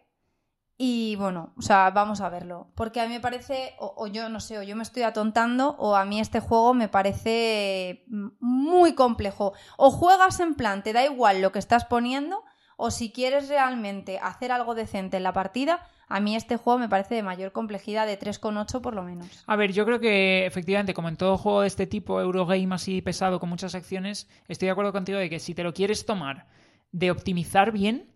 [0.76, 2.72] Y bueno, o sea, vamos a verlo.
[2.74, 5.76] Porque a mí me parece, o, o yo no sé, o yo me estoy atontando,
[5.78, 9.52] o a mí este juego me parece mm, muy complejo.
[9.76, 12.44] O juegas en plan, te da igual lo que estás poniendo,
[12.78, 16.88] o si quieres realmente hacer algo decente en la partida, a mí este juego me
[16.88, 19.44] parece de mayor complejidad, de 3,8 por lo menos.
[19.46, 23.00] A ver, yo creo que efectivamente, como en todo juego de este tipo, Eurogame así
[23.00, 26.48] pesado con muchas acciones, estoy de acuerdo contigo de que si te lo quieres tomar
[26.90, 28.10] de optimizar bien,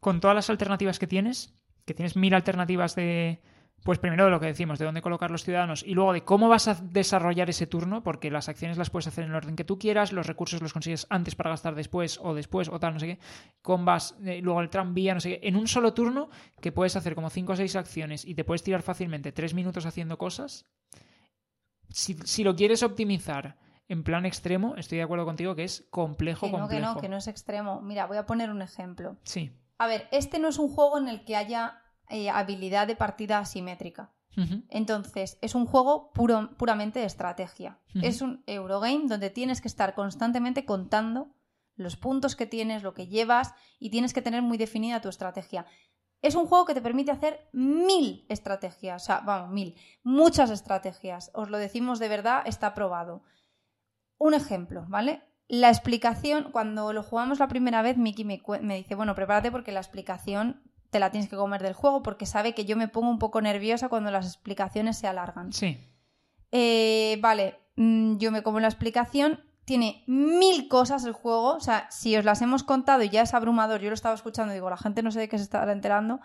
[0.00, 3.42] con todas las alternativas que tienes, que tienes mil alternativas de,
[3.84, 6.48] pues primero de lo que decimos, de dónde colocar los ciudadanos y luego de cómo
[6.48, 9.64] vas a desarrollar ese turno, porque las acciones las puedes hacer en el orden que
[9.64, 12.98] tú quieras, los recursos los consigues antes para gastar después o después o tal, no
[13.00, 13.18] sé qué,
[13.60, 16.30] combas, eh, luego el tranvía, no sé qué, en un solo turno
[16.62, 19.84] que puedes hacer como 5 o 6 acciones y te puedes tirar fácilmente 3 minutos
[19.84, 20.66] haciendo cosas.
[21.90, 26.46] Si, si lo quieres optimizar en plan extremo, estoy de acuerdo contigo que es complejo,
[26.46, 26.94] Que no, que complejo.
[26.94, 27.82] no, que no es extremo.
[27.82, 29.18] Mira, voy a poner un ejemplo.
[29.24, 29.52] Sí.
[29.76, 33.38] A ver, este no es un juego en el que haya eh, habilidad de partida
[33.38, 34.12] asimétrica.
[34.68, 37.78] Entonces, es un juego puro- puramente de estrategia.
[38.02, 41.28] Es un Eurogame donde tienes que estar constantemente contando
[41.76, 45.66] los puntos que tienes, lo que llevas y tienes que tener muy definida tu estrategia.
[46.20, 51.30] Es un juego que te permite hacer mil estrategias, o sea, vamos, mil, muchas estrategias.
[51.34, 53.22] Os lo decimos de verdad, está probado.
[54.18, 55.22] Un ejemplo, ¿vale?
[55.46, 59.70] La explicación, cuando lo jugamos la primera vez, Miki me, me dice, bueno, prepárate porque
[59.72, 60.62] la explicación
[60.94, 63.40] te la tienes que comer del juego porque sabe que yo me pongo un poco
[63.40, 65.52] nerviosa cuando las explicaciones se alargan.
[65.52, 65.76] Sí.
[66.52, 69.40] Eh, vale, mm, yo me como la explicación.
[69.64, 71.56] Tiene mil cosas el juego.
[71.56, 74.52] O sea, si os las hemos contado y ya es abrumador, yo lo estaba escuchando
[74.52, 76.20] y digo, la gente no sé de qué se estará enterando.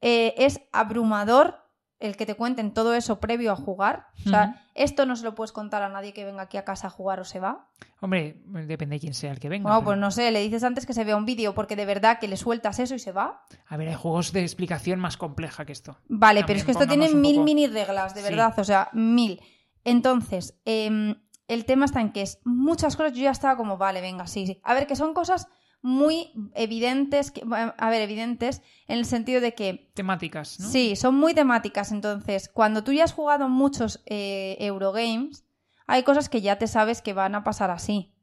[0.00, 1.67] eh, es abrumador
[2.00, 4.06] el que te cuenten todo eso previo a jugar.
[4.24, 6.86] O sea, esto no se lo puedes contar a nadie que venga aquí a casa
[6.86, 7.66] a jugar o se va.
[8.00, 9.64] Hombre, depende de quién sea el que venga.
[9.64, 11.86] Bueno, pero- pues no sé, le dices antes que se vea un vídeo porque de
[11.86, 13.42] verdad que le sueltas eso y se va.
[13.66, 15.98] A ver, hay juegos de explicación más compleja que esto.
[16.08, 18.28] Vale, También pero es que esto tiene mil poco- mini reglas, de Sí.
[18.28, 19.40] verdad, o sea, mil.
[19.84, 21.16] Entonces, em,
[21.48, 24.46] el tema está en que es muchas cosas, yo ya estaba como, vale, venga, sí,
[24.46, 24.60] sí.
[24.62, 25.48] A ver, que son cosas
[25.80, 29.90] muy evidentes, que, a ver, evidentes en el sentido de que...
[29.94, 30.68] Temáticas, ¿no?
[30.68, 31.92] Sí, son muy temáticas.
[31.92, 35.44] Entonces, cuando tú ya has jugado muchos eh, Eurogames,
[35.86, 38.14] hay cosas que ya te sabes que van a pasar así.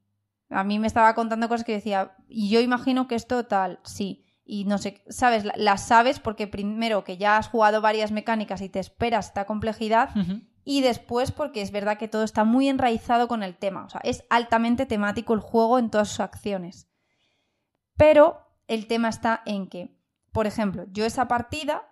[0.49, 4.25] A mí me estaba contando cosas que decía, y yo imagino que esto tal, sí.
[4.43, 8.69] Y no sé, sabes, las sabes porque primero que ya has jugado varias mecánicas y
[8.69, 10.11] te esperas esta complejidad,
[10.63, 13.85] y después porque es verdad que todo está muy enraizado con el tema.
[13.85, 16.87] O sea, es altamente temático el juego en todas sus acciones.
[17.97, 19.97] Pero el tema está en que,
[20.31, 21.87] por ejemplo, yo esa partida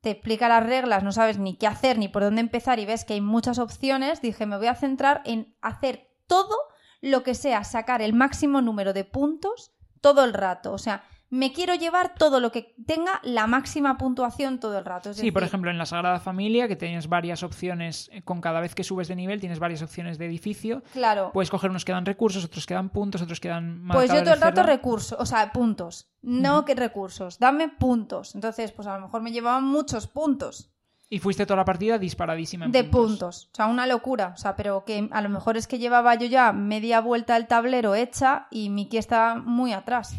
[0.00, 3.04] te explica las reglas, no sabes ni qué hacer ni por dónde empezar y ves
[3.04, 6.56] que hay muchas opciones, dije, me voy a centrar en hacer todo
[7.00, 10.72] lo que sea sacar el máximo número de puntos todo el rato.
[10.72, 15.12] O sea, me quiero llevar todo lo que tenga la máxima puntuación todo el rato.
[15.12, 18.74] sí, por ejemplo, en la Sagrada Familia, que tienes varias opciones, eh, con cada vez
[18.74, 20.82] que subes de nivel tienes varias opciones de edificio.
[20.92, 21.30] Claro.
[21.32, 23.86] Puedes coger unos que dan recursos, otros que dan puntos, otros que dan...
[23.92, 26.08] Pues yo todo el rato recursos, o sea, puntos.
[26.22, 28.34] No que recursos, dame puntos.
[28.34, 30.70] Entonces, pues a lo mejor me llevaban muchos puntos.
[31.10, 33.48] Y fuiste toda la partida disparadísima en de puntos.
[33.52, 34.32] O sea, una locura.
[34.34, 37.46] O sea, pero que a lo mejor es que llevaba yo ya media vuelta al
[37.46, 40.14] tablero hecha y Miki está muy atrás.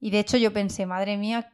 [0.00, 1.52] Y de hecho yo pensé, madre mía,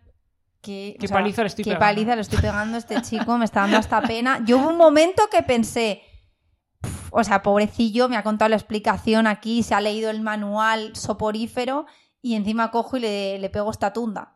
[0.61, 3.77] qué, paliza le estoy qué paliza le estoy pegando a este chico, me está dando
[3.77, 4.43] hasta pena.
[4.45, 6.03] Yo hubo un momento que pensé,
[7.11, 11.87] o sea, pobrecillo, me ha contado la explicación aquí, se ha leído el manual soporífero
[12.23, 14.35] y encima cojo y le, le pego esta tunda.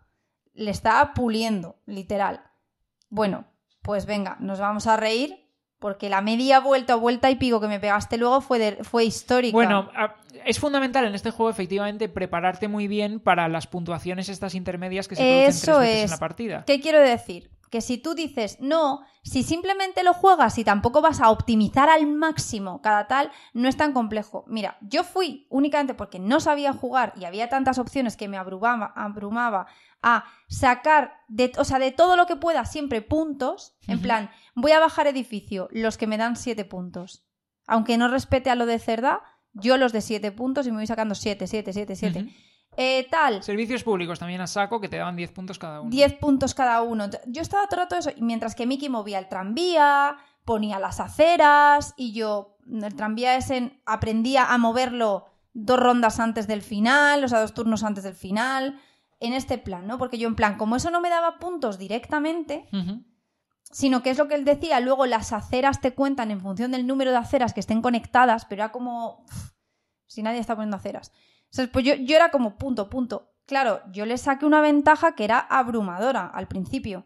[0.52, 2.42] Le está puliendo, literal.
[3.08, 3.46] Bueno,
[3.82, 5.39] pues venga, nos vamos a reír
[5.80, 9.54] porque la media vuelta o vuelta y pico que me pegaste luego fue, fue histórica.
[9.54, 9.90] Bueno,
[10.44, 15.16] es fundamental en este juego efectivamente prepararte muy bien para las puntuaciones estas intermedias que
[15.16, 16.64] se producen tres veces en la partida.
[16.66, 17.50] ¿Qué quiero decir?
[17.70, 22.06] Que si tú dices, no, si simplemente lo juegas y tampoco vas a optimizar al
[22.06, 24.44] máximo cada tal, no es tan complejo.
[24.48, 28.92] Mira, yo fui únicamente porque no sabía jugar y había tantas opciones que me abrumaba,
[28.96, 29.66] abrumaba
[30.02, 34.72] a sacar de, o sea, de todo lo que pueda siempre puntos, en plan, voy
[34.72, 37.24] a bajar edificio, los que me dan siete puntos.
[37.66, 39.22] Aunque no respete a lo de Cerda,
[39.52, 42.34] yo los de siete puntos y me voy sacando siete, siete, siete, siete.
[42.82, 43.42] Eh, tal.
[43.42, 45.90] Servicios públicos también a saco que te daban 10 puntos cada uno.
[45.90, 47.10] 10 puntos cada uno.
[47.26, 50.16] Yo estaba todo el rato eso, mientras que Mickey movía el tranvía,
[50.46, 56.62] ponía las aceras y yo, el tranvía ese, aprendía a moverlo dos rondas antes del
[56.62, 58.80] final, o sea, dos turnos antes del final
[59.18, 59.98] en este plan, ¿no?
[59.98, 62.66] Porque yo en plan, como eso no me daba puntos directamente,
[63.70, 66.86] sino que es lo que él decía, luego las aceras te cuentan en función del
[66.86, 69.26] número de aceras que estén conectadas, pero era como...
[70.06, 71.12] si nadie está poniendo aceras.
[71.50, 73.32] Entonces, pues yo, yo era como punto, punto.
[73.46, 77.04] Claro, yo le saqué una ventaja que era abrumadora al principio.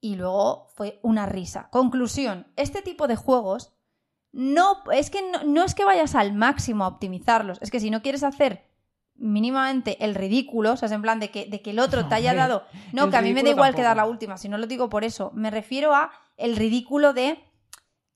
[0.00, 1.68] Y luego fue una risa.
[1.70, 3.72] Conclusión, este tipo de juegos
[4.32, 7.90] no es que no, no es que vayas al máximo a optimizarlos, es que si
[7.90, 8.66] no quieres hacer
[9.16, 12.16] mínimamente el ridículo, o sea, es en plan de que, de que el otro te
[12.16, 12.64] haya dado...
[12.92, 14.88] No, que a mí me da igual que dar la última, si no lo digo
[14.88, 15.30] por eso.
[15.34, 17.38] Me refiero a el ridículo de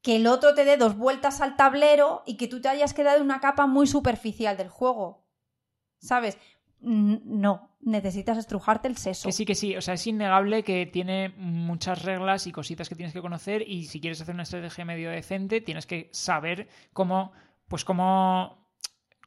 [0.03, 3.19] que el otro te dé dos vueltas al tablero y que tú te hayas quedado
[3.19, 5.28] en una capa muy superficial del juego.
[5.99, 6.39] ¿Sabes?
[6.81, 9.29] No, necesitas estrujarte el seso.
[9.29, 9.77] Que sí, que sí.
[9.77, 13.87] O sea, es innegable que tiene muchas reglas y cositas que tienes que conocer y
[13.87, 17.33] si quieres hacer una estrategia medio decente, tienes que saber cómo,
[17.67, 18.69] pues cómo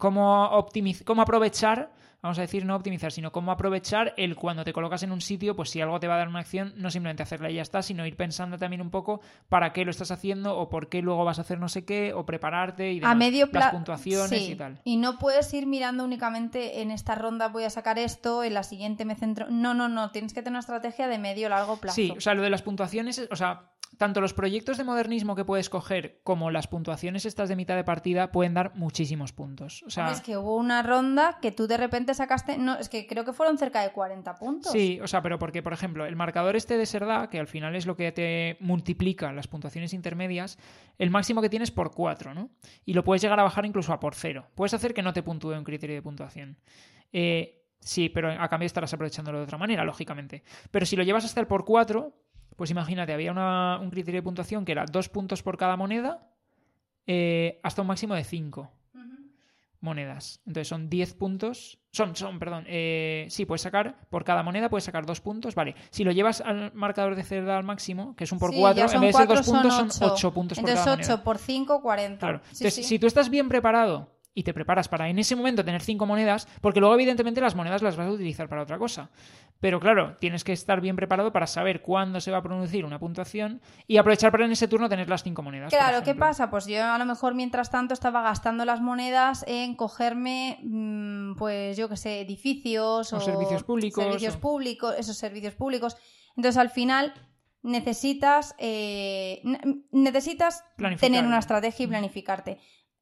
[0.02, 0.68] cómo,
[1.06, 5.12] cómo aprovechar, vamos a decir, no optimizar, sino cómo aprovechar el cuando te colocas en
[5.12, 7.56] un sitio, pues si algo te va a dar una acción, no simplemente hacerla y
[7.56, 10.90] ya está, sino ir pensando también un poco para qué lo estás haciendo o por
[10.90, 13.72] qué luego vas a hacer no sé qué, o prepararte y demás, a medio las
[13.72, 14.80] puntuaciones y tal.
[14.84, 18.64] Y no puedes ir mirando únicamente en esta ronda voy a sacar esto, en la
[18.64, 19.48] siguiente me centro.
[19.50, 21.96] No, no, no, tienes que tener una estrategia de medio largo plazo.
[21.96, 25.46] Sí, o sea, lo de las puntuaciones, o sea, tanto los proyectos de modernismo que
[25.46, 29.84] puedes coger como las puntuaciones estas de mitad de partida pueden dar muchísimos puntos.
[29.86, 33.08] O sea, es que hubo una ronda que tú de repente sacaste, no, es que
[33.08, 34.72] creo que fueron cerca de 40 puntos.
[34.72, 37.76] Sí, o sea, pero porque, por ejemplo, el marcador este de Serda, que al final
[37.76, 40.58] es lo que te multiplica las puntuaciones intermedias,
[40.98, 42.50] el máximo que tienes por 4, ¿no?
[42.86, 44.48] Y lo puedes llegar a bajar incluso a por 0.
[44.56, 46.58] Puedes hacer que no te puntúe un criterio de puntuación.
[47.12, 50.44] Eh, Sí, pero a cambio estarás aprovechándolo de otra manera, lógicamente.
[50.70, 52.14] Pero si lo llevas hasta el por 4,
[52.62, 53.32] pues imagínate, había
[53.82, 56.30] un criterio de puntuación que era dos puntos por cada moneda
[57.08, 58.70] eh, hasta un máximo de cinco
[59.80, 60.42] monedas.
[60.46, 61.80] Entonces son 10 puntos.
[61.92, 62.66] Son, son, perdón.
[62.68, 65.56] Eh, sí, puedes sacar por cada moneda, puedes sacar dos puntos.
[65.56, 65.74] Vale.
[65.90, 69.02] Si lo llevas al marcador de cerda al máximo, que es un por 4, en
[69.02, 72.20] vez de ser dos puntos, son 8 puntos Entonces por cada 8 por 5, 40.
[72.20, 72.42] Claro.
[72.44, 76.06] Entonces, si tú estás bien preparado y te preparas para en ese momento tener cinco
[76.06, 79.10] monedas, porque luego evidentemente las monedas las vas a utilizar para otra cosa.
[79.60, 82.98] Pero claro, tienes que estar bien preparado para saber cuándo se va a producir una
[82.98, 85.70] puntuación y aprovechar para en ese turno tener las cinco monedas.
[85.72, 86.50] Claro, ¿qué pasa?
[86.50, 91.76] Pues yo a lo mejor mientras tanto estaba gastando las monedas en cogerme, mm, pues
[91.78, 95.98] yo qué sé, edificios O o, servicios públicos, servicios o- públicos, esos servicios públicos.
[96.38, 97.14] Entonces al final
[97.72, 100.64] necesitas, eh, ne- necesitas
[101.00, 102.58] tener una estrategia y planificarte.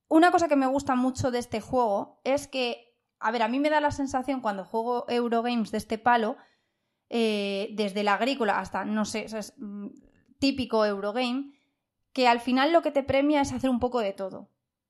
[0.09, 3.59] Una cosa que me gusta mucho de este juego es que, a ver, a mí
[3.59, 6.35] me da la sensación cuando juego Eurogames de este palo,
[7.09, 9.87] eh, desde la agrícola hasta, no sé, es, mm,
[10.39, 11.53] típico Eurogame,
[12.11, 14.49] que al final lo que te premia es hacer un poco de todo.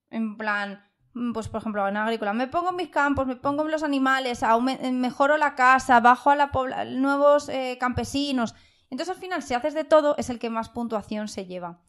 [0.10, 3.64] En plan, mm, pues por ejemplo, en agrícola, me pongo en mis campos, me pongo
[3.64, 6.50] en los animales, eh, mejoro la casa, bajo a la
[6.86, 8.56] nuevos eh, campesinos.
[8.90, 11.82] Entonces al final, si haces de todo, es el que más puntuación se lleva.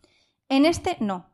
[0.49, 1.30] En este, no.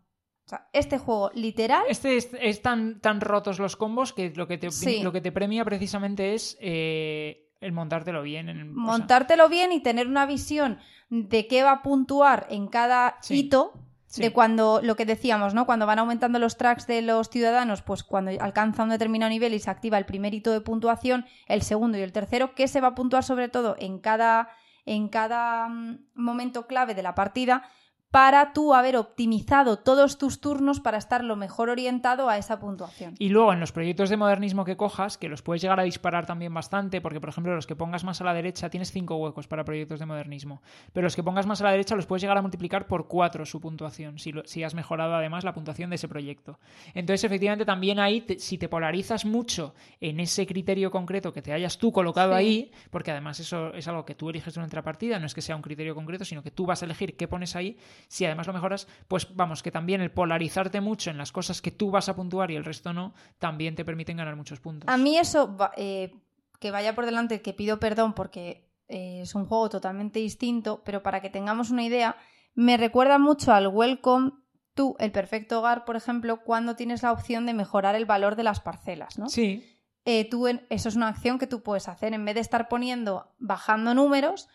[0.46, 4.46] O sea, este juego literal Este es, es tan, tan rotos los combos que lo
[4.46, 5.02] que te, Sí.
[5.02, 8.48] lo que te premia precisamente es eh, el montártelo bien.
[8.48, 10.78] En, o sea, montártelo bien y tener una visión
[11.10, 13.40] de qué va a puntuar en cada Sí.
[13.40, 13.72] hito.
[14.08, 14.22] Sí.
[14.22, 15.66] De cuando, lo que decíamos, ¿no?
[15.66, 19.58] Cuando van aumentando los tracks de los ciudadanos, pues cuando alcanza un determinado nivel y
[19.58, 22.88] se activa el primer hito de puntuación, el segundo y el tercero, que se va
[22.88, 24.48] a puntuar sobre todo en cada,
[24.86, 27.68] en cada mm, momento clave de la partida,
[28.10, 33.14] para tú haber optimizado todos tus turnos para estar lo mejor orientado a esa puntuación.
[33.18, 36.24] Y luego en los proyectos de modernismo que cojas, que los puedes llegar a disparar
[36.24, 39.46] también bastante, porque por ejemplo los que pongas más a la derecha tienes cinco huecos
[39.48, 40.62] para proyectos de modernismo,
[40.92, 43.44] pero los que pongas más a la derecha los puedes llegar a multiplicar por cuatro
[43.44, 46.58] su puntuación, si, lo- si has mejorado además la puntuación de ese proyecto.
[46.94, 51.52] Entonces efectivamente también ahí, te- si te polarizas mucho en ese criterio concreto que te
[51.52, 52.38] hayas tú colocado Sí.
[52.38, 55.42] ahí, porque además eso es algo que tú eliges durante la partida, no es que
[55.42, 57.76] sea un criterio concreto, sino que tú vas a elegir qué pones ahí,
[58.08, 61.70] si además lo mejoras, pues vamos, que también el polarizarte mucho en las cosas que
[61.70, 64.88] tú vas a puntuar y el resto no, también te permiten ganar muchos puntos.
[64.88, 66.14] A mí eso, eh,
[66.60, 71.02] que vaya por delante, que pido perdón porque eh, es un juego totalmente distinto, pero
[71.02, 72.16] para que tengamos una idea,
[72.54, 74.32] me recuerda mucho al Welcome
[74.74, 78.42] to El Perfecto Hogar, por ejemplo, cuando tienes la opción de mejorar el valor de
[78.44, 79.28] las parcelas, ¿no?
[79.28, 79.72] Sí,
[80.08, 82.68] Eh, tú en- eso es una acción que tú puedes hacer en vez de estar
[82.68, 84.48] poniendo, bajando números,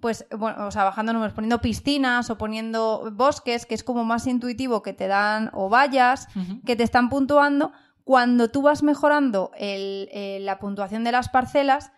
[0.00, 4.26] pues, bueno, o sea, bajando números, poniendo piscinas o poniendo bosques, que es como más
[4.26, 6.28] intuitivo que te dan, o vallas,
[6.64, 7.72] que te están puntuando,
[8.04, 11.92] cuando tú vas mejorando el- eh, la puntuación de las parcelas,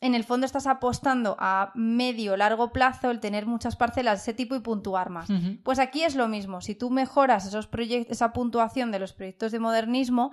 [0.00, 4.34] en el fondo estás apostando a medio largo plazo el tener muchas parcelas de ese
[4.34, 5.30] tipo y puntuar más.
[5.62, 6.60] Pues aquí es lo mismo.
[6.60, 7.68] Si tú mejoras esos
[8.08, 10.32] esa puntuación de los proyectos de modernismo,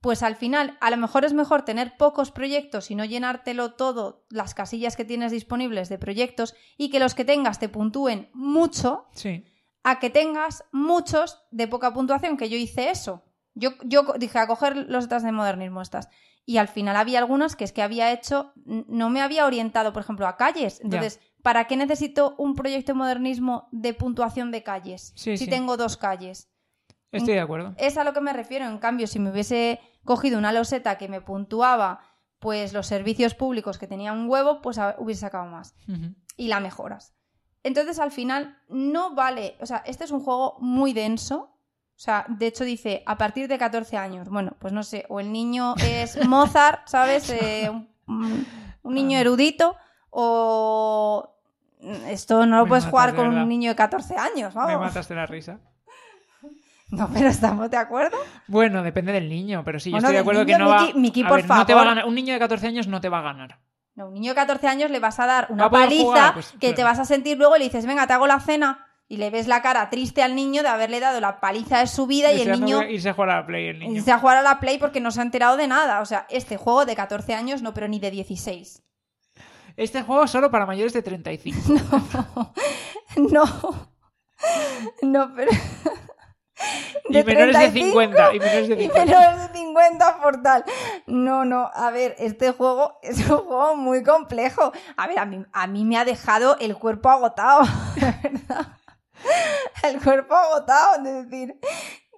[0.00, 4.24] pues al final a lo mejor es mejor tener pocos proyectos y no llenártelo todo,
[4.30, 9.06] las casillas que tienes disponibles de proyectos, y que los que tengas te puntúen mucho,
[9.12, 9.44] Sí.
[9.84, 13.24] a que tengas muchos de poca puntuación, que yo hice eso.
[13.54, 13.72] Yo,
[14.18, 16.08] dije a coger los detrás de modernismo estas.
[16.46, 20.02] Y al final había algunas que es que había hecho, no me había orientado, por
[20.02, 20.80] ejemplo, a calles.
[20.82, 25.12] Entonces, ¿para qué necesito un proyecto de modernismo de puntuación de calles?
[25.16, 25.50] Sí, si sí.
[25.50, 26.48] tengo dos calles.
[27.12, 27.74] Estoy de acuerdo.
[27.76, 28.66] Es a lo que me refiero.
[28.66, 32.00] En cambio, si me hubiese cogido una loseta que me puntuaba
[32.38, 35.74] pues los servicios públicos que tenían un huevo, pues hubiese sacado más
[36.36, 37.12] y la mejoras.
[37.62, 39.56] Entonces, al final, no vale.
[39.60, 41.50] O sea, este es un juego muy denso.
[41.96, 44.30] O sea, de hecho dice a partir de 14 años.
[44.30, 47.28] Bueno, pues no sé, o el niño es Mozart, ¿sabes?
[47.28, 47.70] Eh,
[48.06, 48.46] un,
[48.82, 49.20] un niño Ah.
[49.20, 49.76] erudito,
[50.08, 51.34] o.
[52.08, 54.80] Esto no lo Me puedes jugar con un niño de 14 años, Me vamos.
[54.80, 55.58] mataste la risa.
[56.98, 58.16] No, pero estamos de acuerdo.
[58.48, 60.88] Bueno, depende del niño, pero sí, yo Bueno, estoy de acuerdo que no va.
[60.94, 61.84] Miki- a por ver, no te va a favor.
[61.96, 62.06] ganar.
[62.06, 63.60] Un niño de 14 años no te va a ganar.
[63.94, 66.34] No, un niño de 14 años le vas a dar una a poder paliza jugar,
[66.34, 68.86] pues, que te vas a sentir luego y le dices, venga, te hago la cena.
[69.06, 72.06] Y le ves la cara triste al niño de haberle dado la paliza de su
[72.06, 73.92] vida y el niño irse a jugar a la Play, el niño.
[73.96, 76.00] irse a jugar a la Play porque no se ha enterado de nada.
[76.00, 78.82] O sea, este juego de 14 años, no, pero ni de 16.
[79.76, 82.54] Este juego es solo para mayores de 35.
[83.16, 83.44] No.
[85.02, 85.50] No, pero.
[87.08, 88.34] Y menores de 50.
[88.34, 89.04] Y menores de Y 50.
[89.04, 90.64] menores de 50 por tal.
[91.06, 94.72] No, no, a ver, este juego es un juego muy complejo.
[94.96, 97.62] A ver, a mí, a mí me ha dejado el cuerpo agotado,
[97.96, 98.66] de verdad.
[99.82, 101.54] El cuerpo agotado, es decir,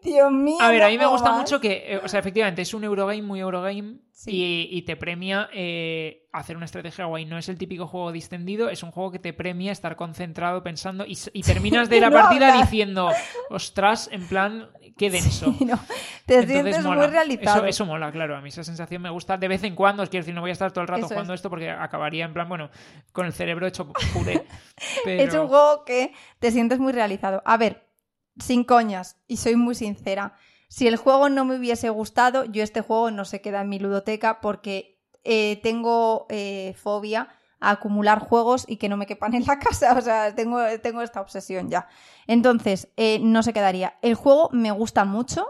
[0.02, 0.58] Dios mío.
[0.60, 1.38] A ver, a mí me gusta más.
[1.40, 4.30] mucho que, eh, o sea, efectivamente, es un Eurogame muy Eurogame Sí.
[4.70, 7.24] y, y te premia eh, hacer una estrategia guay.
[7.24, 11.04] No es el típico juego distendido, es un juego que te premia estar concentrado pensando
[11.06, 12.64] y, terminas de la No partida hablar.
[12.64, 13.10] diciendo,
[13.50, 15.52] ostras, en plan, qué denso.
[15.58, 15.76] Sí, no,
[16.24, 17.00] te Entonces sientes mola.
[17.00, 17.58] muy realizado.
[17.62, 18.36] Eso, eso mola, claro.
[18.36, 20.06] A mí esa sensación me gusta de vez en cuando.
[20.06, 21.12] Quiero decir, no voy a estar todo el rato Eso es.
[21.14, 22.70] jugando esto porque acabaría en plan, bueno,
[23.10, 24.44] con el cerebro hecho puré.
[25.04, 25.20] Pero...
[25.20, 27.42] Es un juego que te sientes muy realizado.
[27.44, 27.88] A ver,
[28.38, 30.36] sin coñas, y soy muy sincera.
[30.72, 33.78] Si el juego no me hubiese gustado, yo este juego no se queda en mi
[33.78, 37.28] ludoteca porque eh, tengo eh, fobia
[37.60, 39.92] a acumular juegos y que no me quepan en la casa.
[39.98, 41.88] O sea, tengo, tengo esta obsesión ya.
[42.26, 43.98] Entonces, eh, no se quedaría.
[44.00, 45.46] El juego me gusta mucho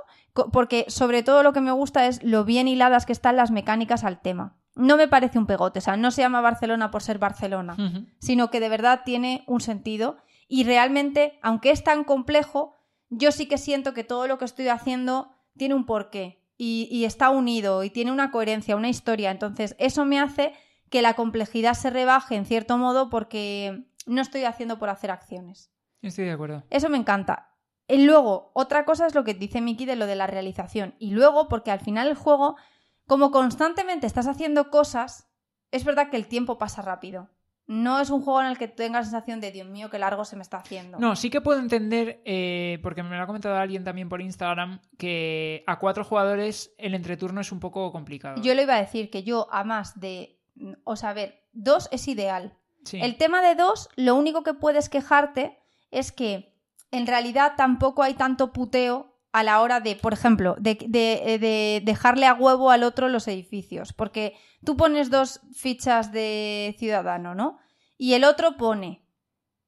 [0.51, 4.03] porque sobre todo lo que me gusta es lo bien hiladas que están las mecánicas
[4.03, 4.57] al tema.
[4.75, 7.77] No me parece un pegote, o sea, no se llama Barcelona por ser Barcelona,
[8.19, 10.17] sino que de verdad tiene un sentido
[10.49, 12.75] y realmente, aunque es tan complejo,
[13.13, 17.05] yo sí que siento que todo lo que estoy haciendo tiene un porqué y, y
[17.05, 19.31] está unido y tiene una coherencia, una historia.
[19.31, 20.55] Entonces, eso me hace
[20.89, 25.71] que la complejidad se rebaje en cierto modo porque no estoy haciendo por hacer acciones.
[26.01, 26.65] Estoy de acuerdo.
[26.71, 27.51] Eso me encanta.
[27.87, 30.95] Y luego, otra cosa es lo que dice Miki de lo de la realización.
[30.99, 32.57] Y luego, porque al final el juego,
[33.07, 35.29] como constantemente estás haciendo cosas,
[35.71, 37.29] es verdad que el tiempo pasa rápido.
[37.67, 40.25] No es un juego en el que tengas la sensación de Dios mío, qué largo
[40.25, 40.99] se me está haciendo.
[40.99, 44.81] No, sí que puedo entender, eh, porque me lo ha comentado alguien también por Instagram,
[44.99, 48.43] que a cuatro jugadores el entreturno es un poco complicado.
[48.43, 50.41] Yo le iba a decir que yo, a más de.
[50.85, 52.57] O sea, a ver, dos es ideal.
[52.93, 55.59] El tema de dos, lo único que puedes quejarte
[55.91, 56.59] es que
[56.91, 62.27] en realidad tampoco hay tanto puteo a la hora de, por ejemplo, de, de, dejarle
[62.27, 63.93] a huevo al otro los edificios.
[63.93, 67.59] Porque tú pones dos fichas de ciudadano, ¿no?
[67.97, 69.07] Y el otro pone.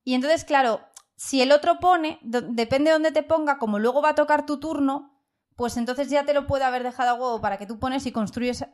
[0.05, 0.81] Y entonces, claro,
[1.17, 4.61] si el otro pone, depende de dónde te ponga, como luego va a tocar tu
[4.61, 5.15] turno,
[5.57, 8.13] pues entonces ya te lo puede haber dejado a huevo para que tú pones y
[8.13, 8.67] construyes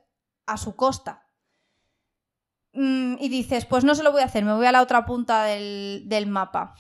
[0.47, 1.30] a su costa.
[2.73, 5.05] Mm, y dices, pues no se lo voy a hacer, me voy a la otra
[5.05, 6.75] punta del, mapa.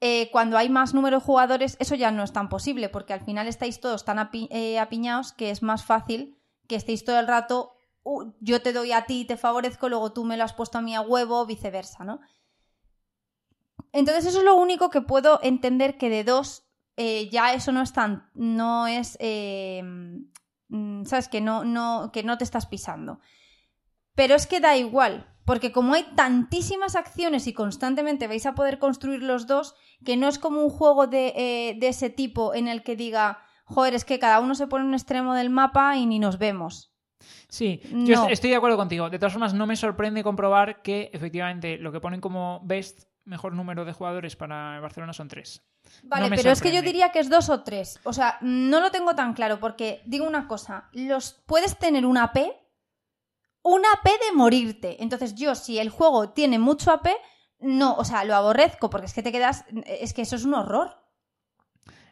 [0.00, 3.24] Eh, cuando hay más número de jugadores, eso ya no es tan posible, porque al
[3.24, 6.36] final estáis todos tan eh, apiñados que es más fácil
[6.66, 7.72] que estéis todo el rato,
[8.04, 10.82] uh, yo te doy a ti, te favorezco, luego tú me lo has puesto a
[10.82, 12.20] mí a huevo, viceversa, ¿no?
[13.92, 16.64] Entonces eso es lo único que puedo entender que de dos
[16.96, 22.38] eh, ya eso no es tan, no es, mm, sabes, que no, no, que no
[22.38, 23.20] te estás pisando.
[24.14, 28.78] Pero es que da igual, porque como hay tantísimas acciones y constantemente vais a poder
[28.78, 32.82] construir los dos, que no es como un juego de, eh, ese tipo en el
[32.82, 36.06] que diga, joder, es que cada uno se pone en un extremo del mapa y
[36.06, 36.92] ni nos vemos.
[37.48, 39.10] Sí, yo estoy de acuerdo contigo.
[39.10, 43.54] De todas formas, no me sorprende comprobar que efectivamente lo que ponen como best mejor
[43.54, 45.62] número de jugadores para Barcelona son tres.
[46.02, 48.00] Vale, pero es que yo diría que es dos o tres.
[48.04, 52.24] O sea, no lo tengo tan claro porque digo una cosa, los puedes tener una
[52.24, 52.38] AP
[53.62, 55.02] una AP de morirte.
[55.02, 57.08] Entonces yo, si el juego tiene mucho AP,
[57.60, 60.54] no, o sea, lo aborrezco porque es que te quedas, es que eso es un
[60.54, 60.96] horror.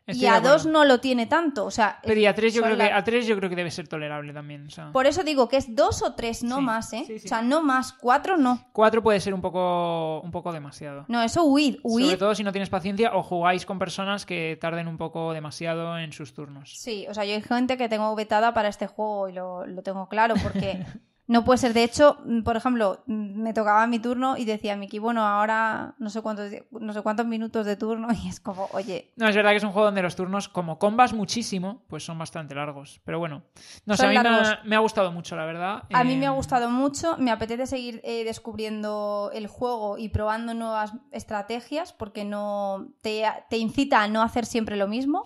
[0.07, 2.01] y a dos no lo tiene tanto, o sea...
[2.03, 4.33] Pero y a tres yo, creo que, a tres yo creo que debe ser tolerable
[4.33, 4.69] también.
[4.93, 7.07] Por eso digo que es dos o tres, no más, ¿eh?
[7.25, 8.69] O sea, no más, cuatro no.
[8.73, 11.05] Cuatro puede ser un poco, un poco demasiado.
[11.09, 12.07] No, eso huir, huir.
[12.07, 15.99] Sobre todo si no tienes paciencia o jugáis con personas que tarden un poco demasiado
[15.99, 16.75] en sus turnos.
[16.79, 19.83] Sí, o sea, yo hay gente que tengo vetada para este juego y lo, lo
[19.83, 20.85] tengo claro porque...
[21.29, 21.75] No puede ser.
[21.75, 25.95] De hecho, mm, por ejemplo, mm, me tocaba mi turno y decía Miki, bueno, ahora
[25.99, 29.13] no sé cuántos, no sé cuántos minutos de turno y es como, oye.
[29.17, 32.19] No, es verdad que es un juego donde los turnos, como combas muchísimo, pues son
[32.19, 33.03] bastante largos.
[33.05, 33.43] Pero bueno,
[33.85, 34.17] no sé, a mí
[34.65, 35.83] me ha, gustado mucho, la verdad.
[35.93, 37.19] A mí me ha eh, gustado mucho.
[37.19, 44.03] Me apetece seguir eh, descubriendo el juego y probando nuevas estrategias porque no te, incita
[44.03, 45.25] a no hacer siempre lo mismo.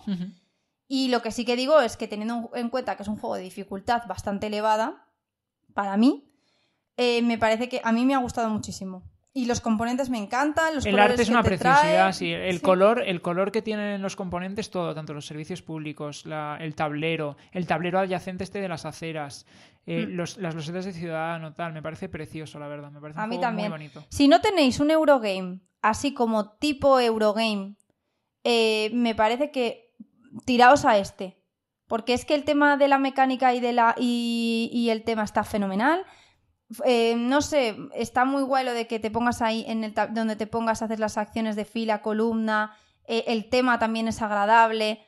[0.85, 3.35] Y lo que sí que digo es que teniendo en cuenta que es un juego
[3.35, 5.07] de dificultad bastante elevada,
[5.73, 6.29] para mí,
[6.97, 9.03] eh, me parece que a mí me ha gustado muchísimo.
[9.35, 12.31] Y los componentes me encantan, los El arte es una preciosidad, sí.
[12.31, 16.25] El, Color, el color que tienen los componentes, todo, tanto los servicios públicos,
[16.59, 19.47] el tablero, el tablero adyacente este de las aceras,
[19.87, 20.17] eh, mm.
[20.17, 22.91] las losetas de ciudadano, tal, me parece precioso, la verdad.
[22.91, 23.69] Me parece a mí también.
[23.69, 24.05] muy bonito.
[24.09, 27.75] Si no tenéis un Eurogame, así como tipo Eurogame,
[28.43, 29.95] eh, me parece que
[30.45, 31.42] tiraos a este.
[31.93, 35.43] Porque es que el tema de la mecánica y, de la, y, el tema está
[35.43, 36.03] fenomenal.
[36.85, 40.35] Eh, no sé, está muy guay lo de que te pongas ahí en el donde
[40.35, 42.75] te pongas a hacer las acciones de fila, columna.
[43.05, 45.05] Eh, el tema también es agradable.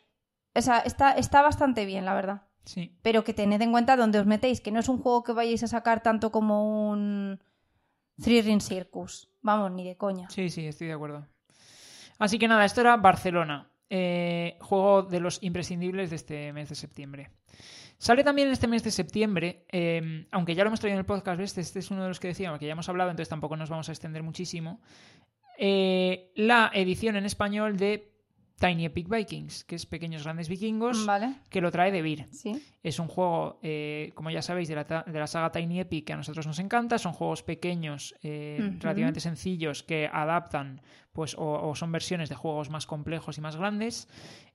[0.54, 2.44] O sea, está, está bastante bien, la verdad.
[2.66, 2.96] Sí.
[3.02, 5.64] Pero que tened en cuenta dónde os metéis, que no es un juego que vayáis
[5.64, 7.42] a sacar tanto como un
[8.22, 9.28] Three Ring Circus.
[9.42, 10.30] Vamos, ni de coña.
[10.30, 11.28] Sí, sí, estoy de acuerdo.
[12.20, 13.72] Así que nada, esto era Barcelona.
[13.90, 17.30] Eh, juego de los imprescindibles de este mes de septiembre.
[17.98, 21.40] Sale también este mes de septiembre, em, aunque ya lo hemos traído en el podcast,
[21.40, 23.70] este, este es uno de los que decíamos que ya hemos hablado, entonces tampoco nos
[23.70, 24.82] vamos a extender muchísimo.
[25.58, 28.12] Eh, la edición en español de
[28.60, 31.06] Tiny Epic Vikings, que es Pequeños Grandes Vikingos,
[31.50, 32.26] que lo trae de Vir.
[32.84, 36.48] Es un juego, eh, como ya sabéis, de la, saga Tiny Epic que a nosotros
[36.48, 36.98] nos encanta.
[36.98, 40.82] Son juegos pequeños, eh, relativamente sencillos, que adaptan
[41.16, 44.10] pues, o, son versiones de juegos más complejos y más grandes.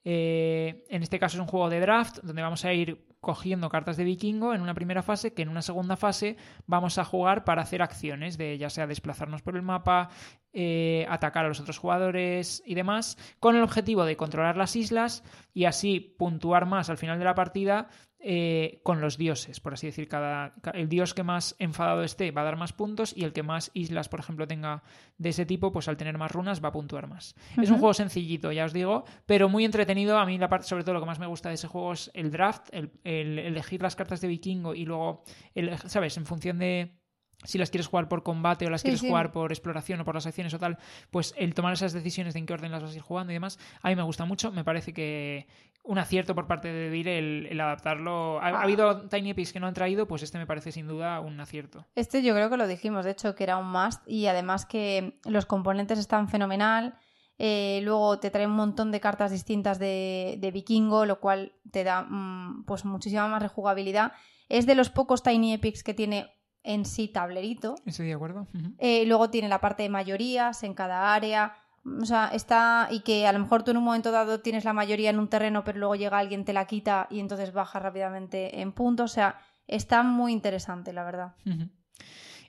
[0.05, 3.97] Eh, en este caso es un juego de draft donde vamos a ir cogiendo cartas
[3.97, 7.63] de vikingo en una primera fase que en una segunda fase vamos a jugar para
[7.63, 10.11] hacer acciones de ya sea desplazarnos por el mapa,
[10.53, 15.25] eh, atacar a los otros jugadores y demás, con el objetivo de controlar las islas
[15.55, 17.89] y así puntuar más al final de la partida
[18.23, 20.07] eh, con los dioses, por así decir.
[20.07, 23.43] Cada, el dios que más enfadado esté va a dar más puntos y el que
[23.43, 24.83] más islas, por ejemplo, tenga
[25.17, 27.35] de ese tipo, pues al tener más runas va a puntuar más.
[27.61, 30.19] Es un juego sencillito, ya os digo, pero muy entretenido.
[30.19, 32.11] A mí, la parte, sobre todo, lo que más me gusta de ese juego es
[32.13, 35.23] el draft, el, el elegir las cartas de vikingo y luego,
[35.55, 36.17] el, ¿sabes?
[36.19, 37.01] En función de
[37.45, 40.27] si las quieres jugar por combate o las quieres jugar por exploración o por las
[40.27, 40.79] acciones o tal,
[41.11, 43.35] pues el tomar esas decisiones de en qué orden las vas a ir jugando y
[43.35, 44.53] demás, a mí me gusta mucho.
[44.53, 45.47] Me parece que
[45.91, 48.39] un acierto por parte de Dire el, adaptarlo.
[48.41, 48.63] Ha, Ah.
[48.63, 51.85] habido Tiny Epics que no han traído, pues este me parece sin duda un acierto.
[51.97, 55.19] Este yo creo que lo dijimos, de hecho, que era un must y además que
[55.25, 56.95] los componentes están fenomenal.
[57.39, 61.83] Eh, luego te trae un montón de cartas distintas de, de vikingo, lo cual te
[61.85, 64.13] da mm, pues muchísima más rejugabilidad.
[64.49, 66.31] Es de los pocos Tiny Epics que tiene
[66.63, 67.75] en sí tablerito.
[67.87, 68.47] ¿Estoy de acuerdo?
[68.79, 71.55] Eh, luego tiene la parte de mayorías en cada área.
[71.85, 72.89] O sea, está.
[72.91, 75.29] Y que a lo mejor tú en un momento dado tienes la mayoría en un
[75.29, 79.13] terreno, pero luego llega alguien, te la quita y entonces baja rápidamente en puntos.
[79.13, 81.35] O sea, está muy interesante, la verdad.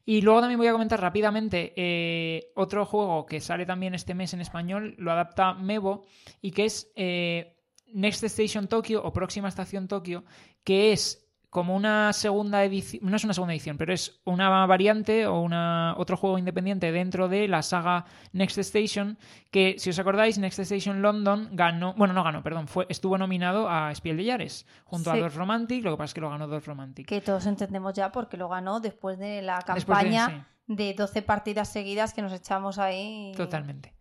[0.05, 4.33] Y luego también voy a comentar rápidamente eh, otro juego que sale también este mes
[4.33, 6.05] en español, lo adapta Mevo,
[6.41, 7.57] y que es eh,
[7.93, 10.23] Next Station Tokyo o Próxima Estación Tokio,
[10.63, 15.27] que es como una segunda edición, no es una segunda edición, pero es una variante
[15.27, 19.17] o una, otro juego independiente dentro de la saga Next Station,
[19.51, 23.69] que si os acordáis, Next Station London ganó, bueno, no ganó, perdón, fue, estuvo nominado
[23.69, 25.17] a Spiel de Yares, junto a.
[25.17, 27.05] Dwarf Romantic, lo que pasa es que lo ganó Dwarf Romantic.
[27.05, 30.73] Que todos entendemos ya porque lo ganó después de la Después de- campaña sí.
[30.73, 33.33] de, 12 partidas seguidas que nos echamos ahí.
[33.35, 33.93] Totalmente.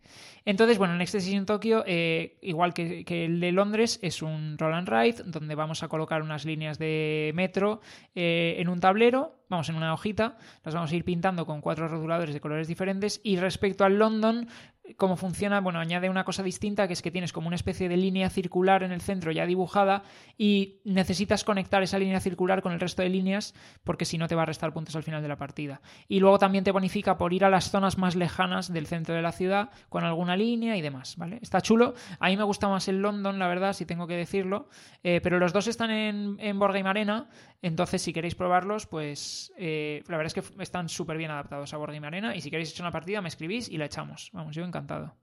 [0.44, 4.74] Entonces, bueno, Next Station Tokio, eh, igual que, que el de Londres, es un roll
[4.74, 7.80] and ride donde vamos a colocar unas líneas de metro
[8.14, 11.88] eh, en un tablero, vamos en una hojita, las vamos a ir pintando con cuatro
[11.88, 14.48] rotuladores de colores diferentes y respecto al London,
[14.96, 17.96] cómo funciona, bueno, añade una cosa distinta que es que tienes como una especie de
[17.96, 20.02] línea circular en el centro ya dibujada
[20.38, 23.54] y necesitas conectar esa línea circular con el resto de líneas
[23.84, 25.80] porque si no te va a restar puntos al final de la partida.
[26.08, 29.22] Y luego también te bonifica por ir a las zonas más lejanas del centro de
[29.22, 31.38] la ciudad con alguna línea y demás, ¿vale?
[31.42, 31.94] Está chulo.
[32.18, 34.68] A mí me gusta más el London, la verdad, si tengo que decirlo.
[35.02, 37.28] Eh, pero los dos están en, en Board Game Arena,
[37.62, 41.76] entonces si queréis probarlos, pues eh, la verdad es que están súper bien adaptados a
[41.76, 44.30] Board Game Arena y si queréis echar una partida me escribís y la echamos.
[44.32, 45.16] Vamos, yo encantado.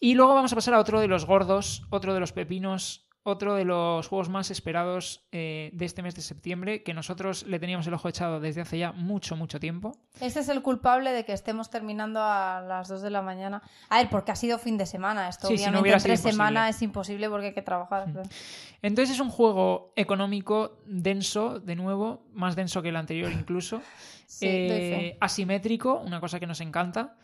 [0.00, 3.54] Y luego vamos a pasar a otro de los gordos, otro de los pepinos, otro
[3.56, 7.86] de los juegos más esperados eh, de este mes de septiembre, que nosotros le teníamos
[7.86, 9.98] el ojo echado desde hace ya mucho, mucho tiempo.
[10.20, 13.62] Ese es el culpable de que estemos terminando a las 2 de la mañana.
[13.90, 15.28] A ver, porque ha sido fin de semana.
[15.28, 16.70] Esto Sí, si no obviamente hubiera entre sido semana imposible.
[16.76, 18.04] es imposible porque hay que trabajar.
[18.10, 18.28] claro.
[18.80, 23.82] Entonces es un juego económico denso, de nuevo, más denso que el anterior incluso.
[24.30, 27.16] Sí, Eh, asimétrico, una cosa que nos encanta.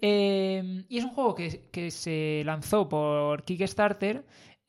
[0.00, 4.24] Eh, y es un juego que, que se lanzó por Kickstarter.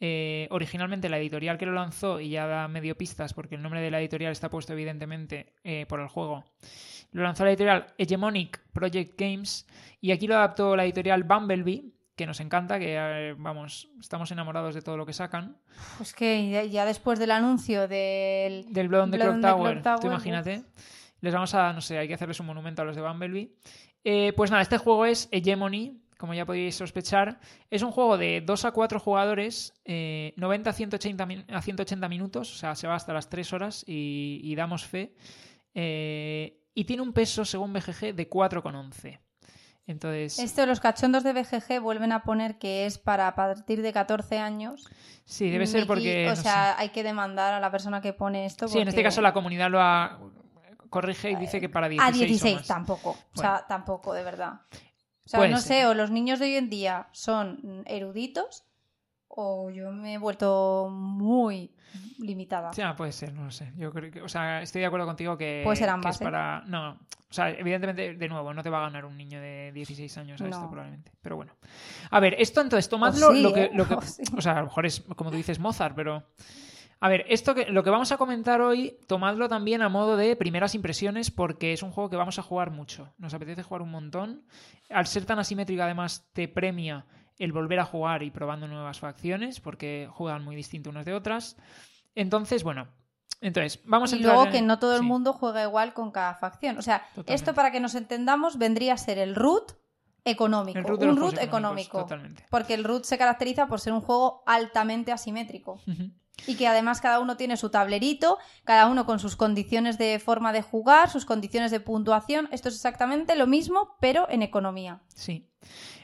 [0.06, 3.80] Eh, originalmente la editorial que lo lanzó, y ya da medio pistas porque el nombre
[3.80, 6.44] de la editorial está puesto evidentemente eh, por el juego,
[7.14, 9.66] lo lanzó la editorial Hegemonic Project Games
[10.02, 14.76] y aquí lo adaptó la editorial Bumblebee, que nos encanta, que eh, vamos, estamos enamorados
[14.76, 15.56] de todo lo que sacan.
[15.96, 18.74] Pues que ya, ya después del anuncio del.
[18.74, 20.66] Del Blood on the Blood Clock on the Tower, Clock Tower, tú imagínate.
[21.22, 23.56] Les vamos a, no sé, hay que hacerles un monumento a los de Bumblebee.
[24.04, 27.38] Eh, pues nada, este juego es Hegemony, como ya podéis sospechar.
[27.70, 32.08] Es un juego de 2 a 4 jugadores, eh, 90 a 180, min- a 180
[32.08, 35.14] minutos, o sea, se va hasta las 3 horas y, y damos fe.
[35.74, 39.20] Eh, y tiene un peso, según BGG, de 4,11.
[39.86, 43.92] Entonces, Esto, los cachondos de BGG vuelven a poner que es para a partir de
[43.92, 44.88] 14 años.
[45.26, 46.26] sí, debe ser porque...
[46.28, 48.70] O no sea, hay que demandar a la persona que pone esto.
[48.70, 50.20] Sí, en este caso la comunidad lo ha...
[50.90, 52.68] corrige y dice que para 16 A o 16 más.
[52.68, 53.18] tampoco.
[53.36, 54.62] O sea, tampoco, de verdad.
[55.26, 58.66] O sea, no sé, o los niños de hoy en día son eruditos
[59.28, 61.72] o yo me he vuelto muy
[62.20, 62.72] limitada.
[62.72, 63.72] Ya, puede ser, no lo sé.
[63.78, 66.22] Yo creo que, o sea, estoy de acuerdo contigo que, Puede ser que ambas, es
[66.22, 66.24] ¿eh?
[66.26, 66.64] para.
[66.68, 70.18] No, o sea, evidentemente, de nuevo, no te va a ganar un niño de 16
[70.18, 71.12] años a esto probablemente.
[71.22, 71.54] Pero bueno.
[72.12, 73.72] A ver, esto entonces, tomadlo sí, lo que, ¿eh?
[73.74, 74.22] lo que- sí.
[74.38, 76.24] o sea, a lo mejor es como tú dices Mozart, pero.
[77.04, 80.38] A ver, esto que lo que vamos a comentar hoy, tomadlo también a modo de
[80.38, 83.14] primeras impresiones, porque es un juego que vamos a jugar mucho.
[83.18, 84.46] Nos apetece jugar un montón.
[84.90, 87.06] Al ser tan asimétrico, además, te premia
[87.38, 91.58] el volver a jugar y probando nuevas facciones, porque juegan muy distinto unas de otras.
[92.16, 92.88] Entonces, bueno.
[93.42, 95.06] Entonces, vamos a Y entrar luego en- que no todo el sí.
[95.06, 96.78] mundo juega igual con cada facción.
[96.78, 97.34] O sea, Totalmente.
[97.34, 99.74] esto para que nos entendamos vendría a ser el root
[100.24, 100.80] económico.
[100.80, 102.00] El root un root económico.
[102.00, 102.46] totalmente.
[102.50, 105.82] Porque el root se caracteriza por ser un juego altamente asimétrico.
[106.48, 110.52] Y que además cada uno tiene su tablerito, cada uno con sus condiciones de forma
[110.52, 112.50] de jugar, sus condiciones de puntuación.
[112.52, 115.02] Esto es exactamente lo mismo, pero en economía.
[115.16, 115.48] Sí.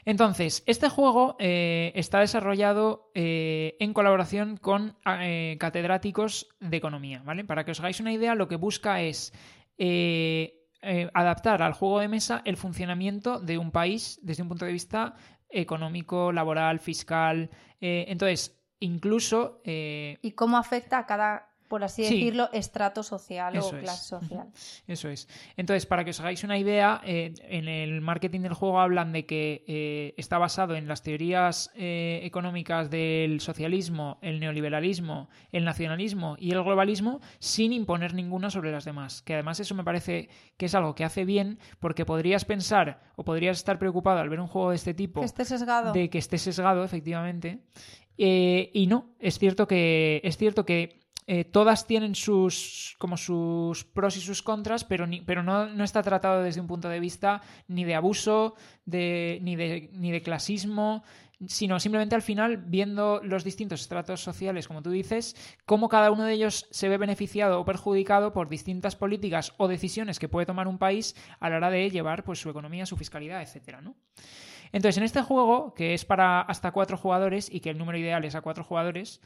[0.04, 7.44] Entonces, este juego eh, está desarrollado eh, en colaboración con eh, catedráticos de economía, ¿vale?
[7.44, 9.32] Para que os hagáis una idea, lo que busca es
[11.12, 15.14] adaptar al juego de mesa el funcionamiento de un país desde un punto de vista
[15.48, 17.50] económico, laboral, fiscal.
[17.80, 22.14] Entonces, incluso eh, Y cómo afecta a cada, por así Sí.
[22.14, 23.82] decirlo, estrato social Eso o es.
[23.84, 24.48] clase social.
[24.88, 25.28] Eso es.
[25.56, 29.24] Entonces, para que os hagáis una idea, eh, en el marketing del juego hablan de
[29.24, 36.34] que eh, está basado en las teorías eh, económicas del socialismo, el neoliberalismo, el nacionalismo
[36.40, 39.22] y el globalismo, sin imponer ninguna sobre las demás.
[39.22, 43.22] Que además eso me parece que es algo que hace bien, porque podrías pensar o
[43.24, 45.92] podrías estar preocupado al ver un juego de este tipo Que esté sesgado.
[45.92, 47.60] de que esté sesgado, efectivamente.
[48.22, 53.84] Eh, y no, es cierto que es cierto que eh, todas tienen sus como sus
[53.84, 57.00] pros y sus contras, pero ni- pero no, no está tratado desde un punto de
[57.00, 61.02] vista ni de abuso, de, ni de ni de clasismo,
[61.46, 65.34] sino simplemente al final viendo los distintos estratos sociales, como tú dices,
[65.64, 70.18] cómo cada uno de ellos se ve beneficiado o perjudicado por distintas políticas o decisiones
[70.18, 73.40] que puede tomar un país a la hora de llevar pues su economía, su fiscalidad,
[73.40, 73.94] etcétera, ¿no?
[74.72, 78.24] Entonces, en este juego, que es para hasta cuatro jugadores y que el número ideal
[78.24, 79.20] es a cuatro jugadores,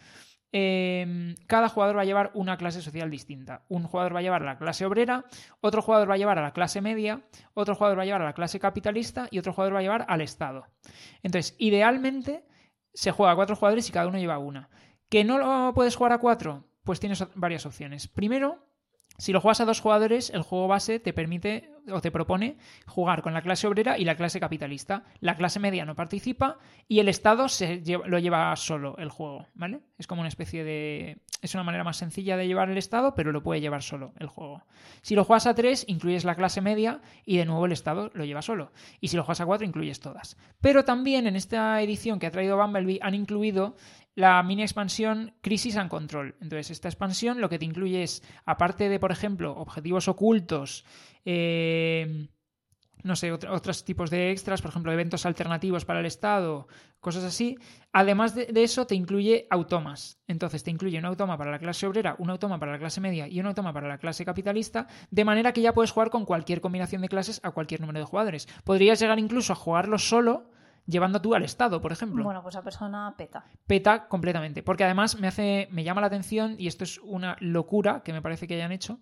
[0.57, 3.65] eh, cada jugador va a llevar una clase social distinta.
[3.69, 5.25] Un jugador va a llevar a la clase obrera,
[5.61, 8.27] otro jugador va a llevar a la clase media, otro jugador va a llevar a
[8.27, 10.67] la clase capitalista y otro jugador va a llevar al Estado.
[11.25, 12.45] Entonces, idealmente
[12.93, 14.71] se juega a cuatro jugadores y cada uno lleva una.
[15.09, 16.65] ¿Que no lo puedes jugar a cuatro?
[16.85, 18.07] Pues tienes varias opciones.
[18.07, 18.65] Primero,
[19.19, 22.57] si lo juegas a dos jugadores, el juego base te permite o te propone
[22.87, 25.05] jugar con la clase obrera y la clase capitalista.
[25.21, 26.59] La clase media no participa
[26.89, 29.81] y el Estado se lo lleva solo el juego, ¿vale?
[29.99, 31.19] Es como una especie de...
[31.41, 34.29] Es una manera más sencilla de llevar el Estado, pero lo puede llevar solo el
[34.29, 34.65] juego.
[35.03, 38.25] Si lo juegas a tres, incluyes la clase media y de nuevo el Estado lo
[38.25, 38.73] lleva solo.
[39.01, 40.39] Y si lo juegas a cuatro, incluyes todas.
[40.63, 43.77] Pero también en esta edición que ha traído Bumblebee han incluido
[44.15, 46.37] la mini expansión Crisis and Control.
[46.41, 50.85] Entonces, esta expansión lo que te incluye es, aparte de, por ejemplo, objetivos ocultos,
[51.25, 52.29] eh,
[53.03, 56.69] no sé, ot- otros tipos de extras, por ejemplo, eventos alternativos para el Estado,
[57.01, 57.59] cosas así.
[57.93, 60.23] Además de, de eso, te incluye automas.
[60.27, 63.29] Entonces, te incluye un automa para la clase obrera, un automa para la clase media
[63.29, 66.61] y un automa para la clase capitalista, de manera que ya puedes jugar con cualquier
[66.61, 68.49] combinación de clases a cualquier número de jugadores.
[68.65, 70.51] Podrías llegar incluso a jugarlo solo,
[70.87, 73.45] llevando tú al Estado, por ejemplo Bueno, pues esa persona peta.
[73.67, 74.63] peta completamente.
[74.63, 75.69] Porque además me hace.
[75.71, 79.01] me llama la atención, y esto es una locura que me parece que hayan hecho.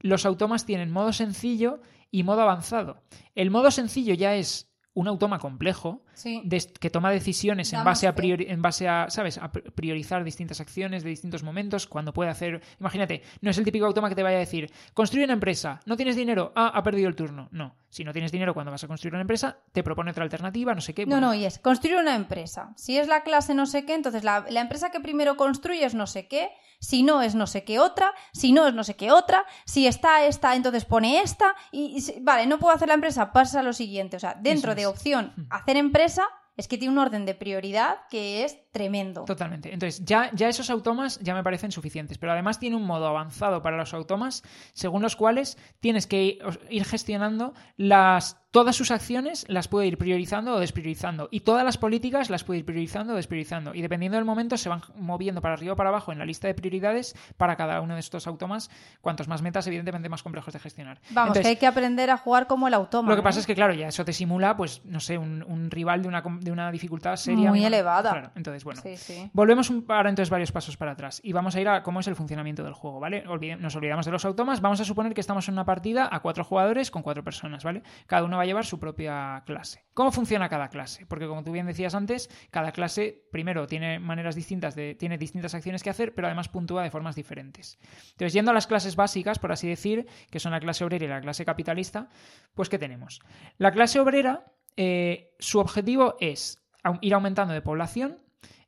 [0.00, 1.80] Los automas tienen modo sencillo
[2.10, 3.02] y modo avanzado.
[3.34, 6.40] El modo sencillo ya es un automa complejo Sí.
[6.44, 9.38] de- que toma decisiones en base, a priori- en base a, ¿sabes?
[9.38, 12.62] A pr- priorizar distintas acciones de distintos momentos, cuando puede hacer...
[12.80, 15.96] Imagínate, no es el típico automa que te vaya a decir, construye una empresa, no
[15.96, 17.48] tienes dinero, ah, ha perdido el turno.
[17.52, 20.74] No, si no tienes dinero cuando vas a construir una empresa, te propone otra alternativa,
[20.74, 21.06] no sé qué.
[21.06, 22.72] No, bueno, no, y es construir una empresa.
[22.76, 25.94] Si es la clase no sé qué, entonces la, la empresa que primero construye es
[25.94, 26.50] no sé qué,
[26.80, 29.86] si no es no sé qué otra, si no es no sé qué otra, si
[29.86, 33.72] está esta, entonces pone esta, y, vale, no puedo hacer la empresa, pasa a lo
[33.72, 34.16] siguiente.
[34.16, 34.88] O sea, dentro Eso de es.
[34.88, 35.42] opción Mm.
[35.50, 36.24] hacer empresa,
[36.58, 39.24] es que tiene un orden de prioridad que es tremendo.
[39.24, 39.72] Totalmente.
[39.72, 43.62] Entonces, ya, ya esos automas ya me parecen suficientes, pero además tiene un modo avanzado
[43.62, 49.68] para los automas, según los cuales tienes que ir, gestionando las todas sus acciones, las
[49.68, 53.74] puede ir priorizando o despriorizando, y todas las políticas las puede ir priorizando o despriorizando,
[53.74, 56.48] y dependiendo del momento se van moviendo para arriba o para abajo en la lista
[56.48, 58.70] de prioridades para cada uno de estos automas,
[59.02, 60.98] cuantos más metas, evidentemente más complejos de gestionar.
[61.10, 63.10] Vamos, Entonces, que hay que aprender a jugar como el automa.
[63.10, 65.70] lo que pasa es que, claro, ya eso te simula, pues, no sé, un, un
[65.70, 67.50] rival de una, de una dificultad seria.
[67.50, 68.10] Muy una- elevada.
[68.12, 68.80] Claro, entonces, bueno.
[68.82, 69.30] Sí, sí.
[69.34, 72.06] Volvemos un, ahora entonces varios pasos para atrás y vamos a ir a cómo es
[72.08, 73.24] el funcionamiento del juego, ¿vale?
[73.26, 76.20] Olvide- nos olvidamos de los automas, vamos a suponer que estamos en una partida a
[76.20, 77.82] cuatro jugadores con cuatro personas, ¿vale?
[78.06, 79.84] Cada uno va a llevar su propia clase.
[79.94, 81.04] ¿Cómo funciona cada clase?
[81.06, 85.54] Porque como tú bien decías antes, cada clase primero tiene maneras distintas de tiene distintas
[85.54, 87.78] acciones que hacer, pero además puntúa de formas diferentes.
[88.12, 91.08] Entonces, yendo a las clases básicas, por así decir, que son la clase obrera y
[91.08, 92.08] la clase capitalista,
[92.54, 93.20] pues ¿qué tenemos?
[93.58, 96.64] La clase obrera, eh, su objetivo es
[97.00, 98.18] ir aumentando de población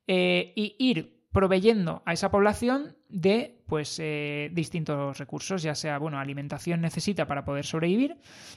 [0.06, 6.18] eh, y ir proveyendo a esa población de pues eh, distintos recursos, ya sea, bueno,
[6.18, 8.16] alimentación necesita para poder sobrevivir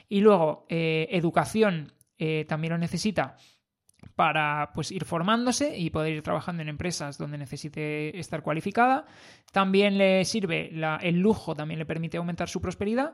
[0.09, 3.35] y luego eh, educación eh, también lo necesita
[4.15, 9.05] para pues ir formándose y poder ir trabajando en empresas donde necesite estar cualificada.
[9.51, 13.13] También le sirve la- el lujo, también le permite aumentar su prosperidad.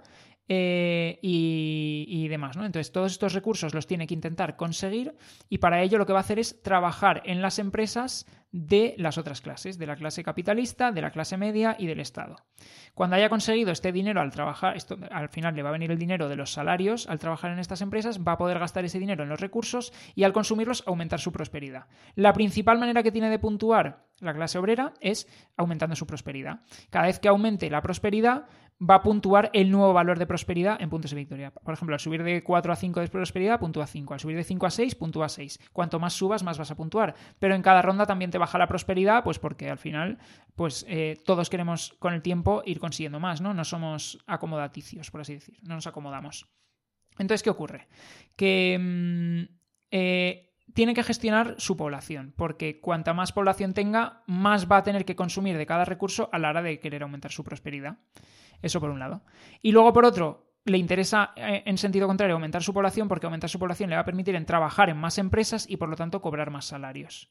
[0.51, 2.57] Eh, y, y, demás.
[2.57, 2.65] ¿no?
[2.65, 5.15] Entonces, todos estos recursos los tiene que intentar conseguir
[5.47, 9.17] y para ello lo que va a hacer es trabajar en las empresas de las
[9.19, 12.38] otras clases, de la clase capitalista, de la clase media y del Estado.
[12.95, 14.76] Cuando haya conseguido este dinero al trabajar,
[15.11, 17.81] al final le va a venir el dinero de los salarios al trabajar en estas
[17.81, 21.31] empresas, va a poder gastar ese dinero en los recursos y al consumirlos aumentar su
[21.31, 21.85] prosperidad.
[22.15, 26.61] La principal manera que tiene de puntuar la clase obrera es aumentando su prosperidad.
[26.89, 28.47] Cada vez que aumente la prosperidad,
[28.81, 31.51] va a puntuar el nuevo valor de prosperidad en puntos de victoria.
[31.51, 34.14] Por ejemplo, al subir de 4 a 5 de prosperidad, puntúa 5.
[34.14, 35.60] Al subir de 5 a 6, puntúa 6.
[35.73, 37.15] Cuanto más subas, más vas a puntuar.
[37.39, 40.18] Pero en cada ronda también te baja la prosperidad, pues porque al final,
[40.56, 43.53] pues eh, todos queremos con el tiempo ir consiguiendo más, ¿no?
[43.53, 45.57] No somos acomodaticios, por así decir.
[45.64, 46.47] No nos acomodamos.
[47.18, 47.88] Entonces, ¿qué ocurre?
[48.38, 49.53] Que mm,
[49.91, 55.03] eh, tiene que gestionar su población, porque cuanta más población tenga, más va a tener
[55.03, 57.97] que consumir de cada recurso a la hora de querer aumentar su prosperidad.
[58.61, 59.22] Eso por un lado.
[59.61, 63.49] Y luego, por otro, le interesa eh, en sentido contrario aumentar su población porque aumentar
[63.49, 66.22] su población le va a permitir en trabajar en más empresas y por lo tanto
[66.22, 67.30] cobrar más salarios.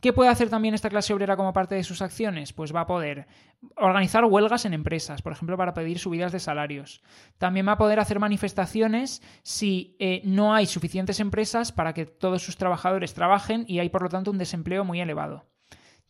[0.00, 2.52] ¿Qué puede hacer también esta clase obrera como parte de sus acciones?
[2.52, 3.28] Pues va a poder
[3.76, 7.02] organizar huelgas en empresas, por ejemplo, para pedir subidas de salarios.
[7.38, 12.42] También va a poder hacer manifestaciones si eh, no hay suficientes empresas para que todos
[12.42, 15.51] sus trabajadores trabajen y hay por lo tanto un desempleo muy elevado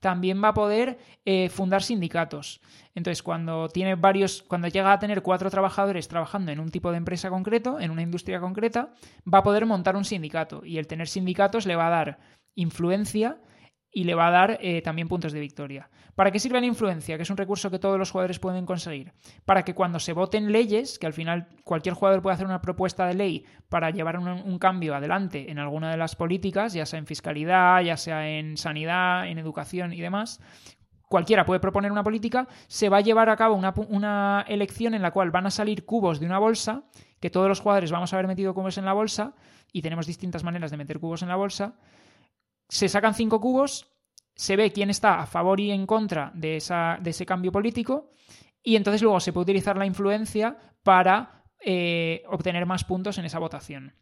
[0.02, 2.60] también va a poder eh, fundar sindicatos.
[2.96, 6.96] Entonces, cuando tiene varios, cuando llega a tener cuatro trabajadores trabajando en un tipo de
[6.96, 8.92] empresa concreto, en una industria concreta,
[9.32, 10.64] va a poder montar un sindicato.
[10.64, 12.18] Y el tener sindicatos le va a dar
[12.56, 13.38] influencia
[13.92, 15.90] y le va a dar eh, también puntos de victoria.
[16.14, 17.16] ¿Para qué sirve la influencia?
[17.16, 19.12] Que es un recurso que todos los jugadores pueden conseguir.
[19.44, 23.06] Para que cuando se voten leyes, que al final cualquier jugador puede hacer una propuesta
[23.06, 27.06] de ley para llevar un, cambio adelante en alguna de las políticas, ya sea en
[27.06, 30.40] fiscalidad, ya sea en sanidad, en educación y demás,
[31.08, 35.02] cualquiera puede proponer una política, se va a llevar a cabo una, una, elección en
[35.02, 36.84] la cual van a salir cubos de una bolsa,
[37.20, 39.34] que todos los jugadores vamos a haber metido cubos en la bolsa,
[39.72, 41.74] y tenemos distintas maneras de meter cubos en la bolsa,
[42.72, 43.86] se sacan cinco cubos,
[44.34, 48.08] se ve quién está a favor y en contra de, esa, de ese cambio político
[48.62, 53.38] y entonces luego se puede utilizar la influencia para eh, obtener más puntos en esa
[53.38, 53.94] votación.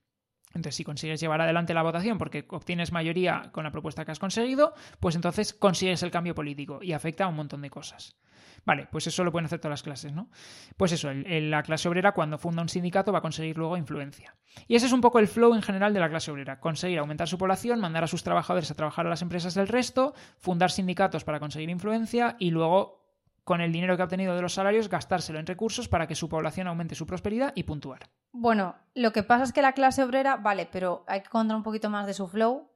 [0.50, 4.18] Entonces, si consigues llevar adelante la votación porque obtienes mayoría con la propuesta que has
[4.18, 8.16] conseguido, pues entonces consigues el cambio político y afecta a un montón de cosas.
[8.64, 10.28] Vale, pues eso lo pueden hacer todas las clases, ¿no?
[10.76, 14.36] Pues eso, la clase obrera cuando funda un sindicato va a conseguir luego influencia.
[14.68, 16.60] Y ese es un poco el flow en general de la clase obrera.
[16.60, 20.14] Conseguir aumentar su población, mandar a sus trabajadores a trabajar a las empresas del resto,
[20.38, 22.99] fundar sindicatos para conseguir influencia y luego
[23.44, 26.28] con el dinero que ha obtenido de los salarios, gastárselo en recursos para que su
[26.28, 28.10] población aumente su prosperidad y puntuar.
[28.32, 31.62] Bueno, lo que pasa es que la clase obrera, vale, pero hay que contar un
[31.62, 32.68] poquito más de su flow,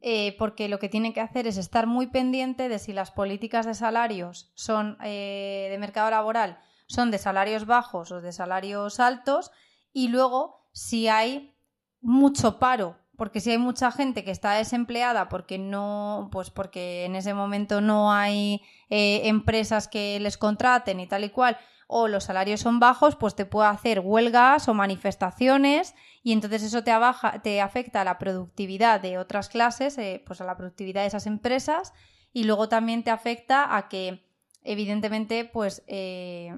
[0.00, 3.64] eh, porque lo que tiene que hacer es estar muy pendiente de si las políticas
[3.64, 6.58] de salarios son eh, de mercado laboral
[6.92, 9.50] son de salarios bajos o de salarios altos,
[9.92, 11.56] y luego si hay
[12.00, 17.14] mucho paro porque si hay mucha gente que está desempleada porque no, pues porque en
[17.14, 22.24] ese momento no hay eh, empresas que les contraten y tal y cual, o los
[22.24, 27.42] salarios son bajos, pues te puede hacer huelgas o manifestaciones y entonces eso te, abaja,
[27.42, 31.26] te afecta a la productividad de otras clases, eh, pues a la productividad de esas
[31.26, 31.92] empresas
[32.32, 34.26] y luego también te afecta a que
[34.62, 36.54] evidentemente pues eh,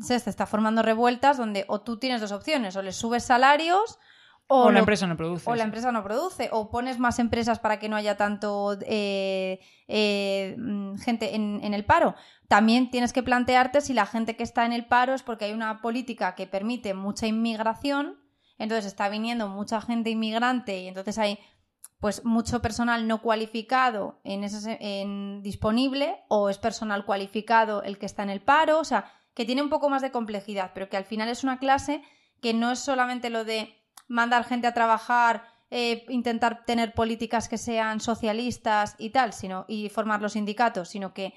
[0.00, 3.98] se está formando revueltas donde o tú tienes dos opciones, o les subes salarios
[4.48, 5.50] o, la empresa no produce.
[5.50, 6.48] O la empresa no produce.
[6.52, 11.74] O pones más empresas para que no haya tanto eh, eh, mm, gente en, en,
[11.74, 12.14] el paro.
[12.46, 15.52] También tienes que plantearte si la gente que está en el paro es porque hay
[15.52, 18.20] una política que permite mucha inmigración.
[18.58, 21.38] Entonces está viniendo mucha gente inmigrante y entonces hay
[21.98, 28.06] pues mucho personal no cualificado en ese, en disponible o es personal cualificado el que
[28.06, 28.78] está en el paro.
[28.78, 31.58] O sea, que tiene un poco más de complejidad, pero que al final es una
[31.58, 32.02] clase
[32.40, 33.74] que no es solamente lo de
[34.08, 39.88] mandar gente a trabajar, eh, intentar tener políticas que sean socialistas y tal, sino, y
[39.88, 41.34] formar los sindicatos, sino que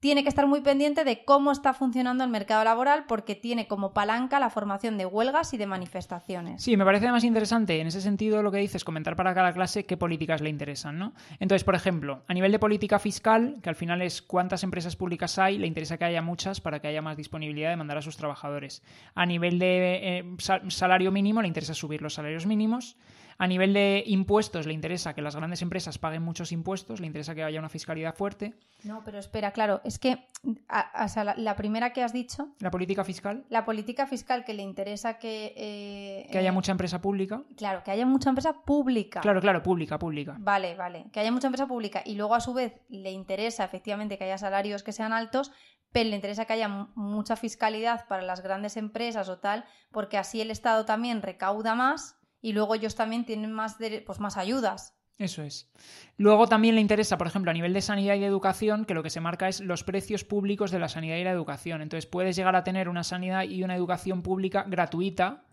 [0.00, 3.92] tiene que estar muy pendiente de cómo está funcionando el mercado laboral porque tiene como
[3.92, 6.62] palanca la formación de huelgas y de manifestaciones.
[6.62, 9.84] Sí, me parece más interesante en ese sentido lo que dices, comentar para cada clase
[9.84, 11.14] qué políticas le interesan, ¿no?
[11.40, 15.38] Entonces, por ejemplo, a nivel de política fiscal, que al final es cuántas empresas públicas
[15.38, 18.16] hay, le interesa que haya muchas para que haya más disponibilidad de mandar a sus
[18.16, 18.82] trabajadores.
[19.14, 20.24] A nivel de eh,
[20.68, 22.96] salario mínimo, le interesa subir los salarios mínimos.
[23.38, 27.34] A nivel de impuestos, le interesa que las grandes empresas paguen muchos impuestos, le interesa
[27.34, 28.54] que haya una fiscalidad fuerte.
[28.84, 30.26] No, pero espera, claro, es que
[30.68, 34.44] a- o sea, la, la primera que has dicho, La política fiscal, la política fiscal
[34.44, 35.52] que le interesa que...
[35.56, 37.42] eh, que haya eh, mucha empresa pública.
[37.56, 39.20] Claro, que haya mucha empresa pública.
[39.20, 40.36] Claro, claro, pública, pública.
[40.38, 41.06] Vale, vale.
[41.12, 44.38] Que haya mucha empresa pública y luego a su vez le interesa efectivamente que haya
[44.38, 45.52] salarios que sean altos,
[45.92, 50.16] pero le interesa que haya mu- mucha fiscalidad para las grandes empresas o tal, porque
[50.18, 54.94] así el Estado también recauda más y luego ellos también tienen más, pues más ayudas.
[55.18, 55.68] Eso es.
[56.16, 59.02] Luego también le interesa, por ejemplo, a nivel de sanidad y de educación, que lo
[59.02, 61.82] que se marca es los precios públicos de la sanidad y la educación.
[61.82, 65.45] Entonces puedes llegar a tener una sanidad y una educación pública gratuita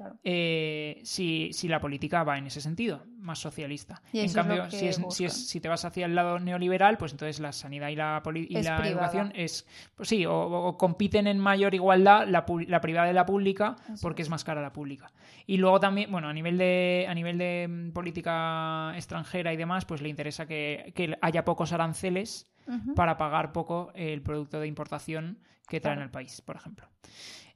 [0.00, 0.16] Claro.
[0.24, 4.00] eh, si, si la política va en ese sentido, más socialista.
[4.14, 6.96] Y en es cambio, si, es, si, es- si te vas hacia el lado neoliberal,
[6.96, 11.26] pues entonces la sanidad y la, y la educación es, pues sí, o, o compiten
[11.26, 14.72] en mayor igualdad la, la privada y la pública Eso porque es más cara la
[14.72, 15.12] pública.
[15.46, 19.84] Y luego también, bueno, a nivel de, a nivel de mm, política extranjera y demás,
[19.84, 22.46] pues le interesa que, que haya pocos aranceles
[22.94, 26.06] para pagar poco el producto de importación que traen Claro.
[26.06, 26.86] al país, por ejemplo.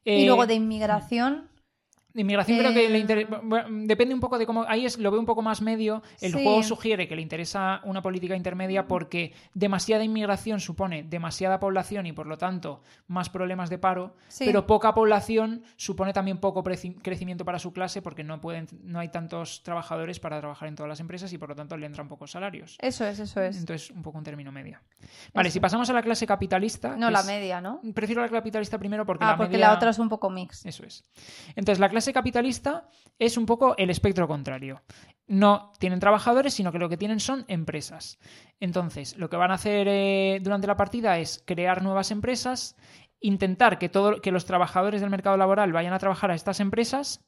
[0.05, 1.49] Y Eh, luego de inmigración,
[2.15, 3.41] inmigración creo que le Eh, interesa.
[3.71, 4.65] Depende un poco de cómo.
[4.69, 6.03] Ahí es, lo veo un poco más medio.
[6.21, 6.43] El Sí.
[6.43, 12.13] juego sugiere que le interesa una política intermedia porque demasiada inmigración supone demasiada población y
[12.13, 14.15] por lo tanto más problemas de paro.
[14.29, 14.45] Sí.
[14.45, 16.63] Pero poca población supone también poco
[17.03, 20.89] crecimiento para su clase porque no pueden, no hay tantos trabajadores para trabajar en todas
[20.89, 22.77] las empresas y por lo tanto le entran pocos salarios.
[22.81, 23.57] eso es, eso es.
[23.59, 24.79] Entonces, un poco un término medio.
[25.33, 25.55] Vale, Eso.
[25.55, 26.97] si pasamos a la clase capitalista.
[26.97, 27.81] No la es- media, ¿no?
[27.95, 30.65] Prefiero la capitalista primero porque Ah, la porque media- la otra es un poco mix.
[30.67, 31.05] eso es.
[31.57, 34.83] Entonces, la clase capitalista es un poco el espectro contrario.
[35.27, 38.19] No tienen trabajadores, sino que lo que tienen son empresas.
[38.61, 42.77] Entonces, lo que van a hacer eh, durante la partida es crear nuevas empresas,
[43.21, 47.25] intentar que, todo, que los trabajadores del mercado laboral vayan a trabajar a estas empresas,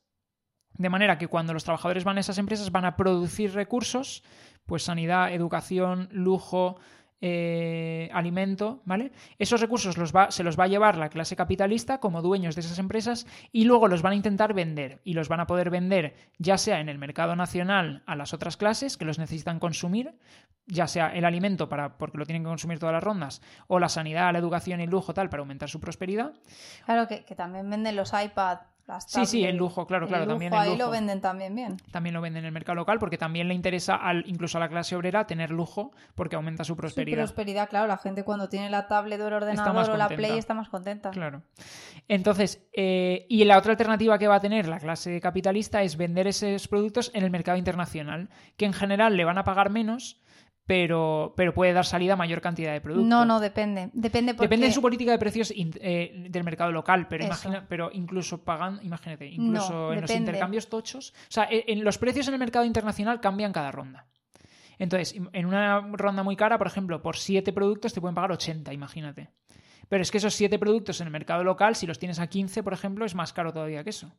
[0.75, 4.23] de manera que cuando los trabajadores van a esas empresas van a producir recursos,
[4.67, 6.79] pues sanidad, educación, lujo,
[7.21, 9.11] eh, alimento, ¿vale?
[9.39, 13.27] Esos recursos se los va a llevar la clase capitalista como dueños de esas empresas
[13.53, 16.81] y luego los van a intentar vender y los van a poder vender ya sea
[16.81, 20.15] en el mercado nacional a las otras clases que los necesitan consumir,
[20.67, 23.89] ya sea el alimento para porque lo tienen que consumir todas las rondas o la
[23.89, 26.35] sanidad, la educación y el lujo tal para aumentar su prosperidad.
[26.85, 28.59] Claro que, que también venden los iPad,
[29.07, 30.79] Sí, sí, el lujo, claro, el claro, lujo también el ahí lujo.
[30.79, 31.77] lo venden también bien.
[31.91, 34.69] También lo venden en el mercado local porque también le interesa al, incluso a la
[34.69, 37.19] clase obrera tener lujo porque aumenta su prosperidad.
[37.19, 37.87] prosperidad, claro.
[37.87, 40.09] La gente cuando tiene la tablet o el ordenador o la.
[40.09, 41.11] Play está más contenta.
[41.11, 41.43] Claro.
[42.09, 46.27] Entonces, eh, y la otra alternativa que va a tener la clase capitalista es vender
[46.29, 50.21] esos productos en el mercado internacional, que en general le van a pagar menos,
[50.67, 53.09] pero, pero puede dar salida a mayor cantidad de productos.
[53.09, 53.91] No, no, depende.
[53.93, 54.47] Depende porque...
[54.49, 58.43] Depende de su política de precios in- eh, del mercado local, pero, imagina, pero incluso
[58.43, 61.11] pagan, imagínate, incluso No, en los intercambios tochos.
[61.11, 64.07] O sea, en, en los precios en el mercado internacional cambian cada ronda.
[64.79, 68.73] Entonces, en una ronda muy cara, por ejemplo, por 7 productos te pueden pagar 80,
[68.75, 69.31] imagínate.
[69.89, 72.63] Pero es que esos 7 productos en el mercado local, si los tienes a 15,
[72.65, 74.13] por ejemplo, es más caro todavía que eso.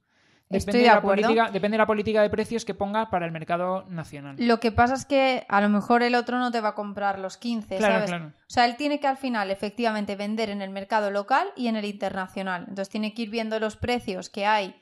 [0.50, 1.24] Estoy de la acuerdo.
[1.24, 4.36] política, depende de la política de precios que ponga para el mercado nacional.
[4.40, 7.20] Lo que pasa es que a lo mejor el otro no te va a comprar
[7.20, 8.10] los 15, Claro, ¿sabes?
[8.10, 8.28] claro.
[8.28, 11.76] O sea, él tiene que al final efectivamente vender en el mercado local y en
[11.76, 12.62] el internacional.
[12.62, 14.82] Entonces tiene que ir viendo los precios que hay.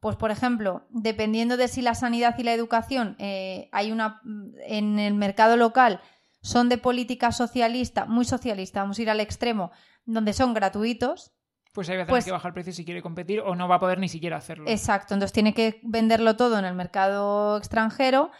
[0.00, 4.20] Pues, por ejemplo, dependiendo de si la sanidad y la educación eh, hay una
[4.66, 6.00] en el mercado local
[6.42, 9.70] son de política socialista, muy socialista, vamos a ir al extremo,
[10.04, 11.32] donde son gratuitos,
[11.74, 13.66] Pues ahí va a tener Pues- que bajar el precio si quiere competir o no
[13.68, 14.64] va a poder ni siquiera hacerlo.
[14.70, 18.30] Exacto, entonces tiene que venderlo todo en el mercado extranjero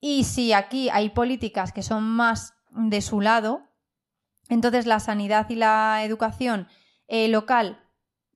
[0.00, 3.62] y si aquí hay políticas que son más de su lado,
[4.48, 6.66] entonces la sanidad y la educación
[7.06, 7.80] eh, local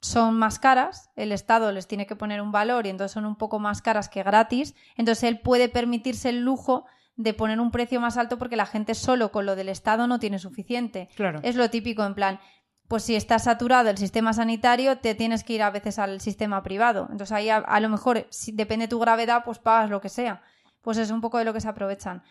[0.01, 3.37] son más caras, el Estado les tiene que poner un valor y entonces son un
[3.37, 6.85] poco más caras que gratis, entonces él puede permitirse el lujo
[7.17, 10.19] de poner un precio más alto porque la gente solo con lo del Estado no
[10.19, 11.09] tiene suficiente.
[11.17, 11.41] Claro.
[11.43, 12.41] Es lo típico, en plan,
[12.89, 16.63] pues si está saturado el sistema sanitario, te tienes que ir a veces al sistema
[16.63, 17.09] privado.
[17.11, 20.09] Entonces ahí a, a lo mejor, si depende de tu gravedad, pues pagas lo que
[20.09, 20.43] sea.
[20.83, 22.23] Pues es un poco de lo que se aprovechan.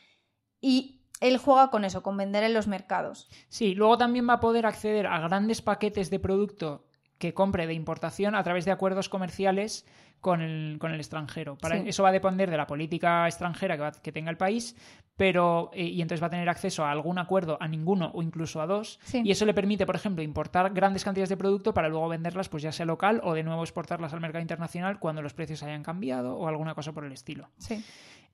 [0.62, 3.30] Y él juega con eso, con vender en los mercados.
[3.50, 6.86] Sí, luego también va a poder acceder a grandes paquetes de producto
[7.18, 9.86] que compre de importación a través de acuerdos comerciales
[10.24, 11.58] con el, con el extranjero.
[11.58, 11.90] Para, Sí.
[11.90, 14.76] Eso va a depender de la política extranjera que, va- que tenga el país,
[15.18, 18.62] pero eh, y entonces va a tener acceso a algún acuerdo, a ninguno o incluso
[18.62, 19.00] a dos.
[19.04, 19.22] Sí.
[19.24, 22.64] Y eso le permite, por ejemplo, importar grandes cantidades de producto para luego venderlas, pues
[22.64, 26.38] ya sea local o de nuevo exportarlas al mercado internacional cuando los precios hayan cambiado
[26.38, 27.50] o alguna cosa por el estilo.
[27.58, 27.84] Sí.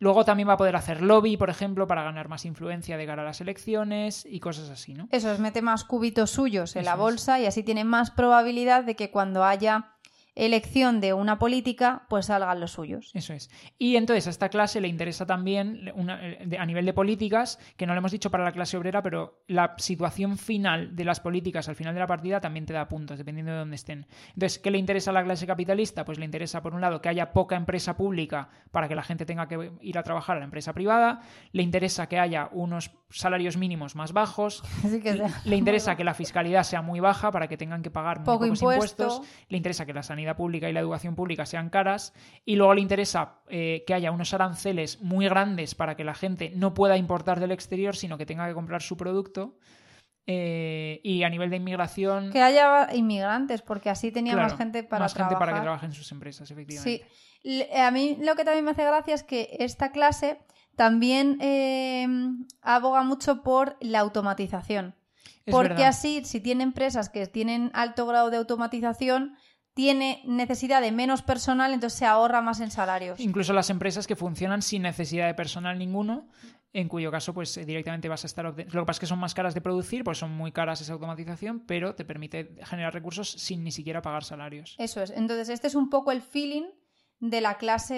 [0.02, 3.24] Luego también va a poder hacer lobby, por ejemplo, para ganar más influencia de cara
[3.24, 5.10] a las elecciones y cosas así, ¿no?
[5.11, 6.99] Eso es, mete más cubitos suyos en Eso la es.
[6.99, 9.95] bolsa y así tiene más probabilidad de que cuando haya
[10.45, 13.11] elección de una política, pues salgan los suyos.
[13.14, 13.49] Eso es.
[13.78, 16.20] Y entonces a esta clase le interesa también, una-
[16.60, 19.76] a nivel de políticas, que no lo hemos dicho para la clase obrera, pero la
[19.78, 23.52] situación final de las políticas al final de la partida también te da puntos, dependiendo
[23.52, 24.07] de dónde estén.
[24.34, 26.06] Entonces, ¿qué le interesa a la clase capitalista?
[26.06, 29.26] Pues le interesa, por un lado, que haya poca empresa pública para que la gente
[29.26, 31.22] tenga que ir a trabajar a la empresa privada.
[31.52, 34.64] Le interesa que haya unos salarios mínimos más bajos.
[35.03, 38.26] Que Le interesa que la fiscalidad sea muy baja para que tengan que pagar muy
[38.26, 39.03] Poco pocos impuesto.
[39.03, 39.45] impuestos.
[39.49, 42.14] Le interesa que la sanidad pública y la educación pública sean caras.
[42.45, 46.51] Y luego le interesa eh, que haya unos aranceles muy grandes para que la gente
[46.56, 49.57] no pueda importar del exterior, sino que tenga que comprar su producto.
[50.31, 54.84] Eh, y a nivel de inmigración, que haya inmigrantes, porque así tenía claro, más gente
[54.84, 55.47] para más gente trabajar.
[55.47, 57.07] para que trabaje en sus empresas, efectivamente.
[57.43, 57.65] Sí.
[57.76, 60.39] A mí lo que también me hace gracia es que esta clase
[60.76, 62.07] también eh,
[62.61, 64.95] aboga mucho por la automatización.
[65.45, 65.88] Es porque verdad.
[65.88, 69.35] así, si tiene empresas que tienen alto grado de automatización,
[69.80, 73.18] tiene necesidad de menos personal, entonces se ahorra más en salarios.
[73.18, 76.27] Incluso las empresas que funcionan sin necesidad de personal ninguno,
[76.73, 78.43] en cuyo caso, pues eh, directamente vas a estar.
[78.43, 80.91] Lo que pasa es que son más caras de producir, pues son muy caras esa
[80.91, 84.76] automatización, pero te permite generar recursos sin ni siquiera pagar salarios.
[84.80, 85.11] Eso es.
[85.11, 86.65] Entonces, este es un poco el feeling
[87.22, 87.95] de la clase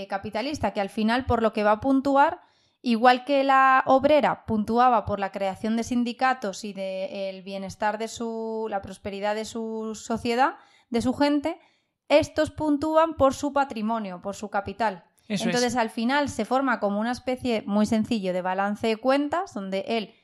[0.00, 2.40] eh, capitalista, que al final, por lo que va a puntuar,
[2.80, 8.66] igual que la obrera puntuaba por la creación de sindicatos y del bienestar de su.
[8.70, 10.54] la prosperidad de su sociedad,
[10.92, 11.58] de su gente,
[12.08, 15.04] estos puntúan por su patrimonio, por su capital.
[15.28, 15.76] Eso Entonces, es.
[15.78, 20.14] al final se forma como una especie muy sencillo de balance de cuentas, donde él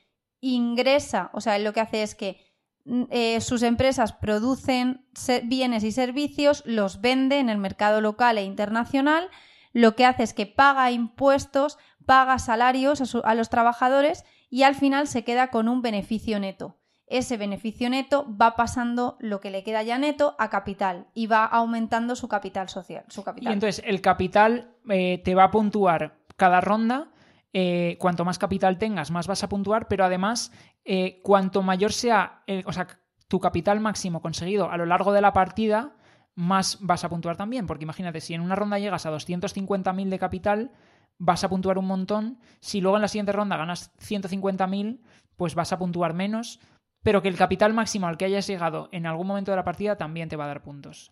[0.41, 2.39] ingresa, o sea, él lo que hace es que
[2.85, 5.05] mm, eh, sus empresas producen
[5.43, 9.29] bienes y servicios, los vende en el mercado local e internacional,
[9.73, 14.63] lo que hace es que paga impuestos, paga salarios a, su- a los trabajadores y
[14.63, 16.77] al final se queda con un beneficio neto.
[17.09, 21.43] Ese beneficio neto va pasando lo que le queda ya neto a capital y va
[21.45, 23.03] aumentando su capital social.
[23.09, 23.53] Su Y capital.
[23.53, 27.09] entonces el capital eh, te va a puntuar cada ronda.
[27.51, 30.51] eh, cuanto más capital tengas, más vas a puntuar, pero además,
[30.85, 32.85] eh, cuanto mayor sea, el- o sea,
[33.27, 35.95] tu capital máximo conseguido a lo largo de la partida,
[36.35, 37.65] más vas a puntuar también.
[37.65, 40.71] Porque imagínate, si en una ronda llegas a 250.000 de capital,
[41.17, 42.37] vas a puntuar un montón.
[42.59, 45.01] Si luego en la siguiente ronda ganas 150.000,
[45.35, 46.59] pues vas a puntuar menos.
[47.03, 49.97] Pero que el capital máximo al que hayas llegado en algún momento de la partida
[49.97, 51.11] también te va a dar puntos.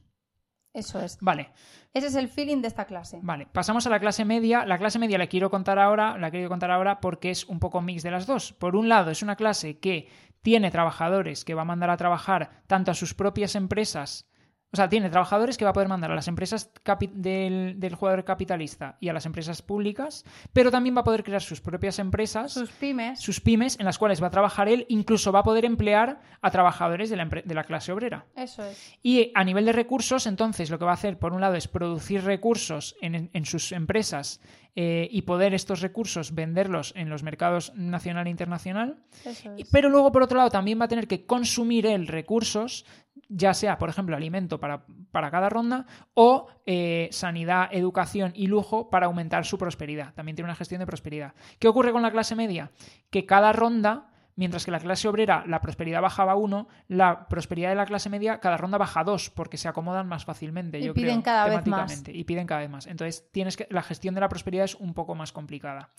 [0.73, 1.17] Eso es.
[1.21, 1.49] Vale.
[1.93, 3.19] Ese es el feeling de esta clase.
[3.23, 4.63] Vale, pasamos a la clase media.
[4.63, 7.81] La clase media la quiero contar ahora, la quiero contar ahora porque es un poco
[7.81, 8.53] mix de las dos.
[8.53, 10.07] Por un lado, es una clase que
[10.43, 14.29] tiene trabajadores que va a mandar a trabajar tanto a sus propias empresas,
[14.71, 16.71] o sea, tiene trabajadores que va a poder mandar a las empresas
[17.13, 21.41] del, del jugador capitalista y a las empresas públicas, pero también va a poder crear
[21.41, 23.19] sus propias empresas Sus pymes.
[23.21, 26.51] sus pymes en las cuales va a trabajar él, incluso va a poder emplear a
[26.51, 28.25] trabajadores de la, de la clase obrera.
[28.35, 28.97] Eso es.
[29.01, 31.67] Y a nivel de recursos, entonces lo que va a hacer, por un lado, es
[31.67, 34.41] producir recursos en, en sus empresas
[34.75, 38.97] eh, y poder estos recursos venderlos en los mercados nacional e internacional.
[39.25, 39.67] Eso es.
[39.71, 42.85] Pero luego, por otro lado, también va a tener que consumir él recursos,
[43.29, 48.89] ya sea, por ejemplo, alimento para, para cada ronda o eh, sanidad, educación y lujo
[48.89, 50.13] para aumentar su prosperidad.
[50.13, 51.33] También tiene una gestión de prosperidad.
[51.59, 52.71] ¿Qué ocurre con la clase media?
[53.09, 57.75] Que cada ronda, mientras que la clase obrera la prosperidad bajaba uno, la prosperidad de
[57.75, 60.79] la clase media cada ronda baja dos porque se acomodan más fácilmente.
[60.79, 62.03] Y yo piden creo, cada vez más.
[62.07, 62.87] Y piden cada vez más.
[62.87, 65.89] Entonces, tienes que, la gestión de la prosperidad es un poco más complicada.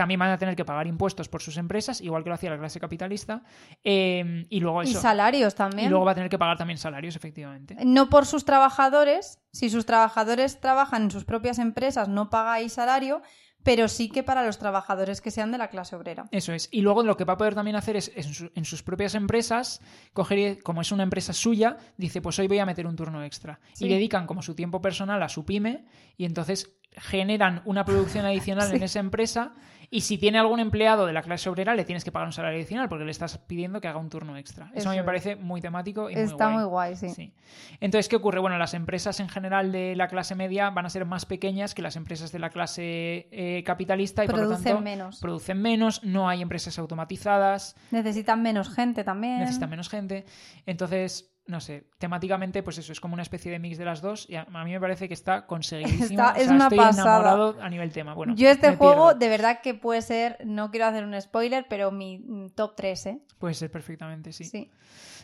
[0.00, 2.56] También van a tener que pagar impuestos por sus empresas, igual que lo hacía la
[2.58, 3.42] clase capitalista.
[3.84, 5.90] eh, y luego Y salarios Y también.
[5.90, 7.76] luego va a tener que pagar también salarios, efectivamente.
[7.84, 9.40] No por sus trabajadores.
[9.52, 13.20] Si sus trabajadores trabajan en sus propias empresas, no pagáis salario,
[13.62, 16.24] pero sí que para los trabajadores que sean de la clase obrera.
[16.30, 16.70] Eso es.
[16.72, 19.14] Y luego lo que va a poder también hacer es, en, su- en sus propias
[19.14, 19.82] empresas,
[20.14, 23.22] coger, y- como es una empresa suya, dice, pues hoy voy a meter un turno
[23.22, 23.60] extra.
[23.74, 23.84] Sí.
[23.84, 25.84] Y dedican como su tiempo personal a su pyme
[26.16, 28.76] y entonces generan una producción adicional Sí.
[28.76, 29.52] en esa empresa
[29.92, 32.58] y si tiene algún empleado de la clase obrera le tienes que pagar un salario
[32.58, 34.70] adicional porque le estás pidiendo que haga un turno extra.
[34.74, 36.90] Eso, a mí me parece muy temático y Está muy muy guay.
[36.94, 37.08] guay, sí.
[37.10, 37.32] Sí.
[37.80, 38.38] Entonces, ¿qué ocurre?
[38.38, 41.82] Bueno, las empresas en general de la clase media van a ser más pequeñas que
[41.82, 45.18] las empresas de la clase eh, capitalista y por lo Producen tanto menos.
[45.20, 49.40] producen menos, no hay empresas automatizadas, Necesitan menos gente también.
[49.40, 50.24] necesitan menos gente.
[50.66, 54.26] Entonces, no sé, temáticamente, pues eso, es como una especie de mix de las dos
[54.28, 56.04] y a, a mí me parece que está conseguidísimo.
[56.20, 57.16] Está- O es sea, una estoy pasada.
[57.18, 58.14] enamorado a nivel tema.
[58.14, 59.18] Bueno, Yo este juego, pierdo.
[59.18, 63.06] de verdad que puede ser, no quiero hacer un spoiler, pero mi mm, top 3,
[63.06, 63.18] ¿eh?
[63.38, 64.44] Puede ser perfectamente, sí.
[64.44, 64.70] Sí.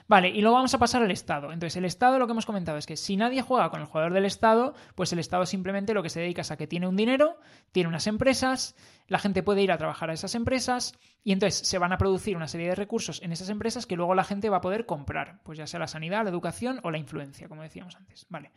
[0.09, 1.53] Vale, y luego vamos a pasar al Estado.
[1.53, 4.13] Entonces, el Estado lo que hemos comentado es que si nadie juega con el jugador
[4.13, 6.97] del Estado, pues el Estado simplemente lo que se dedica es a que tiene un
[6.97, 7.39] dinero,
[7.73, 8.77] tiene unas empresas,
[9.09, 12.37] la gente puede ir a trabajar a esas empresas y entonces se van a producir
[12.37, 15.41] una serie de recursos en esas empresas que luego la gente va a poder comprar,
[15.43, 18.27] pues ya sea la sanidad, la educación o la influencia, como decíamos antes.
[18.29, 18.53] Vale.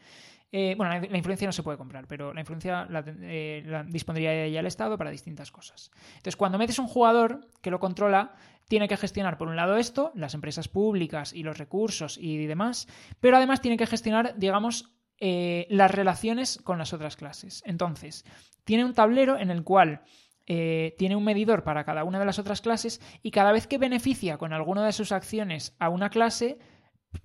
[0.51, 4.47] Eh, bueno, la, influencia no se puede comprar, pero la influencia la, eh, la dispondría
[4.47, 5.91] ya el Estado para distintas cosas.
[6.09, 8.33] Entonces, cuando metes un jugador que lo controla,
[8.69, 12.87] tiene que gestionar, por un lado, esto, las empresas públicas y los recursos y demás,
[13.19, 17.63] pero además tiene que gestionar, digamos, eh, las relaciones con las otras clases.
[17.65, 18.23] Entonces,
[18.63, 20.03] tiene un tablero en el cual
[20.45, 23.79] eh, tiene un medidor para cada una de las otras clases y cada vez que
[23.79, 26.59] beneficia con alguna de sus acciones a una clase,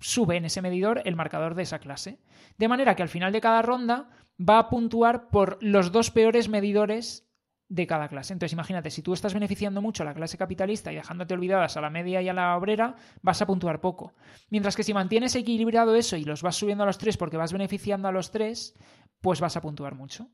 [0.01, 2.21] sube en ese medidor el marcador de esa clase.
[2.57, 4.09] De manera que al final de cada ronda
[4.41, 7.29] va a puntuar por los dos peores medidores
[7.69, 8.33] de cada clase.
[8.33, 11.81] Entonces, imagínate, si tú estás beneficiando mucho a la clase capitalista y dejándote olvidadas a
[11.81, 14.15] la media y a la obrera, vas a puntuar poco.
[14.51, 17.53] Mientras que si mantienes equilibrado eso y los vas subiendo a los tres porque vas
[17.53, 18.75] beneficiando a los tres,
[19.21, 20.29] pues vas a puntuar mucho.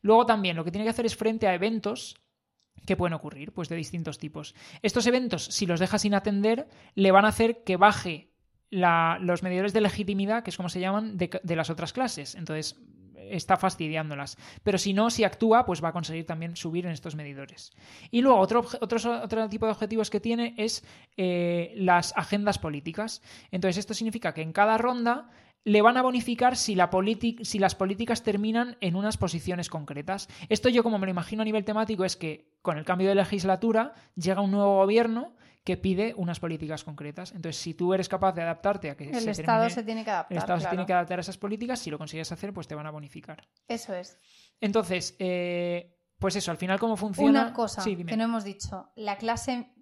[0.00, 2.16] Luego también lo que tiene que hacer es frente a eventos
[2.86, 4.54] que pueden ocurrir, pues de distintos tipos.
[4.82, 8.32] Estos eventos, si los dejas sin atender, le van a hacer que baje
[8.70, 12.34] los medidores de legitimidad, que es como se llaman, de, las otras clases.
[12.34, 12.80] Entonces,
[13.30, 14.36] está fastidiándolas.
[14.62, 17.72] Pero si no, si actúa, pues va a conseguir también subir en estos medidores.
[18.10, 20.84] Y luego, otro, otro, tipo de objetivos que tiene es
[21.16, 23.22] eh, las agendas políticas.
[23.50, 25.30] Entonces, esto significa que en cada ronda
[25.64, 26.90] le van a bonificar si, la
[27.42, 30.28] si, las políticas terminan en unas posiciones concretas.
[30.48, 33.14] Esto yo como me lo imagino a nivel temático es que con el cambio de
[33.14, 35.34] legislatura llega un nuevo gobierno
[35.64, 37.32] que pide unas políticas concretas.
[37.32, 40.32] Entonces, si tú eres capaz de adaptarte a que el Estado se tiene que adaptar.
[40.32, 42.74] El Estado se tiene que adaptar a esas políticas, si lo consigues hacer, pues te
[42.74, 43.48] van a bonificar.
[43.68, 44.18] Eso es.
[44.60, 47.42] Entonces, eh, pues eso, al final, ¿cómo funciona?
[47.42, 48.90] Una cosa que no hemos dicho.
[48.96, 49.72] La clase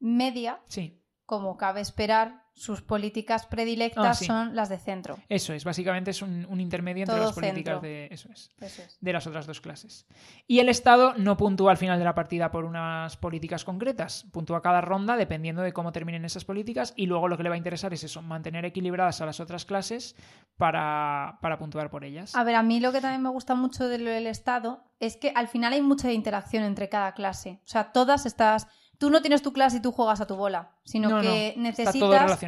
[0.00, 1.02] media, sí.
[1.28, 5.18] Como cabe esperar, sus políticas predilectas ah, son las de centro.
[5.28, 8.50] Eso es, básicamente es un, intermedio entre las políticas de, eso es,
[8.98, 10.06] de las otras dos clases.
[10.46, 14.62] Y el Estado no puntúa al final de la partida por unas políticas concretas, puntúa
[14.62, 17.58] cada ronda dependiendo de cómo terminen esas políticas y luego lo que le va a
[17.58, 20.16] interesar es eso, mantener equilibradas a las otras clases
[20.56, 22.34] para, para puntuar por ellas.
[22.34, 25.48] A ver, a mí lo que también me gusta mucho del Estado es que al
[25.48, 27.60] final hay mucha interacción entre cada clase.
[27.64, 28.66] O sea, todas estas
[28.98, 32.40] tú no tienes tu clase y tú juegas a tu bola, sino que necesitas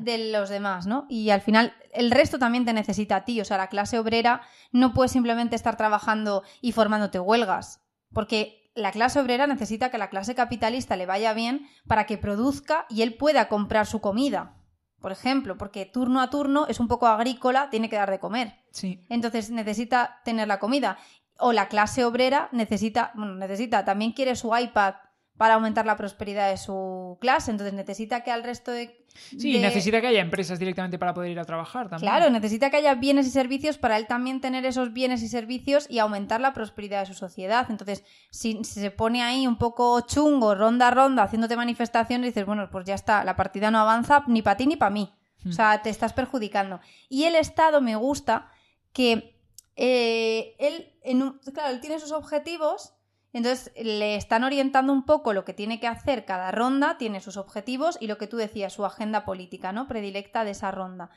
[0.00, 1.06] de los demás, ¿no?
[1.08, 4.42] Y al final el resto también te necesita a ti, o sea, la clase obrera
[4.72, 10.10] no puede simplemente estar trabajando y formándote huelgas, porque la clase obrera necesita que la
[10.10, 14.54] clase capitalista le vaya bien para que produzca y él pueda comprar su comida.
[15.00, 18.54] Por ejemplo, porque turno a turno es un poco agrícola, tiene que dar de comer.
[18.70, 19.04] Sí.
[19.08, 20.98] Entonces necesita tener la comida.
[21.38, 24.94] O la clase obrera necesita, bueno, necesita, también quiere su iPad
[25.36, 27.50] para aumentar la prosperidad de su clase.
[27.50, 29.04] Entonces necesita que al resto de...
[29.38, 32.10] Sí, necesita que haya empresas directamente para poder ir a trabajar también.
[32.10, 35.86] Claro, necesita que haya bienes y servicios para él también tener esos bienes y servicios
[35.88, 37.66] y aumentar la prosperidad de su sociedad.
[37.70, 42.68] Entonces, si, se pone ahí un poco chungo, ronda a ronda, haciéndote manifestaciones, dices, bueno,
[42.70, 45.10] pues ya está, la partida no avanza ni para ti ni para mí.
[45.44, 45.52] O hmm.
[45.52, 46.80] sea, te estás perjudicando.
[47.08, 48.50] Y el Estado me gusta
[48.92, 49.38] que
[49.76, 52.95] eh, él, en claro, él tiene sus objetivos
[53.36, 57.36] entonces le están orientando un poco lo que tiene que hacer cada ronda, tiene sus
[57.36, 59.86] objetivos y lo que tú decías, su agenda política, ¿no?
[59.88, 61.10] Predilecta de esa ronda.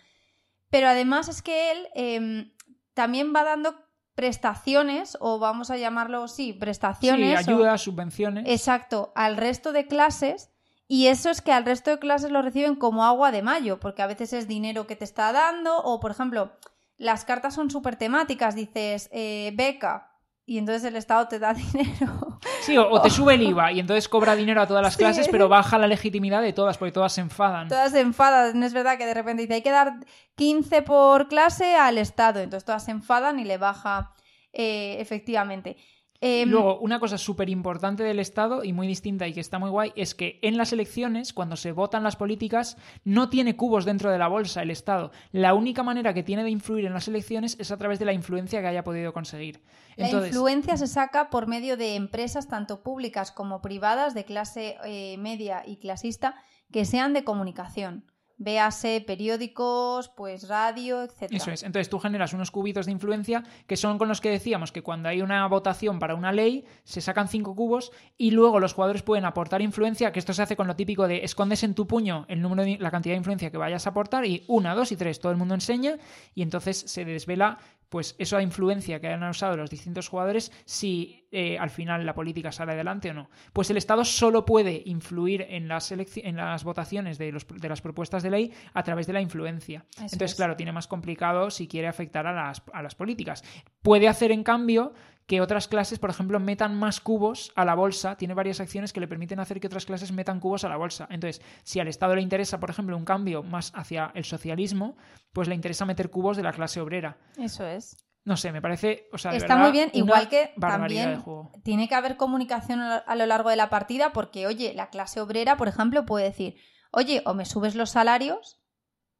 [0.69, 2.51] Pero además es que él em,
[2.93, 3.75] también va dando
[4.15, 7.45] prestaciones, o vamos a llamarlo, sí, prestaciones.
[7.45, 8.43] Sí, ayudas, subvenciones.
[8.47, 10.49] Exacto, al resto de clases.
[10.89, 14.01] Y eso es que al resto de clases lo reciben como agua de mayo, porque
[14.01, 16.51] a veces es dinero que te está dando, o por ejemplo,
[16.97, 20.08] las cartas son súper temáticas, dices, eh, beca,
[20.49, 22.39] y entonces el Estado te da dinero.
[22.61, 25.47] Sí, o, te sube el IVA y entonces cobra dinero a todas las clases, pero
[25.47, 27.67] baja la legitimidad de todas, porque todas se enfadan.
[27.67, 29.93] Todas se enfadan, no es verdad que de repente dice hay que dar
[30.37, 34.15] 15 por clase al Estado, entonces todas se enfadan y le baja
[34.51, 35.77] eh, efectivamente.
[36.21, 39.69] Em, Luego, una cosa súper importante del Estado y muy distinta y que está muy
[39.69, 42.75] guay es que en las elecciones, cuando se votan las políticas,
[43.05, 45.11] no tiene cubos dentro de la bolsa el Estado.
[45.31, 48.11] La única manera que tiene de influir en las elecciones es a través de la
[48.11, 49.61] influencia que haya podido conseguir.
[49.95, 55.17] la influencia se saca por medio de empresas tanto públicas como privadas de clase eh,
[55.17, 56.35] media y clasista
[56.71, 58.03] que sean de comunicación
[58.39, 61.27] véase periódicos, pues radio, etc.
[61.29, 61.61] Eso es.
[61.63, 65.09] Entonces tú generas unos cubitos de influencia que son con los que decíamos que cuando
[65.09, 69.25] hay una votación para una ley se sacan cinco cubos y luego los jugadores pueden
[69.25, 72.41] aportar influencia, que esto se hace con lo típico de escondes en tu puño el
[72.41, 75.31] número la cantidad de influencia que vayas a aportar y una, dos y tres, todo
[75.31, 75.97] el mundo enseña
[76.33, 77.59] y entonces se desvela
[77.89, 82.51] pues esa influencia que han usado los distintos jugadores si eh, al final la política
[82.51, 83.29] sale adelante o no.
[83.53, 87.81] Pues el Estado solo puede influir en las, en las votaciones de, los, de, las
[87.81, 89.85] propuestas de ley a través de la influencia.
[89.99, 93.43] Entonces, claro, tiene más complicado si quiere afectar a las, a las políticas.
[93.81, 94.93] Puede hacer, en cambio,
[95.29, 98.15] que otras clases, por ejemplo, metan más cubos a la bolsa.
[98.15, 101.07] Tiene varias acciones que le permiten hacer que otras clases metan cubos a la bolsa.
[101.11, 104.97] Entonces, si al Estado le interesa, por ejemplo, un cambio más hacia el socialismo,
[105.31, 107.19] pues le interesa meter cubos de la clase obrera.
[107.37, 107.95] Eso es.
[108.25, 109.07] No sé, me parece.
[109.13, 111.23] O sea, Está muy bien, igual que también
[111.63, 115.57] tiene que haber comunicación a lo largo de la partida, porque, oye, la clase obrera,
[115.57, 116.55] por ejemplo, puede decir,
[116.91, 118.59] oye, o me subes los salarios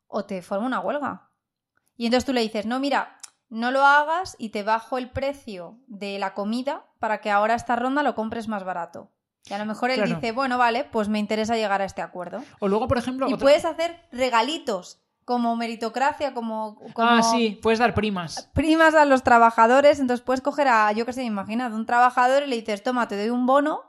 [0.08, 1.30] o te formo una huelga.
[1.96, 3.19] Y entonces tú le dices, no, mira,
[3.50, 7.76] no lo hagas y te bajo el precio de la comida para que ahora esta
[7.76, 9.12] ronda lo compres más barato.
[9.50, 12.44] Y a lo mejor él dice, bueno, vale, pues me interesa llegar a este acuerdo.
[12.60, 13.28] O luego, por ejemplo...
[13.30, 18.50] Y puedes hacer regalitos como meritocracia, como, Ah, sí, puedes dar primas.
[18.54, 22.44] Primas a los trabajadores, entonces puedes coger a, yo qué sé, imagina, de un trabajador
[22.44, 23.84] y le dices, toma, te doy un bono,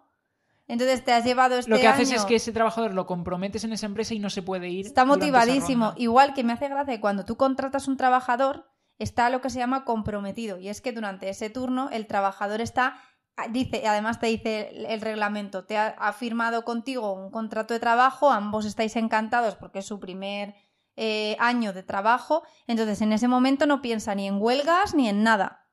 [0.69, 3.73] entonces te has llevado este Lo que haces es que ese trabajador lo comprometes en
[3.73, 4.87] esa empresa y no se puede ir.
[4.87, 5.95] Está motivadísimo.
[5.97, 8.70] Igual que me hace gracia cuando tú contratas un trabajador,
[9.01, 10.59] está lo que se llama comprometido.
[10.59, 13.03] Y es que durante ese turno el trabajador está,
[13.51, 18.67] dice, además te dice el, reglamento, te ha, firmado contigo un contrato de trabajo, ambos
[18.67, 20.55] estáis encantados porque es su primer
[20.97, 25.23] eh, año de trabajo, entonces en ese momento no piensa ni en huelgas ni en
[25.23, 25.67] nada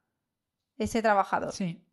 [0.77, 1.51] ese trabajador.
[1.51, 1.83] Sí.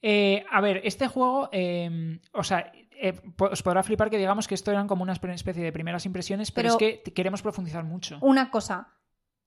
[0.00, 4.56] Eh, a ver, este juego, em, o sea, eh, os podrá flipar que digamos que
[4.56, 8.18] esto eran como una especie de primeras impresiones, pero es que queremos profundizar mucho.
[8.20, 8.88] Una cosa,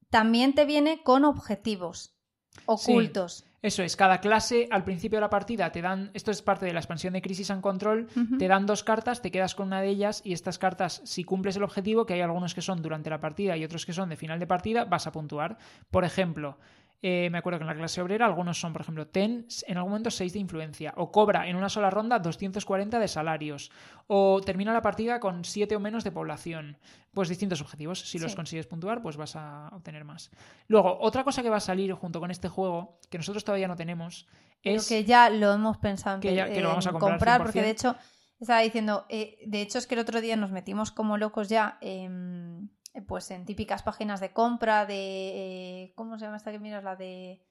[0.10, 2.16] también te viene con objetivos
[2.66, 3.46] ocultos.
[3.62, 6.74] eso es, cada clase al principio de la partida te dan, esto es parte de
[6.74, 8.08] la expansión de Crisis and Control,
[8.40, 11.58] te dan dos cartas, te quedas con una de ellas y estas cartas, si cumples
[11.58, 14.16] el objetivo, que hay algunos que son durante la partida y otros que son de
[14.16, 15.58] final de partida, vas a puntuar.
[15.92, 16.58] Por ejemplo,
[17.02, 19.92] eh, me acuerdo que en la clase obrera algunos son, por ejemplo, TEN, en algún
[19.92, 23.72] momento 6 de influencia, o cobra en una sola ronda 240 de salarios,
[24.08, 26.78] o termina la partida con 7 o menos de población.
[27.14, 28.02] Pues distintos objetivos.
[28.02, 30.32] Si los consigues puntuar, pues vas a obtener más.
[30.68, 33.76] Luego, otra cosa que va a salir junto con este juego, que nosotros todavía no
[33.76, 34.28] tenemos,
[34.64, 34.88] es.
[34.88, 37.96] que ya lo hemos pensado en que, que lo vamos a comprar, porque de hecho,
[38.40, 41.78] estaba diciendo, eh, de hecho es que el otro día nos metimos como locos ya.
[41.82, 44.96] en eh, pues en típicas páginas de compra de...
[44.96, 46.84] Eh, ¿Cómo se llama esta que miras?
[46.84, 47.42] La de...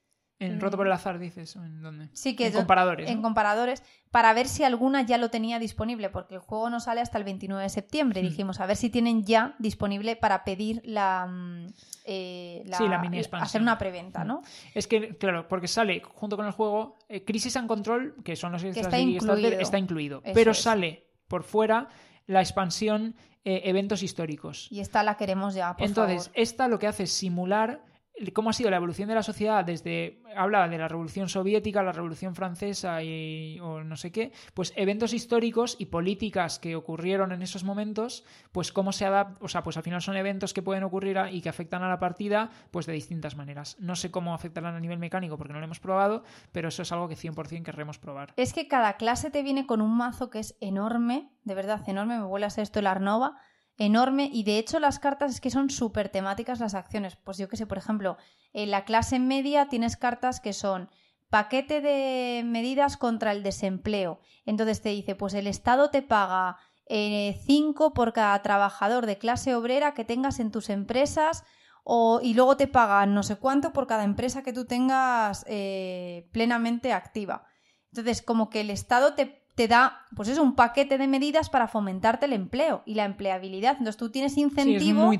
[0.41, 2.09] En Roto por el Azar, dices, ¿en dónde?
[2.12, 3.09] Sí, que en comparadores.
[3.09, 7.01] En comparadores, para ver si alguna ya lo tenía disponible, porque el juego no sale
[7.01, 8.21] hasta el 29 de septiembre.
[8.21, 8.25] Hmm.
[8.25, 11.27] Dijimos, a ver si tienen ya disponible para pedir la.
[11.27, 11.66] Mm,
[12.05, 13.47] eh, sí, la mini expansión.
[13.47, 14.41] Hacer una preventa, ¿no?
[14.41, 14.45] Hmm.
[14.75, 18.62] Es que, claro, porque sale junto con el juego Crisis and Control, que son los
[18.62, 19.61] que está, incluido.
[19.61, 20.23] está incluido.
[20.35, 21.89] pero sale por fuera
[22.27, 23.15] la expansión
[23.45, 24.69] eh, eventos históricos.
[24.71, 25.77] Y esta la queremos ya.
[25.77, 27.83] Por Entonces, esta lo que hace es simular
[28.32, 31.93] cómo ha sido la evolución de la sociedad desde, habla de la Revolución Soviética, la
[31.93, 37.43] Revolución Francesa y, o no sé qué, pues eventos históricos y políticas que ocurrieron en
[37.43, 40.85] esos momentos, pues cómo se adapta, o sea, pues al final son eventos que pueden
[40.85, 43.77] ocurrir y que afectan a la partida, pues de distintas maneras.
[43.78, 46.93] No sé cómo afectarán a nivel mecánico porque no lo hemos probado, pero eso es
[46.93, 48.32] algo que 100% querremos probar.
[48.36, 52.19] Es que cada clase te viene con un mazo que es enorme, de verdad enorme,
[52.19, 53.39] me ser esto el Arnova,
[53.79, 57.17] enorme y de hecho las cartas es que son súper temáticas las acciones.
[57.17, 58.17] Pues yo que sé, por ejemplo,
[58.53, 60.89] en la clase media tienes cartas que son
[61.31, 64.21] paquete de medidas contra el desempleo.
[64.47, 69.55] Entonces te dice, pues el Estado te paga 5 eh, por cada trabajador de clase
[69.55, 71.45] obrera que tengas en tus empresas
[71.83, 76.29] o, y luego te pagan no sé cuánto por cada empresa que tú tengas eh,
[76.33, 77.47] plenamente activa.
[77.93, 81.69] Entonces, como que el Estado te te da, pues eso, un paquete de medidas para
[81.69, 83.73] fomentarte el empleo y la empleabilidad.
[83.73, 85.11] Entonces tú tienes incentivo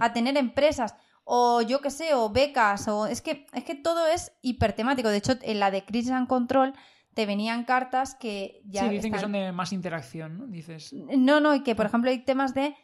[0.00, 0.94] a tener empresas
[1.24, 5.08] o yo qué sé, o becas, o es que, es que todo es hipertemático.
[5.08, 6.74] De hecho, en la de Crisis and Control
[7.14, 8.82] te venían cartas que ya.
[8.82, 10.46] Sí, dicen que son de más interacción, ¿no?
[10.46, 10.92] Dices.
[10.92, 12.74] No, no, y que por ejemplo hay temas de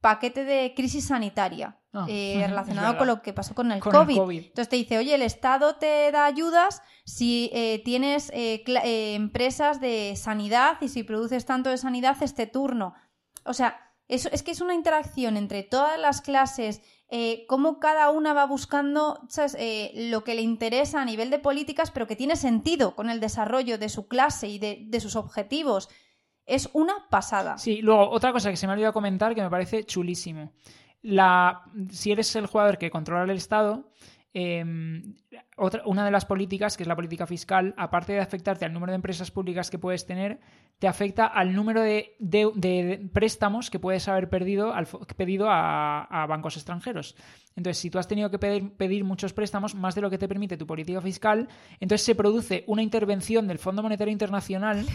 [0.00, 4.18] paquete de crisis sanitaria ah, eh, relacionado con lo que pasó con el, COVID.
[4.18, 8.62] Entonces te dice, oye, el Estado te da ayudas si eh, tienes eh,
[9.14, 12.94] empresas de sanidad y si produces tanto de sanidad este turno.
[13.44, 16.82] O sea, eso, es que es una interacción entre todas las clases,
[17.48, 19.20] cómo cada una va buscando
[19.94, 23.78] lo que le interesa a nivel de políticas, pero que tiene sentido con el desarrollo
[23.78, 25.88] de su clase y de, de sus objetivos.
[26.46, 27.58] Es una pasada.
[27.58, 30.52] Sí, luego otra cosa que se me ha olvidado comentar que me parece chulísimo.
[31.02, 33.90] La, si eres el jugador que controla el estado,
[34.32, 35.16] em,
[35.60, 38.92] otra, una de las políticas, que es la política fiscal, aparte de afectarte al número
[38.92, 40.40] de empresas públicas que puedes tener,
[40.78, 46.04] te afecta al número de, de- de préstamos que puedes haber perdido, al, pedido a,
[46.04, 47.14] a bancos extranjeros.
[47.56, 50.28] Entonces, si tú has tenido que pedir, pedir muchos préstamos, más de lo que te
[50.28, 51.48] permite tu política fiscal,
[51.80, 54.86] entonces se produce una intervención del Fondo Monetario Internacional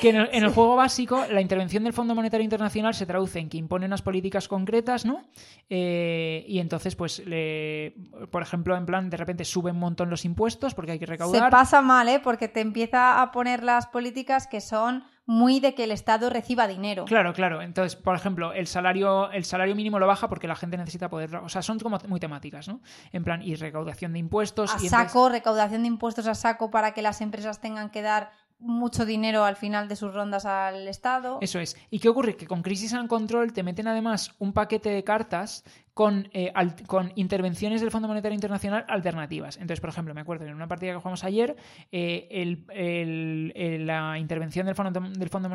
[0.00, 3.40] que en el, en el juego básico, la intervención del Fondo Monetario Internacional se traduce
[3.40, 5.22] en que impone unas políticas concretas, ¿no?
[5.68, 7.94] Eh, y entonces, pues, le-
[8.30, 11.50] por ejemplo, en plan, de repente suben montón los impuestos porque hay que Se recaudar.
[11.50, 12.20] pasa mal, ¿eh?
[12.22, 16.66] Porque te empieza a poner las políticas que son muy de que el Estado reciba
[16.66, 17.04] dinero.
[17.04, 17.62] Claro, claro.
[17.62, 21.36] Entonces, por ejemplo, el salario, el salario mínimo lo baja porque la gente necesita poder.
[21.36, 22.80] O sea, son como muy temáticas, ¿no?
[23.12, 24.70] En plan, y recaudación de impuestos.
[24.70, 28.02] a y entonces- saco, recaudación de impuestos a saco para que las empresas tengan que
[28.02, 31.38] dar mucho dinero al final de sus rondas al Estado.
[31.40, 31.76] Eso es.
[31.90, 32.36] ¿Y qué ocurre?
[32.36, 35.64] Que con Crisis and Control te meten además un paquete de cartas
[36.00, 36.50] con, eh,
[36.86, 39.56] con intervenciones del Fondo Monetario Internacional alternativas.
[39.56, 41.56] Entonces, por ejemplo, me acuerdo que en una partida que jugamos ayer,
[41.92, 45.50] eh, el- la intervención del Fondo, del Fondo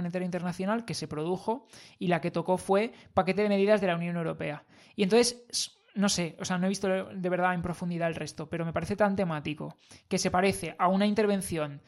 [0.85, 1.65] que se produjo
[1.97, 4.63] y la que tocó fue paquete de medidas de la Unión Europea.
[4.95, 5.81] Y entonces...
[5.95, 8.73] No sé, o sea, no he visto de verdad en profundidad el resto, pero me
[8.73, 9.77] parece tan temático
[10.09, 11.81] que se parece a una intervención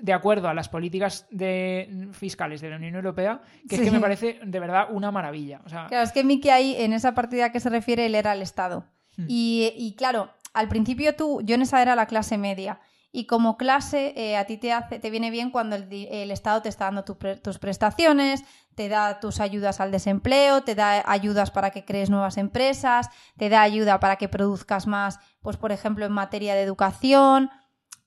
[0.00, 4.00] de acuerdo a las políticas de, fiscales de la Unión Europea, que es que me
[4.00, 5.60] parece de verdad una maravilla.
[5.64, 8.14] O sea, Claro, es que Mickey ahí, en esa partida a que se refiere, él
[8.14, 8.86] era el Estado.
[9.16, 9.26] Hmm.
[9.28, 12.80] Y, y claro, al principio tú, yo en esa era la clase media.
[13.12, 16.62] Y como clase, eh, a ti te, hace, te viene bien cuando el, el Estado
[16.62, 18.44] te está dando tu pre- tus prestaciones,
[18.76, 23.48] te da tus ayudas al desempleo, te da ayudas para que crees nuevas empresas, te
[23.48, 27.50] da ayuda para que produzcas más, pues por ejemplo, en materia de educación,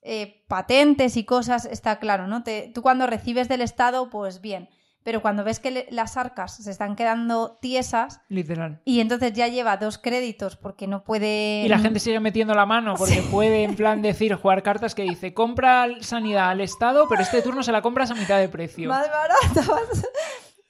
[0.04, 2.44] eh, patentes y cosas, está claro, ¿no?
[2.44, 4.70] Te- tú cuando recibes del Estado, pues bien.
[5.06, 8.82] Pero cuando ves que le- las arcas se están quedando tiesas, literal.
[8.86, 11.64] y entonces ya lleva dos créditos porque no puede.
[11.66, 15.04] Y la gente sigue metiendo la mano porque puede, en plan, decir, jugar cartas que
[15.04, 18.88] dice, compra sanidad al Estado, pero este turno se la compras a mitad de precio.
[18.88, 19.62] Más barata.
[19.74, 20.08] más-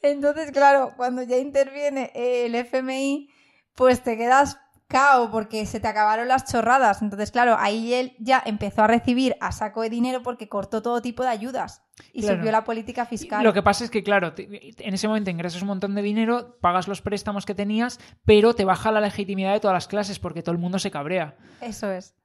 [0.01, 3.29] Entonces, claro, cuando ya interviene el FMI,
[3.75, 4.57] pues te quedas
[4.93, 7.01] cao porque se te acabaron las chorradas.
[7.01, 11.01] Entonces, claro, ahí él ya empezó a recibir a saco de dinero porque cortó todo
[11.01, 11.83] tipo de ayudas
[12.13, 12.37] y Claro.
[12.37, 13.43] subió la política fiscal.
[13.43, 16.87] Lo que pasa es que, claro, en ese momento ingresas un montón de dinero, pagas
[16.87, 20.53] los préstamos que tenías, pero te baja la legitimidad de todas las clases porque todo
[20.53, 21.35] el mundo se cabrea.
[21.59, 22.15] Eso es.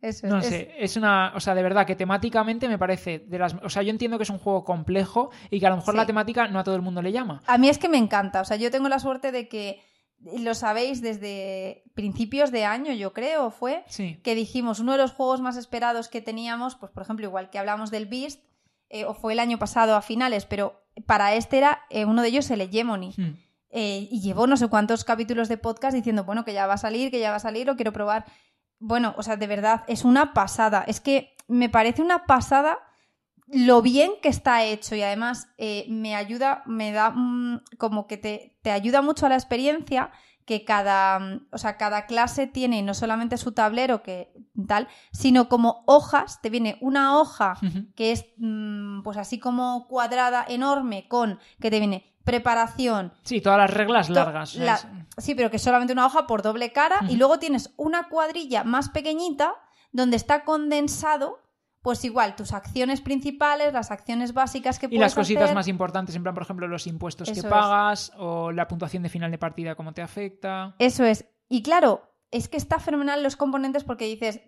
[0.00, 0.32] Eso es.
[0.32, 1.32] No Es- sé, es una.
[1.34, 3.54] O sea, de verdad que temáticamente me parece de las.
[3.62, 5.96] O sea, yo entiendo que es un juego complejo y que a lo mejor Sí.
[5.98, 7.42] la temática no a todo el mundo le llama.
[7.46, 8.42] A mí es que me encanta.
[8.42, 9.80] O sea, yo tengo la suerte de que
[10.38, 13.84] lo sabéis desde principios de año, yo creo, fue.
[13.88, 14.20] Sí.
[14.22, 17.58] que dijimos uno de los juegos más esperados que teníamos, pues por ejemplo, igual que
[17.58, 18.40] hablamos del Beast,
[18.90, 22.28] eh, o fue el año pasado a finales, pero para este era eh, uno de
[22.28, 23.12] ellos el Hegemony.
[23.16, 23.36] Hmm.
[23.70, 26.78] Eh, y llevó no sé cuántos capítulos de podcast diciendo, bueno, que ya va a
[26.78, 28.24] salir, que ya va a salir, lo quiero probar.
[28.78, 30.84] Bueno, o sea, de verdad, es una pasada.
[30.86, 32.78] Es que me parece una pasada
[33.46, 38.16] lo bien que está hecho y además eh, me ayuda, me da mm, como que
[38.16, 40.10] te, te ayuda mucho a la experiencia
[40.46, 44.32] que cada, mm, o sea, cada clase tiene no solamente su tablero que
[44.68, 47.58] tal, sino como hojas, te viene una hoja
[47.94, 53.58] que es mm, pues así como cuadrada, enorme, con que te viene preparación, Sí, todas
[53.58, 54.54] las reglas largas.
[54.54, 54.80] la-
[55.18, 58.64] sí, pero que es solamente una hoja por doble cara y luego tienes una cuadrilla
[58.64, 59.54] más pequeñita
[59.92, 61.38] donde está condensado
[61.84, 65.54] pues igual tus acciones principales, las acciones básicas que Y puedes las cositas hacer.
[65.54, 67.52] más importantes, en plan, por ejemplo, los impuestos Eso que es.
[67.52, 70.74] pagas o la puntuación de final de partida, cómo te afecta.
[70.78, 71.26] Eso es.
[71.46, 74.40] Y claro, es que está fenomenal los componentes porque dices,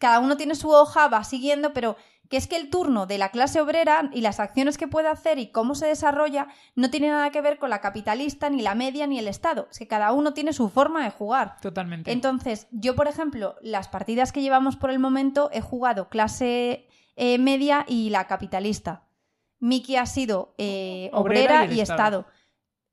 [0.00, 1.96] cada uno tiene su hoja, va siguiendo, pero
[2.30, 5.40] que es que el turno de la clase obrera y las acciones que puede hacer
[5.40, 6.46] y cómo se desarrolla
[6.76, 9.66] no tiene nada que ver con la capitalista, ni la media, ni el Estado.
[9.68, 11.56] Es que cada uno tiene su forma de jugar.
[11.60, 12.12] Totalmente.
[12.12, 16.86] Entonces, yo, por ejemplo, las partidas que llevamos por el momento he jugado clase
[17.16, 19.08] eh, media y la capitalista.
[19.58, 22.20] Miki ha sido eh, Obrera obrera, y el y, Estado.
[22.20, 22.26] Estado.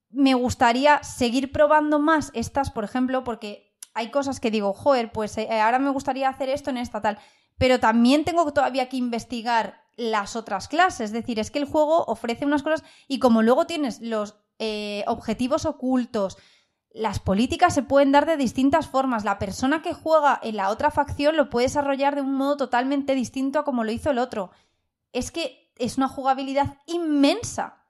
[0.10, 5.38] Me gustaría seguir probando más estas, por ejemplo, porque hay cosas que digo, joder, pues
[5.38, 7.20] eh, ahora me gustaría hacer esto en esta tal.
[7.58, 11.06] Pero también tengo todavía que investigar las otras clases.
[11.06, 15.04] Es decir, es que el juego ofrece unas cosas y como luego tienes los eh,
[15.08, 16.38] objetivos ocultos,
[16.94, 19.24] las políticas se pueden dar de distintas formas.
[19.24, 23.14] La persona que juega en la otra facción lo puede desarrollar de un modo totalmente
[23.16, 24.52] distinto a como lo hizo el otro.
[25.14, 27.84] Es que es una jugabilidad inmensa.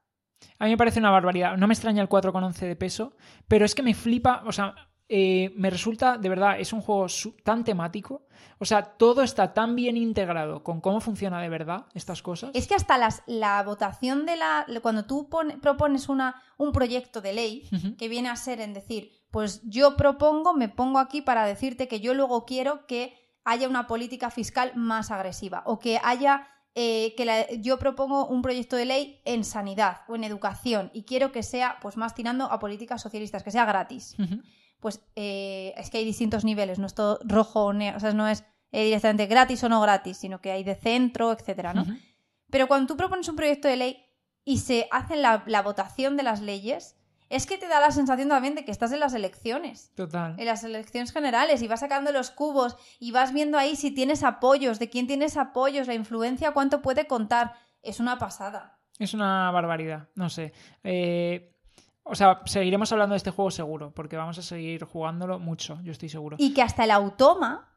[0.60, 1.58] A mí me parece una barbaridad.
[1.58, 3.16] No me extraña el 4,11 de peso,
[3.48, 4.76] pero es que me flipa, o sea,
[5.10, 7.08] eh, me resulta, de verdad, es un juego
[7.44, 8.26] tan temático.
[8.60, 12.52] O sea, todo está tan bien integrado con cómo funciona de verdad estas cosas.
[12.54, 14.66] Es que hasta las, la votación de la.
[14.82, 19.12] Cuando tú pone- propones una, un proyecto de ley, que viene a ser en decir,
[19.32, 23.14] pues yo propongo, me pongo aquí para decirte que yo luego quiero que
[23.46, 28.42] haya una política fiscal más agresiva o que haya eh, que la- yo propongo un
[28.42, 32.46] proyecto de ley en sanidad o en educación y quiero que sea pues más tirando
[32.52, 34.16] a políticas socialistas, que sea gratis.
[34.80, 38.14] Pues eh, es que hay distintos niveles, no es todo rojo o negro, o sea,
[38.14, 41.86] no es eh, directamente gratis o no gratis, sino que hay de centro, etcétera, ¿no?
[42.50, 44.06] Pero cuando tú propones un proyecto de ley
[44.46, 46.96] y se hace la, la votación de las leyes,
[47.30, 50.36] es que te da la sensación también de que estás en las elecciones, Total.
[50.38, 54.24] en las elecciones generales, y vas sacando los cubos y vas viendo ahí si tienes
[54.24, 57.54] apoyos, de quién tienes apoyos, la influencia, cuánto puede contar.
[57.82, 58.80] Es una pasada.
[58.98, 60.54] Es una barbaridad, no sé.
[60.84, 61.57] Eh,
[62.10, 65.92] o sea, seguiremos hablando de este juego seguro, porque vamos a seguir jugándolo mucho, yo
[65.92, 66.38] estoy seguro.
[66.40, 67.74] Y que hasta el automa,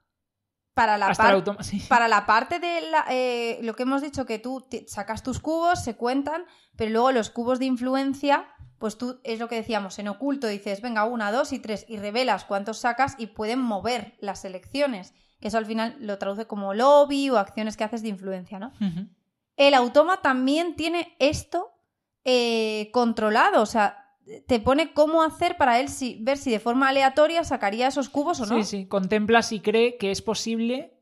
[0.74, 1.80] para la Hasta el automa- sí.
[1.88, 5.82] Para la parte de la- eh, lo que hemos dicho, que tú sacas tus cubos,
[5.82, 6.44] se cuentan,
[6.76, 8.46] pero luego los cubos de influencia,
[8.78, 11.98] pues tú, es lo que decíamos, en oculto dices, venga, una, dos y tres, y
[11.98, 15.12] revelas cuántos sacas y pueden mover las elecciones.
[15.40, 18.72] Que eso al final lo traduce como lobby o acciones que haces de influencia, ¿no?
[19.56, 21.72] El automa también tiene esto
[22.24, 24.09] eh, controlado, o sea,
[24.46, 28.40] te pone cómo hacer para él si, ver si de forma aleatoria sacaría esos cubos
[28.40, 28.56] o no.
[28.56, 30.92] Sí, sí, contempla si cree que es posible,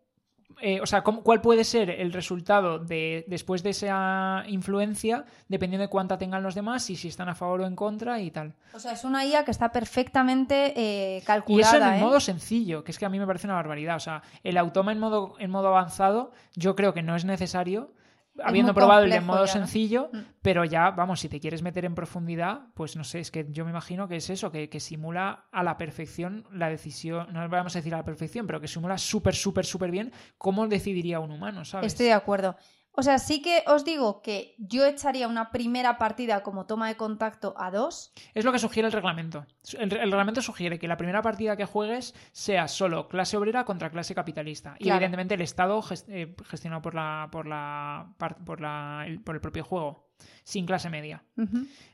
[0.61, 5.83] eh, o sea, cómo- cuál puede ser el resultado de después de esa influencia, dependiendo
[5.85, 8.55] de cuánta tengan los demás y si están a favor o en contra y tal.
[8.75, 11.77] O sea, es una IA que está perfectamente eh, Y calculada.
[11.77, 12.01] eso en ¿eh?
[12.05, 13.97] modo sencillo, que es que a mí me parece una barbaridad.
[13.97, 17.93] O sea, el automa en modo, en modo avanzado, yo creo que no es necesario,
[18.43, 19.67] habiendo probado el de complejo modo ya, ¿no?
[19.67, 20.19] sencillo, Mm.
[20.43, 23.65] pero ya, vamos, si te quieres meter en profundidad, pues no sé, es que yo
[23.65, 27.75] me imagino que es eso, que, que simula a la perfección la decisión, no vamos
[27.77, 31.33] a decir a la perfección, pero que simula súper, súper, súper bien cómo decidiría un
[31.33, 31.93] humano, ¿sabes?
[31.93, 32.57] Estoy de acuerdo.
[32.99, 36.97] O sea, sí que os digo que yo echaría una primera partida como toma de
[36.97, 38.13] contacto a dos.
[38.35, 39.47] Es lo que sugiere el reglamento.
[39.75, 43.91] El, el reglamento sugiere que la primera partida que juegues sea solo clase obrera contra
[43.91, 44.75] clase capitalista.
[44.81, 49.41] Y evidentemente el Estado eh, gestionado por la, por la por la el, por el
[49.41, 50.09] propio juego,
[50.43, 51.23] sin clase media.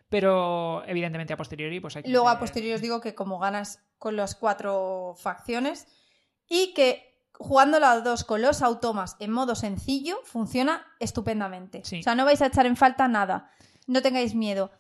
[0.08, 3.84] Pero evidentemente a posteriori, pues hay que Luego a posteriori os digo que como ganas
[3.98, 5.86] con las cuatro facciones
[6.48, 11.82] y que jugando las dos con los automas en modo sencillo funciona estupendamente.
[11.84, 12.00] Sí.
[12.00, 13.50] O sea, no vais a echar en falta nada.
[13.86, 14.70] No tengáis miedo.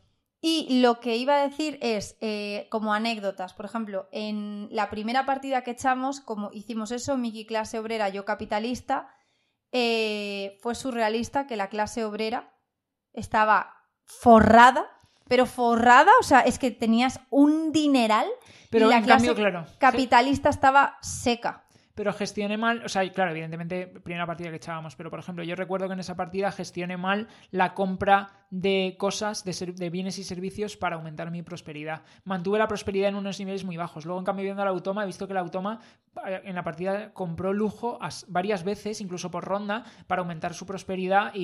[0.40, 5.24] Y lo que iba a decir es, eh, como anécdotas, por ejemplo, en la primera
[5.24, 9.08] partida que echamos, como hicimos eso, Miki clase obrera, yo capitalista,
[9.72, 12.52] eh, fue surrealista que la clase obrera
[13.14, 13.74] estaba
[14.04, 14.86] forrada,
[15.28, 18.28] pero forrada, o sea, es que tenías un dineral
[18.70, 19.66] Pero y la en clase cambio, claro.
[19.78, 21.63] capitalista estaba seca.
[21.94, 25.54] Pero gestioné mal, o sea, claro, evidentemente, primera partida que echábamos, pero por ejemplo, yo
[25.54, 30.18] recuerdo que en esa partida gestioné mal la compra de cosas, de, ser- de bienes
[30.18, 32.02] y servicios para aumentar mi prosperidad.
[32.24, 34.06] Mantuve la prosperidad en unos niveles muy bajos.
[34.06, 35.78] Luego, en cambio, viendo al automa, he visto que el automa
[36.26, 40.66] eh, en la partida compró lujo as- varias veces, incluso por ronda, para aumentar su
[40.66, 41.40] prosperidad y,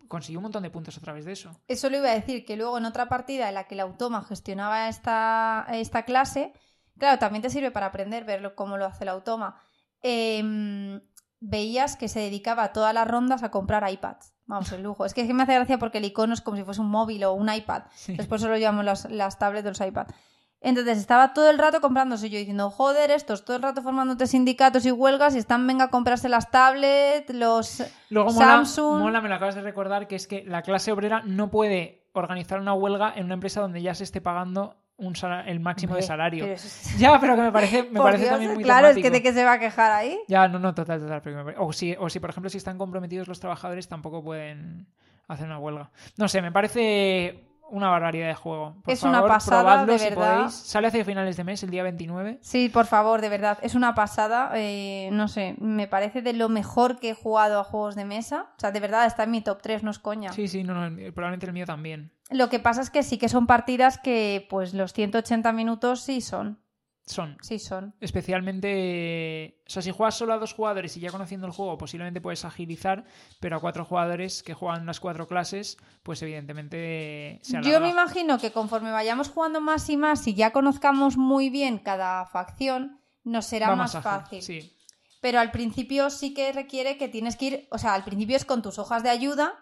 [0.00, 1.60] y consiguió un montón de puntos a través de eso.
[1.68, 4.22] Eso lo iba a decir, que luego en otra partida en la que el automa
[4.24, 6.54] gestionaba esta, esta clase,
[6.98, 9.58] claro, también te sirve para aprender, ver cómo lo hace el automa.
[10.02, 11.00] Em,
[11.40, 14.32] veías que se dedicaba a todas las rondas a comprar iPads.
[14.46, 15.04] Vamos, el lujo.
[15.04, 16.90] Es que, es que me hace gracia porque el icono es como si fuese un
[16.90, 17.84] móvil o un iPad.
[17.94, 18.16] Sí.
[18.16, 20.14] Después solo llamamos las, las tablets de los iPads.
[20.60, 24.86] Entonces estaba todo el rato comprándose yo diciendo, joder, estos todo el rato formándote sindicatos
[24.86, 29.00] y huelgas y están, venga a comprarse las tablets, los Luego mola, Samsung.
[29.00, 32.60] mola, me lo acabas de recordar, que es que la clase obrera no puede organizar
[32.60, 35.14] una huelga en una empresa donde ya se esté pagando un
[35.46, 36.44] el máximo de salario.
[36.44, 38.96] pero eso es- Ya, pero que me parece, me parece Dios, también muy Claro, es
[38.98, 40.18] que de qué se va a quejar ahí.
[40.28, 41.20] Ya, no, no, total, total.
[41.22, 44.86] pare- O si, o si, por ejemplo, si están comprometidos los trabajadores, tampoco pueden
[45.28, 45.90] hacer una huelga.
[46.18, 48.76] No sé, me parece una barbaridad de juego.
[48.84, 50.36] Por Es una pasada, de si verdad.
[50.36, 50.54] podéis.
[50.54, 52.38] Sale hacia finales de mes, el día 29.
[52.42, 53.58] Sí, por favor, de verdad.
[53.62, 54.50] Es una pasada.
[54.54, 58.46] eh, no sé, me parece de lo mejor que he jugado a juegos de mesa.
[58.56, 60.32] O sea, de verdad está en mi top 3, no es coña.
[60.32, 62.12] Sí, sí, no, no, probablemente el mío también.
[62.30, 66.20] Lo que pasa es que sí que son partidas que, pues, los 180 minutos sí
[66.20, 66.58] son.
[67.04, 67.36] Son.
[67.42, 67.94] Sí son.
[68.00, 69.60] Especialmente.
[69.66, 72.44] O sea, si juegas solo a dos jugadores y ya conociendo el juego, posiblemente puedes
[72.44, 73.04] agilizar,
[73.40, 78.38] pero a cuatro jugadores que juegan las cuatro clases, pues evidentemente se Yo me imagino
[78.38, 83.46] que conforme vayamos jugando más y más y ya conozcamos muy bien cada facción, nos
[83.46, 84.42] será Va más ágil, fácil.
[84.42, 84.76] Sí.
[85.20, 88.44] Pero al principio sí que requiere que tienes que ir, o sea, al principio es
[88.44, 89.54] con tus hojas de ayuda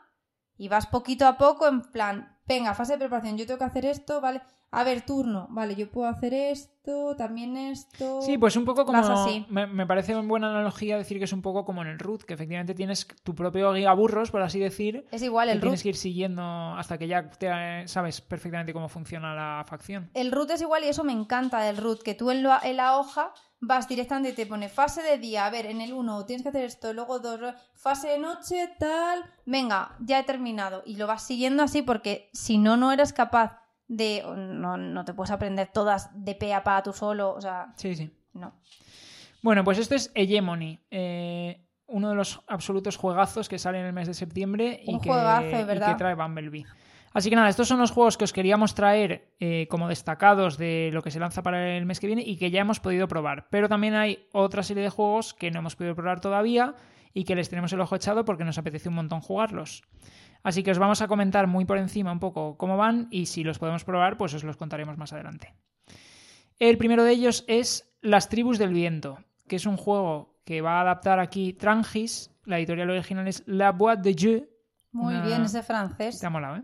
[0.57, 3.87] y vas poquito a poco en plan, venga, fase de preparación, yo tengo que hacer
[3.87, 4.43] esto, ¿vale?
[4.73, 8.23] A ver, turno, vale, yo puedo hacer esto, también esto.
[8.23, 8.99] Sí, pues un poco como.
[8.99, 9.45] Así.
[9.49, 12.23] Me, me parece una buena analogía decir que es un poco como en el root,
[12.23, 15.07] que efectivamente tienes tu propio guía burros, por así decir.
[15.11, 15.63] Es igual el root.
[15.63, 20.09] tienes que ir siguiendo hasta que ya te- sabes perfectamente cómo funciona la facción.
[20.15, 23.33] El root es igual y eso me encanta del root, que tú en, la hoja
[23.61, 26.49] vas directamente y te pone fase de día, a ver, en el 1 tienes que
[26.51, 30.83] hacer esto, luego 2, fase de noche, tal, venga, ya he terminado.
[30.87, 33.59] Y lo vas siguiendo así porque si no, no eres capaz
[33.91, 34.23] de...
[34.25, 37.95] No, no te puedes aprender todas de pe a pa tú solo, o sea, Sí,
[37.95, 38.11] sí.
[38.33, 38.55] no.
[39.43, 40.79] Bueno, pues esto es Hegemony.
[40.91, 41.61] eh,
[41.93, 45.09] uno de los absolutos juegazos que sale en el mes de septiembre y, Un que,
[45.09, 45.89] juegazo, de y verdad.
[45.89, 46.65] que trae Bumblebee.
[47.13, 50.91] Así que nada, estos son los juegos que os queríamos traer eh, como destacados de
[50.93, 53.49] lo que se lanza para el mes que viene y que ya hemos podido probar.
[53.51, 56.77] Pero también hay otra serie de juegos que no hemos podido probar todavía
[57.13, 59.83] y que les tenemos el ojo echado porque nos apetece un montón jugarlos.
[60.43, 63.45] Así que os vamos a comentar muy por encima un poco cómo van y si
[63.45, 65.55] los podemos probar, pues os los contaremos más adelante.
[66.59, 69.19] El primero de ellos es Las Tribus del Viento,
[69.49, 72.31] que es un juego que va a adaptar aquí Trangis.
[72.45, 74.49] La editorial original es La Boîte de Jeu.
[74.93, 76.19] Muy Una- bien, ese francés.
[76.19, 76.63] Te ha molado, ¿eh?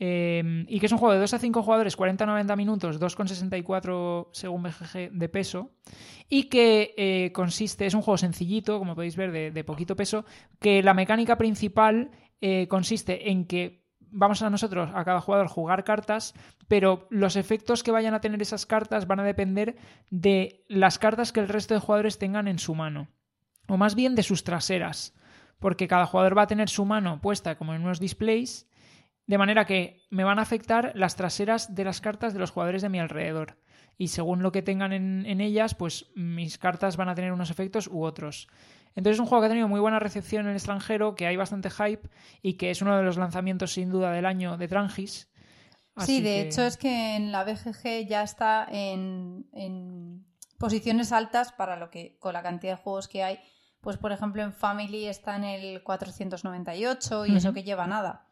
[0.00, 4.62] Eh, y que es un juego de 2 a 5 jugadores, 40-90 minutos, 2,64 según
[4.62, 5.72] BGG de peso.
[6.28, 10.24] Y que eh, consiste, es un juego sencillito, como podéis ver, de, de poquito peso,
[10.60, 12.10] que la mecánica principal
[12.40, 16.34] eh, consiste en que vamos a nosotros, a cada jugador, jugar cartas,
[16.66, 19.76] pero los efectos que vayan a tener esas cartas van a depender
[20.10, 23.08] de las cartas que el resto de jugadores tengan en su mano.
[23.68, 25.14] O más bien de sus traseras.
[25.58, 28.68] Porque cada jugador va a tener su mano puesta como en unos displays
[29.26, 32.80] de manera que me van a afectar las traseras de las cartas de los jugadores
[32.80, 33.58] de mi alrededor.
[33.98, 37.50] Y según lo que tengan en, en ellas, pues mis cartas van a tener unos
[37.50, 38.48] efectos u otros.
[38.98, 41.36] Entonces es un juego que ha tenido muy buena recepción en el extranjero, que hay
[41.36, 42.08] bastante hype
[42.42, 45.30] y que es uno de los lanzamientos sin duda del año de Trangis.
[45.94, 50.26] Así Sí, de que- hecho es que en la BGG ya está en, en
[50.58, 53.38] posiciones altas para lo que con la cantidad de juegos que hay.
[53.80, 57.54] Pues por ejemplo en Family está en el 498 y eso Ujú.
[57.54, 58.26] que lleva nada.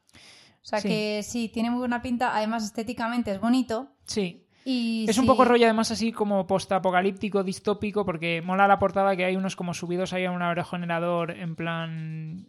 [0.62, 0.88] O sea Sí.
[0.88, 2.36] que sí, tiene muy buena pinta.
[2.36, 3.93] Además estéticamente es bonito.
[4.05, 9.14] Sí, Y Es un poco rollo además así como postapocalíptico, distópico, porque mola la portada
[9.14, 12.48] que hay unos como subidos ahí a un aerogenerador en plan...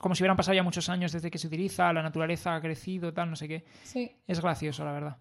[0.00, 3.12] como si hubieran pasado ya muchos años desde que se utiliza, la naturaleza ha crecido,
[3.12, 3.66] tal, no sé qué.
[3.82, 4.10] Sí.
[4.26, 5.18] Es gracioso, la verdad.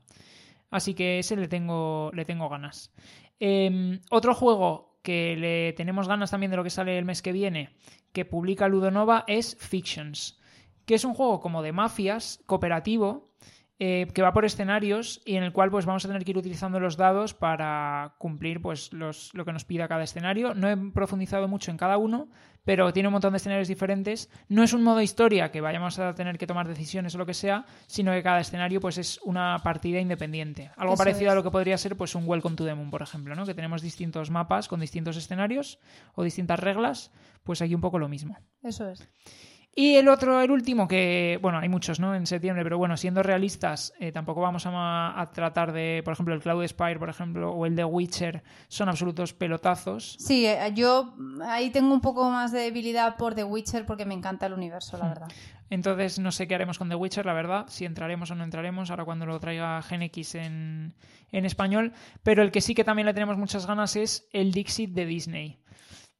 [0.71, 2.93] Así que ese le tengo, le tengo ganas.
[3.37, 7.33] Eh, otro juego que le tenemos ganas también de lo que sale el mes que
[7.33, 7.75] viene,
[8.13, 10.39] que publica Ludonova, es Fictions,
[10.85, 13.27] que es un juego como de mafias, cooperativo,
[13.79, 16.37] eh, que va por escenarios y en el cual pues vamos a tener que ir
[16.37, 20.55] utilizando los dados para cumplir pues los, lo que nos pida cada escenario.
[20.55, 22.27] No he profundizado mucho en cada uno,
[22.63, 24.31] pero tiene un montón de escenarios diferentes.
[24.49, 27.35] No es un modo historia que vayamos a tener que tomar decisiones o lo que
[27.35, 30.71] sea, sino que cada escenario pues es una partida independiente.
[30.75, 33.03] Algo Eso parecido a lo que podría ser pues un Welcome to the Moon, por
[33.03, 33.45] ejemplo, ¿no?
[33.45, 35.77] Que tenemos distintos mapas con distintos escenarios
[36.15, 37.11] o distintas reglas,
[37.43, 38.39] pues aquí un poco lo mismo.
[38.63, 39.07] Eso es.
[39.79, 42.15] Y el otro, el último, que, bueno, hay muchos, ¿no?
[42.15, 46.33] En septiembre, pero bueno, siendo realistas, eh, tampoco vamos a, a tratar de, por ejemplo,
[46.33, 50.15] el Cloud Spire, por ejemplo, o el de Witcher, son absolutos pelotazos.
[50.19, 51.13] Sí, eh, yo
[51.45, 54.97] ahí tengo un poco más de debilidad por The Witcher porque me encanta el universo,
[54.97, 55.01] Hmm.
[55.01, 55.27] la verdad.
[55.69, 58.89] Entonces, no sé qué haremos con The Witcher, la verdad, si entraremos o no entraremos,
[58.89, 60.95] ahora cuando lo traiga GenX en,
[61.31, 61.93] en español.
[62.23, 65.59] Pero el que sí que también le tenemos muchas ganas es el Dixit de Disney.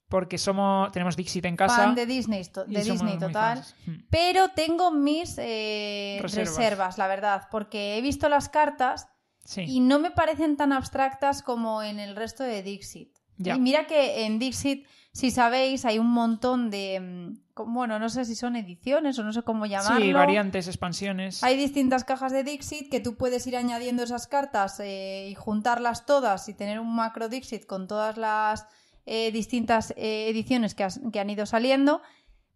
[0.10, 1.76] Porque somos, tenemos Dixit en casa.
[1.78, 3.64] Fan de Disney, de Disney total.
[3.86, 3.92] Mm.
[4.10, 6.50] Pero tengo mis eh, Reservas.
[6.58, 6.98] reservas.
[6.98, 9.08] la verdad, porque he visto las cartas
[9.44, 9.62] Sí.
[9.62, 13.16] y no me parecen tan abstractas como en el resto de Dixit.
[13.38, 13.56] Ya.
[13.56, 17.00] Y mira que en Dixit, si sabéis, hay un montón de...
[17.00, 20.06] mm, Bueno, no sé si son ediciones o no sé cómo llamarlo.
[20.06, 21.44] Sí, variantes, expansiones.
[21.44, 26.06] Hay distintas cajas de Dixit que tú puedes ir añadiendo esas cartas eh, y juntarlas
[26.06, 28.66] todas y tener un macro Dixit con todas las
[29.08, 32.02] eh, distintas eh, ediciones que, has- que han ido saliendo,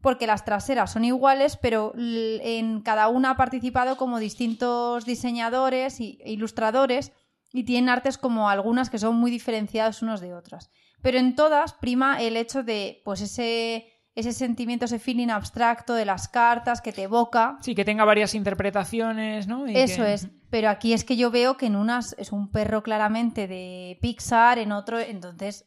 [0.02, 6.18] porque las traseras son iguales, pero en cada una ha participado como distintos diseñadores e
[6.26, 7.12] ilustradores
[7.54, 10.70] y tienen artes como algunas que son muy diferenciadas unos de otras.
[11.02, 16.06] Pero en todas prima el hecho de pues ese, ese sentimiento, ese feeling abstracto de
[16.06, 17.58] las cartas que te evoca.
[17.62, 19.68] Sí, que tenga varias interpretaciones, ¿no?
[19.68, 22.50] Y Eso que- es, pero aquí es que yo veo que en unas es un
[22.52, 25.66] perro claramente de Pixar, en otro, entonces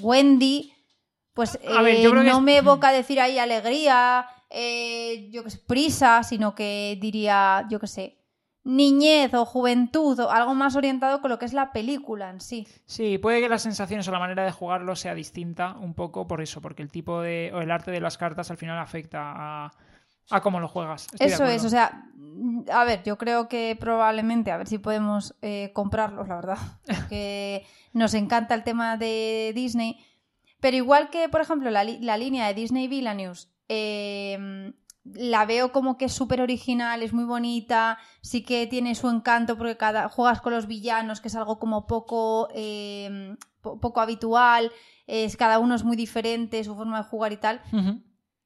[0.00, 0.72] Wendy,
[1.34, 5.50] pues ver, eh, yo creo que no me evoca decir ahí alegría, eh, yo que
[5.50, 8.18] sé, prisa, sino que diría, yo que sé,
[8.64, 12.66] niñez o juventud o algo más orientado con lo que es la película en sí.
[12.84, 16.42] Sí, puede que las sensaciones o la manera de jugarlo sea distinta un poco por
[16.42, 19.72] eso, porque el tipo de o el arte de las cartas al final afecta a,
[20.30, 21.06] a cómo lo juegas.
[21.12, 22.04] Estoy Eso es, o sea,
[22.72, 26.58] a ver, yo creo que probablemente, a ver si podemos eh, comprarlos, la verdad.
[26.86, 29.98] Porque nos encanta el tema de Disney.
[30.60, 34.72] Pero igual que, por ejemplo, la, la línea de Disney Villanews, eh,
[35.04, 39.56] la veo como que es súper original, es muy bonita, sí que tiene su encanto
[39.56, 44.70] porque cada, juegas con los villanos, que es algo como poco, eh, po- poco habitual,
[45.06, 47.62] es, cada uno es muy diferente, su forma de jugar y tal.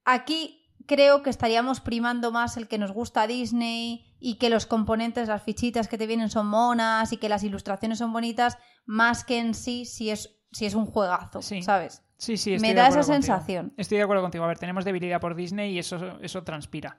[0.05, 5.29] Aquí creo que estaríamos primando más el que nos gusta Disney y que los componentes,
[5.29, 9.39] las fichitas que te vienen son monas y que las ilustraciones son bonitas, más que
[9.39, 11.63] en sí si es, si es un juegazo, Sí.
[11.63, 12.03] ¿sabes?
[12.19, 13.15] Sí, sí, estoy Me de da esa contigo.
[13.15, 13.75] sensación.
[13.77, 14.45] Estoy de acuerdo contigo.
[14.45, 16.99] A ver, tenemos debilidad por Disney y eso, eso transpira.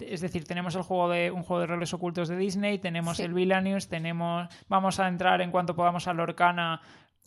[0.00, 3.22] Es decir, tenemos el juego de un juego de roles ocultos de Disney, tenemos Sí.
[3.22, 6.80] el Villanews, tenemos vamos a entrar en cuanto podamos a Lorcana.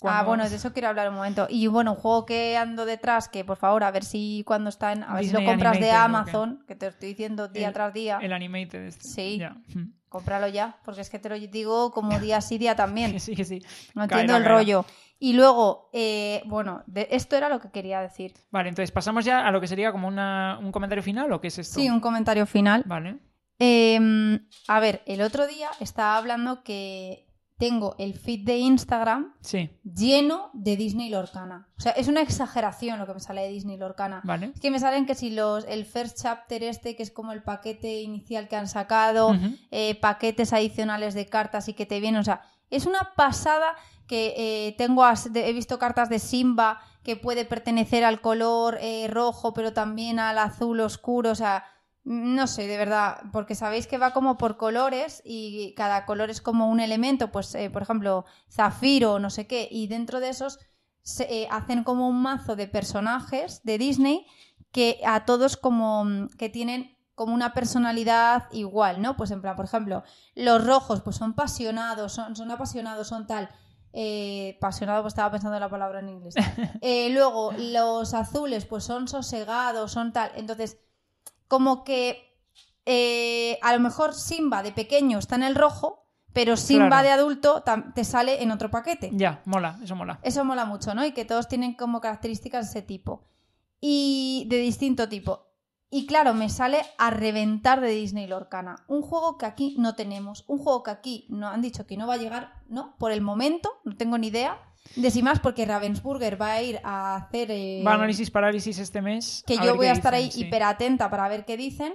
[0.03, 1.47] Ah, bueno, de eso quiero hablar un momento.
[1.49, 4.93] Y bueno, un juego que ando detrás, que por favor, a ver si cuando está
[4.93, 5.03] en.
[5.03, 7.73] A ver si lo compras de Animated, ¿o Amazon, que te estoy diciendo día El-
[7.73, 8.19] tras día.
[8.21, 8.85] El animated.
[8.85, 9.03] este.
[9.07, 9.41] Sí.
[9.75, 9.91] Mm.
[10.09, 13.11] Cómpralo ya, porque es que te lo digo como día sí, día también.
[13.19, 13.59] Sí, sí.
[13.93, 14.55] No Caerá, entiendo el caerá.
[14.57, 14.85] rollo.
[15.19, 18.33] Y luego, eh, bueno, de- esto era lo que quería decir.
[18.51, 21.47] Vale, entonces pasamos ya a lo que sería como una- un comentario final o qué
[21.49, 21.79] es esto.
[21.79, 22.83] Sí, un comentario final.
[22.87, 23.19] Vale.
[23.59, 27.27] Eh, a ver, el otro día estaba hablando que
[27.59, 31.67] tengo el feed de Instagram Sí, lleno de Disney Lorcana.
[31.77, 34.21] O sea, es una exageración lo que me sale de Disney Lorcana.
[34.23, 34.51] vale.
[34.55, 37.43] Es que me salen que si los el first chapter este, que es como el
[37.43, 39.37] paquete inicial que han sacado,
[39.71, 43.75] eh, paquetes adicionales de cartas y que te vienen, o sea, es una pasada
[44.07, 45.05] que eh, tengo,
[45.35, 50.37] he visto cartas de Simba que puede pertenecer al color eh, rojo, pero también al
[50.37, 51.65] azul oscuro, o sea,
[52.03, 56.41] no sé, de verdad, porque sabéis que va como por colores y cada color es
[56.41, 60.59] como un elemento, pues, eh, por ejemplo, zafiro, no sé qué, y dentro de esos
[61.01, 64.25] se, eh, hacen como un mazo de personajes de Disney
[64.71, 69.17] que a todos como mm, que tienen como una personalidad igual, ¿no?
[69.17, 70.03] Pues en plan, por ejemplo,
[70.35, 73.49] los rojos pues son apasionados, son, son apasionados, son tal.
[73.91, 76.35] Eh, apasionado, pues estaba pensando en la palabra en inglés.
[76.81, 80.31] Eh, luego, los azules, pues son sosegados, son tal.
[80.35, 80.77] Entonces,
[81.49, 82.37] como que
[82.85, 87.03] eh, a lo mejor Simba de pequeño está en el rojo, pero Simba Claro.
[87.03, 87.63] de adulto
[87.93, 89.09] te sale en otro paquete.
[89.11, 90.19] Ya, mola, eso mola.
[90.23, 91.03] Eso mola mucho, ¿no?
[91.05, 93.25] Y que todos tienen como características de ese tipo.
[93.81, 95.47] Y de distinto tipo.
[95.89, 98.75] Y claro, me sale a reventar de Disney Lorcana.
[98.87, 100.45] Un juego que aquí no tenemos.
[100.47, 102.95] Un juego que aquí no han dicho que no va a llegar, ¿no?
[102.97, 104.59] Por el momento, no tengo ni idea.
[104.95, 107.51] De si más, porque Ravensburger va a ir a hacer.
[107.51, 109.43] eh, Va análisis parálisis este mes.
[109.45, 110.41] que yo voy a estar dicen, ahí sí.
[110.45, 111.93] hiper atenta para ver qué dicen.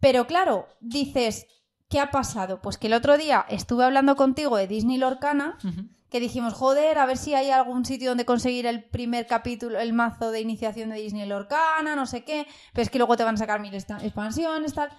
[0.00, 1.46] Pero claro, dices,
[1.88, 2.60] ¿qué ha pasado?
[2.60, 5.58] Pues que el otro día estuve hablando contigo de Disney Lorcana
[6.10, 9.92] que dijimos, joder, a ver si hay algún sitio donde conseguir el primer capítulo, el
[9.92, 13.34] mazo de iniciación de Disney Lorcana, no sé qué, pero es que luego te van
[13.34, 14.90] a sacar mil expansiones, tal.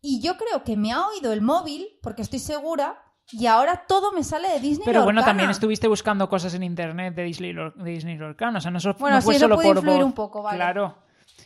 [0.00, 3.00] Y yo creo que me ha oído el móvil, porque estoy segura,
[3.32, 5.30] y ahora todo me sale de Disney Pero bueno, Lorcana.
[5.32, 8.58] también estuviste buscando cosas en internet de Disney, Lor- de Disney Lorcana.
[8.58, 10.42] O sea, no, so- Bueno, no sí, fue eso solo puede por influir un poco,
[10.42, 10.56] vale.
[10.58, 10.96] Claro.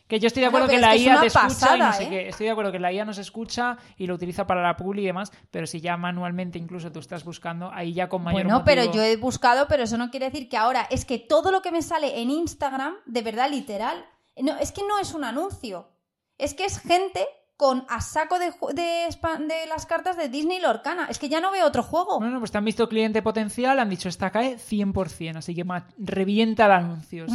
[0.09, 1.77] Que yo estoy de Bueno, acuerdo que pero la es que es IA te escucha
[1.77, 2.09] y no sé ¿eh?
[2.11, 2.29] qué.
[2.29, 5.07] Estoy de acuerdo que la IA nos escucha y lo utiliza para la publi y
[5.07, 8.83] demás, pero si ya manualmente incluso tú estás buscando, ahí ya con mayor Bueno, pero
[8.83, 11.63] motivo- yo he buscado, pero eso no quiere decir que ahora es que todo lo
[11.63, 14.05] que me sale en Instagram, de verdad literal,
[14.41, 15.89] no, es que no es un anuncio.
[16.37, 17.27] Es que es gente
[17.63, 21.07] con a saco de, de, las cartas de Disney Lorcana.
[21.09, 22.19] Es que ya no veo otro juego.
[22.19, 25.65] Bueno, pues te han visto cliente potencial, han dicho esta cae 100%, así que
[25.97, 27.31] revienta de anuncios.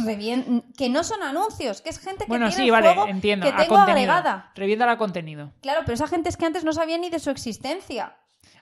[0.76, 3.46] Que no son anuncios, que es gente que Bueno, tiene sí, el vale, juego entiendo.
[3.46, 4.52] que tengo agregada.
[4.54, 5.54] Revienta la contenido.
[5.62, 8.14] Claro, pero esa gente es que antes no sabía ni de su existencia.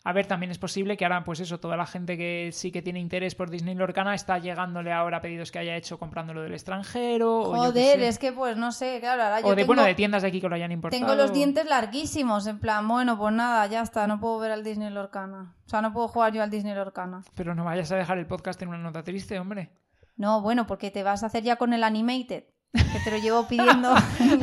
[0.08, 2.80] A ver, también es posible que ahora, pues eso, toda la gente que sí que
[2.80, 7.40] tiene interés por Disney Lorcana está llegándole ahora pedidos que haya hecho comprándolo del extranjero.
[7.40, 9.66] o yo qué Joder, es que pues no sé, claro, ahora yo O de, tengo,
[9.66, 11.00] bueno, de tiendas de aquí que lo hayan importado.
[11.00, 14.62] tengo los dientes larguísimos, en plan, bueno, pues nada, ya está, no puedo ver al
[14.62, 15.56] Disney Lorcana.
[15.66, 17.24] O sea, no puedo jugar yo al Disney Lorcana.
[17.34, 19.72] Pero no vayas a dejar el podcast en una nota triste, hombre.
[20.16, 23.46] No, bueno, porque te vas a hacer ya con el Animated, que te lo llevo
[23.48, 23.94] pidiendo.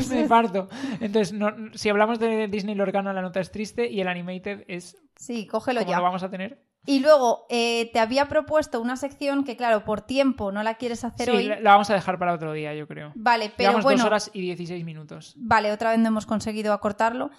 [0.10, 0.70] Me parto.
[1.00, 4.98] Entonces, no- si hablamos de Disney Lorcana, la nota es triste y el Animated es
[5.16, 5.98] sí, cógelo como ya.
[5.98, 6.64] lo vamos a tener.
[6.86, 11.06] Y luego eh, te había propuesto una sección que, claro, por tiempo no la quieres
[11.06, 11.44] hacer Sí, hoy.
[11.46, 13.14] la, la vamos a dejar para otro día, yo creo.
[13.16, 15.34] Vale, pero Llevamos bueno, dos horas y 16 minutos.
[15.38, 17.30] vale, otra vez no hemos conseguido acortarlo.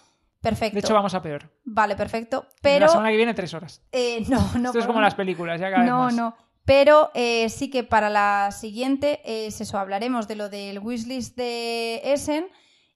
[0.41, 0.75] Perfecto.
[0.75, 1.51] De hecho, vamos a peor.
[1.65, 2.47] Vale, perfecto.
[2.63, 3.83] Pero La semana que viene, tres horas.
[3.93, 4.69] eh, no, no.
[4.71, 6.15] Esto es como las películas, ya cada vez No, más.
[6.15, 6.37] no.
[6.65, 12.01] Pero eh, sí que para la siguiente es eso, hablaremos de lo del wishlist de
[12.05, 12.47] Essen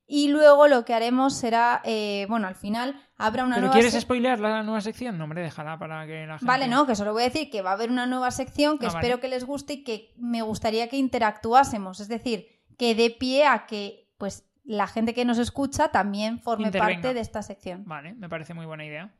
[0.06, 3.78] y luego lo que haremos será, eh, bueno, al final habrá una ¿Pero nueva...
[3.80, 5.18] quieres spoilear la nueva sección?
[5.18, 6.46] No, hombre, déjala para que la gente...
[6.46, 8.86] Vale, no, que solo voy a decir que va a haber una nueva sección que
[8.86, 9.20] Ah, espero vale.
[9.20, 12.00] que les guste y que me gustaría que interactuásemos.
[12.00, 12.46] Es decir,
[12.78, 16.94] que dé pie a que, pues, la gente que nos escucha también forme Intervenga.
[17.02, 17.84] parte de esta sección.
[17.86, 19.10] Vale, me parece muy buena idea.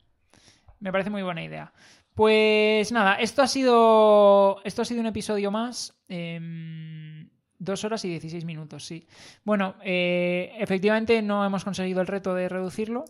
[0.80, 1.72] Me parece muy buena idea.
[2.18, 4.60] Pues nada, esto ha sido.
[4.64, 5.94] Esto ha sido un episodio más.
[6.08, 7.28] em,
[7.60, 9.06] dos horas y 16 minutos, sí.
[9.44, 13.04] Bueno, eh, efectivamente no hemos conseguido el reto de reducirlo.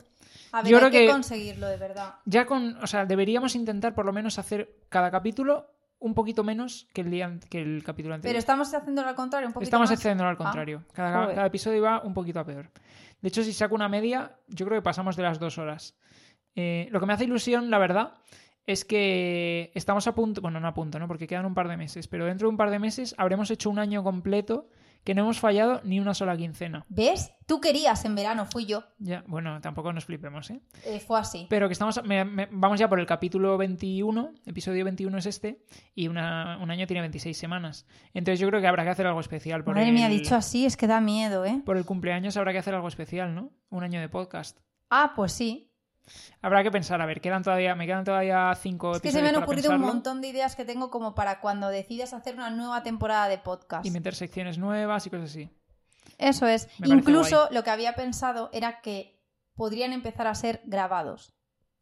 [0.53, 2.17] A ver, Yo hay creo que, que- conseguirlo, de verdad.
[2.27, 2.77] Ya con.
[2.83, 5.71] O sea, deberíamos intentar por lo menos hacer cada capítulo
[6.01, 8.33] un poquito menos que el, día, que el capítulo anterior.
[8.35, 9.99] Pero estamos haciéndolo al contrario, un poquito Estamos más.
[9.99, 10.83] haciéndolo al Ah, contrario.
[10.93, 12.71] cada episodio va un poquito a peor.
[13.23, 15.97] De hecho, si saco una media, yo creo que pasamos de las dos horas.
[16.55, 18.13] Eh, lo que me hace ilusión, la verdad,
[18.69, 21.09] es que estamos a punto, bueno, no a punto, ¿no?
[21.09, 23.71] Porque quedan un par de meses, pero dentro de un par de meses habremos hecho
[23.71, 24.69] un año completo
[25.05, 26.85] que no hemos fallado ni una sola quincena.
[26.91, 27.33] ¿Ves?
[27.47, 28.85] Tú querías en verano, fui yo.
[28.99, 30.61] Ya, bueno, tampoco nos flipemos, ¿eh?
[30.85, 31.47] Eh, fue así.
[31.49, 35.63] Pero que estamos, me- me- vamos ya por el capítulo 21, episodio 21 es este,
[35.95, 37.87] y una- un año tiene 26 semanas.
[38.13, 39.65] Entonces yo creo que habrá que hacer algo especial.
[39.65, 41.63] Por Madre mía, el- dicho así es que da miedo, ¿eh?
[41.65, 43.51] Por el cumpleaños habrá que hacer algo especial, ¿no?
[43.71, 44.59] Un año de podcast.
[44.91, 45.68] Ah, pues sí.
[46.43, 49.29] Habrá que pensar, a ver, quedan todavía, me quedan todavía cinco Es que se me
[49.29, 52.83] han ocurrido un montón de ideas que tengo como para cuando decidas hacer una nueva
[52.83, 53.87] temporada de podcast.
[53.87, 55.51] y meter secciones nuevas y cosas así.
[56.19, 56.69] Eso es.
[56.79, 59.21] Me Incluso lo que había pensado era que
[59.55, 61.33] podrían empezar a ser grabados.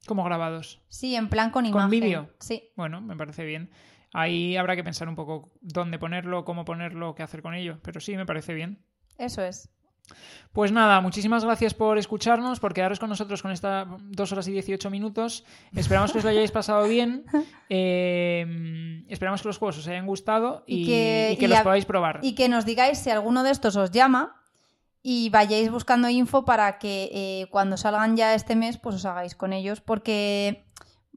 [0.06, 0.82] Como grabados.
[0.88, 1.90] Sí, en plan con ¿Con imagen.
[1.90, 2.30] vídeo?
[2.38, 2.70] Sí.
[2.76, 3.70] Bueno, me parece bien.
[4.12, 7.80] Ahí habrá que pensar un poco dónde ponerlo, cómo ponerlo, qué hacer con ello.
[7.82, 8.84] Pero sí, me parece bien.
[9.18, 9.68] Eso es.
[10.52, 14.52] Pues nada, muchísimas gracias por escucharnos, por quedaros con nosotros con estas dos horas y
[14.52, 15.44] 18 minutos.
[15.74, 17.24] Esperamos que os lo hayáis pasado bien.
[17.68, 21.60] Eh, esperamos que los juegos os hayan gustado y, Y que- y que y los
[21.60, 22.20] podáis probar.
[22.22, 24.40] Y que nos digáis si alguno de estos os llama
[25.02, 29.34] y vayáis buscando info para que eh, cuando salgan ya este mes, pues os hagáis
[29.34, 29.80] con ellos.
[29.80, 30.64] Porque,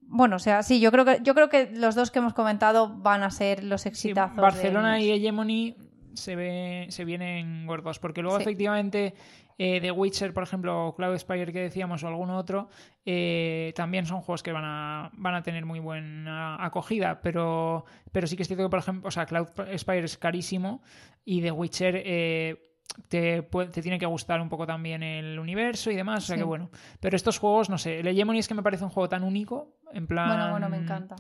[0.01, 2.89] bueno, o sea, sí, yo creo que, yo creo que los dos que hemos comentado
[2.97, 4.37] van a ser los exitazos.
[4.37, 5.75] Barcelona y Hegemony
[6.19, 8.43] se, ve, se vienen gordos, porque luego Sí.
[8.43, 9.13] efectivamente
[9.57, 12.69] eh, The Witcher, por ejemplo, o Cloud Spire que decíamos, o alguno otro,
[13.05, 18.25] eh, también son juegos que van a, van a tener muy buena acogida, pero, pero
[18.27, 20.81] sí que es cierto que, por ejemplo, o sea, Cloud Spire es carísimo
[21.25, 22.01] y The Witcher...
[22.05, 22.65] eh,
[23.07, 26.41] te, te tiene que gustar un poco también el universo y demás, o sea Sí.
[26.41, 26.69] que bueno.
[26.99, 29.77] Pero estos juegos, no sé, el Hegemony es que me parece un juego tan único,
[29.93, 30.27] en plan...
[30.27, 31.15] Bueno, bueno, me encanta.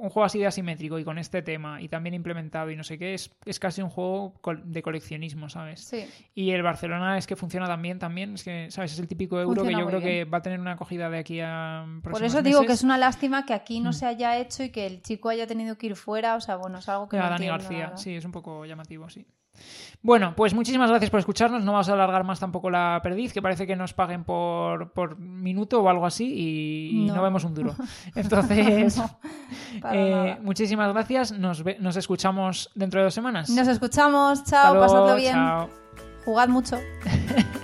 [0.00, 2.98] Un juego así de asimétrico y con este tema y también implementado y no sé
[2.98, 5.80] qué, es, es casi un juego de coleccionismo, ¿sabes?
[5.84, 6.06] Sí.
[6.34, 8.94] Y el Barcelona es que funciona también, también, es que, ¿sabes?
[8.94, 11.18] Es el típico euro Funciona que yo creo que va a tener una acogida de
[11.18, 13.92] aquí a Por eso digo que es una lástima que aquí no Mm.
[13.92, 16.36] se haya hecho y que el chico haya tenido que ir fuera.
[16.36, 18.64] O sea, bueno, es algo que Ya, no Dani entiendo, García, sí, es un poco
[18.64, 19.26] llamativo, sí.
[20.02, 21.62] Bueno, pues muchísimas gracias por escucharnos.
[21.62, 25.18] No vamos a alargar más tampoco la perdiz, que parece que nos paguen por, por
[25.18, 26.32] minuto o algo así
[26.94, 27.16] y, no.
[27.16, 27.22] No.
[27.22, 27.74] vemos un duro.
[28.14, 29.10] Entonces, No,
[29.92, 31.32] eh, muchísimas gracias.
[31.32, 33.50] Nos, ve- nos escuchamos dentro de dos semanas.
[33.50, 34.42] Nos escuchamos.
[34.44, 35.34] Chao, luego, pasadlo bien.
[35.34, 35.68] chao.
[36.24, 36.78] Jugad mucho.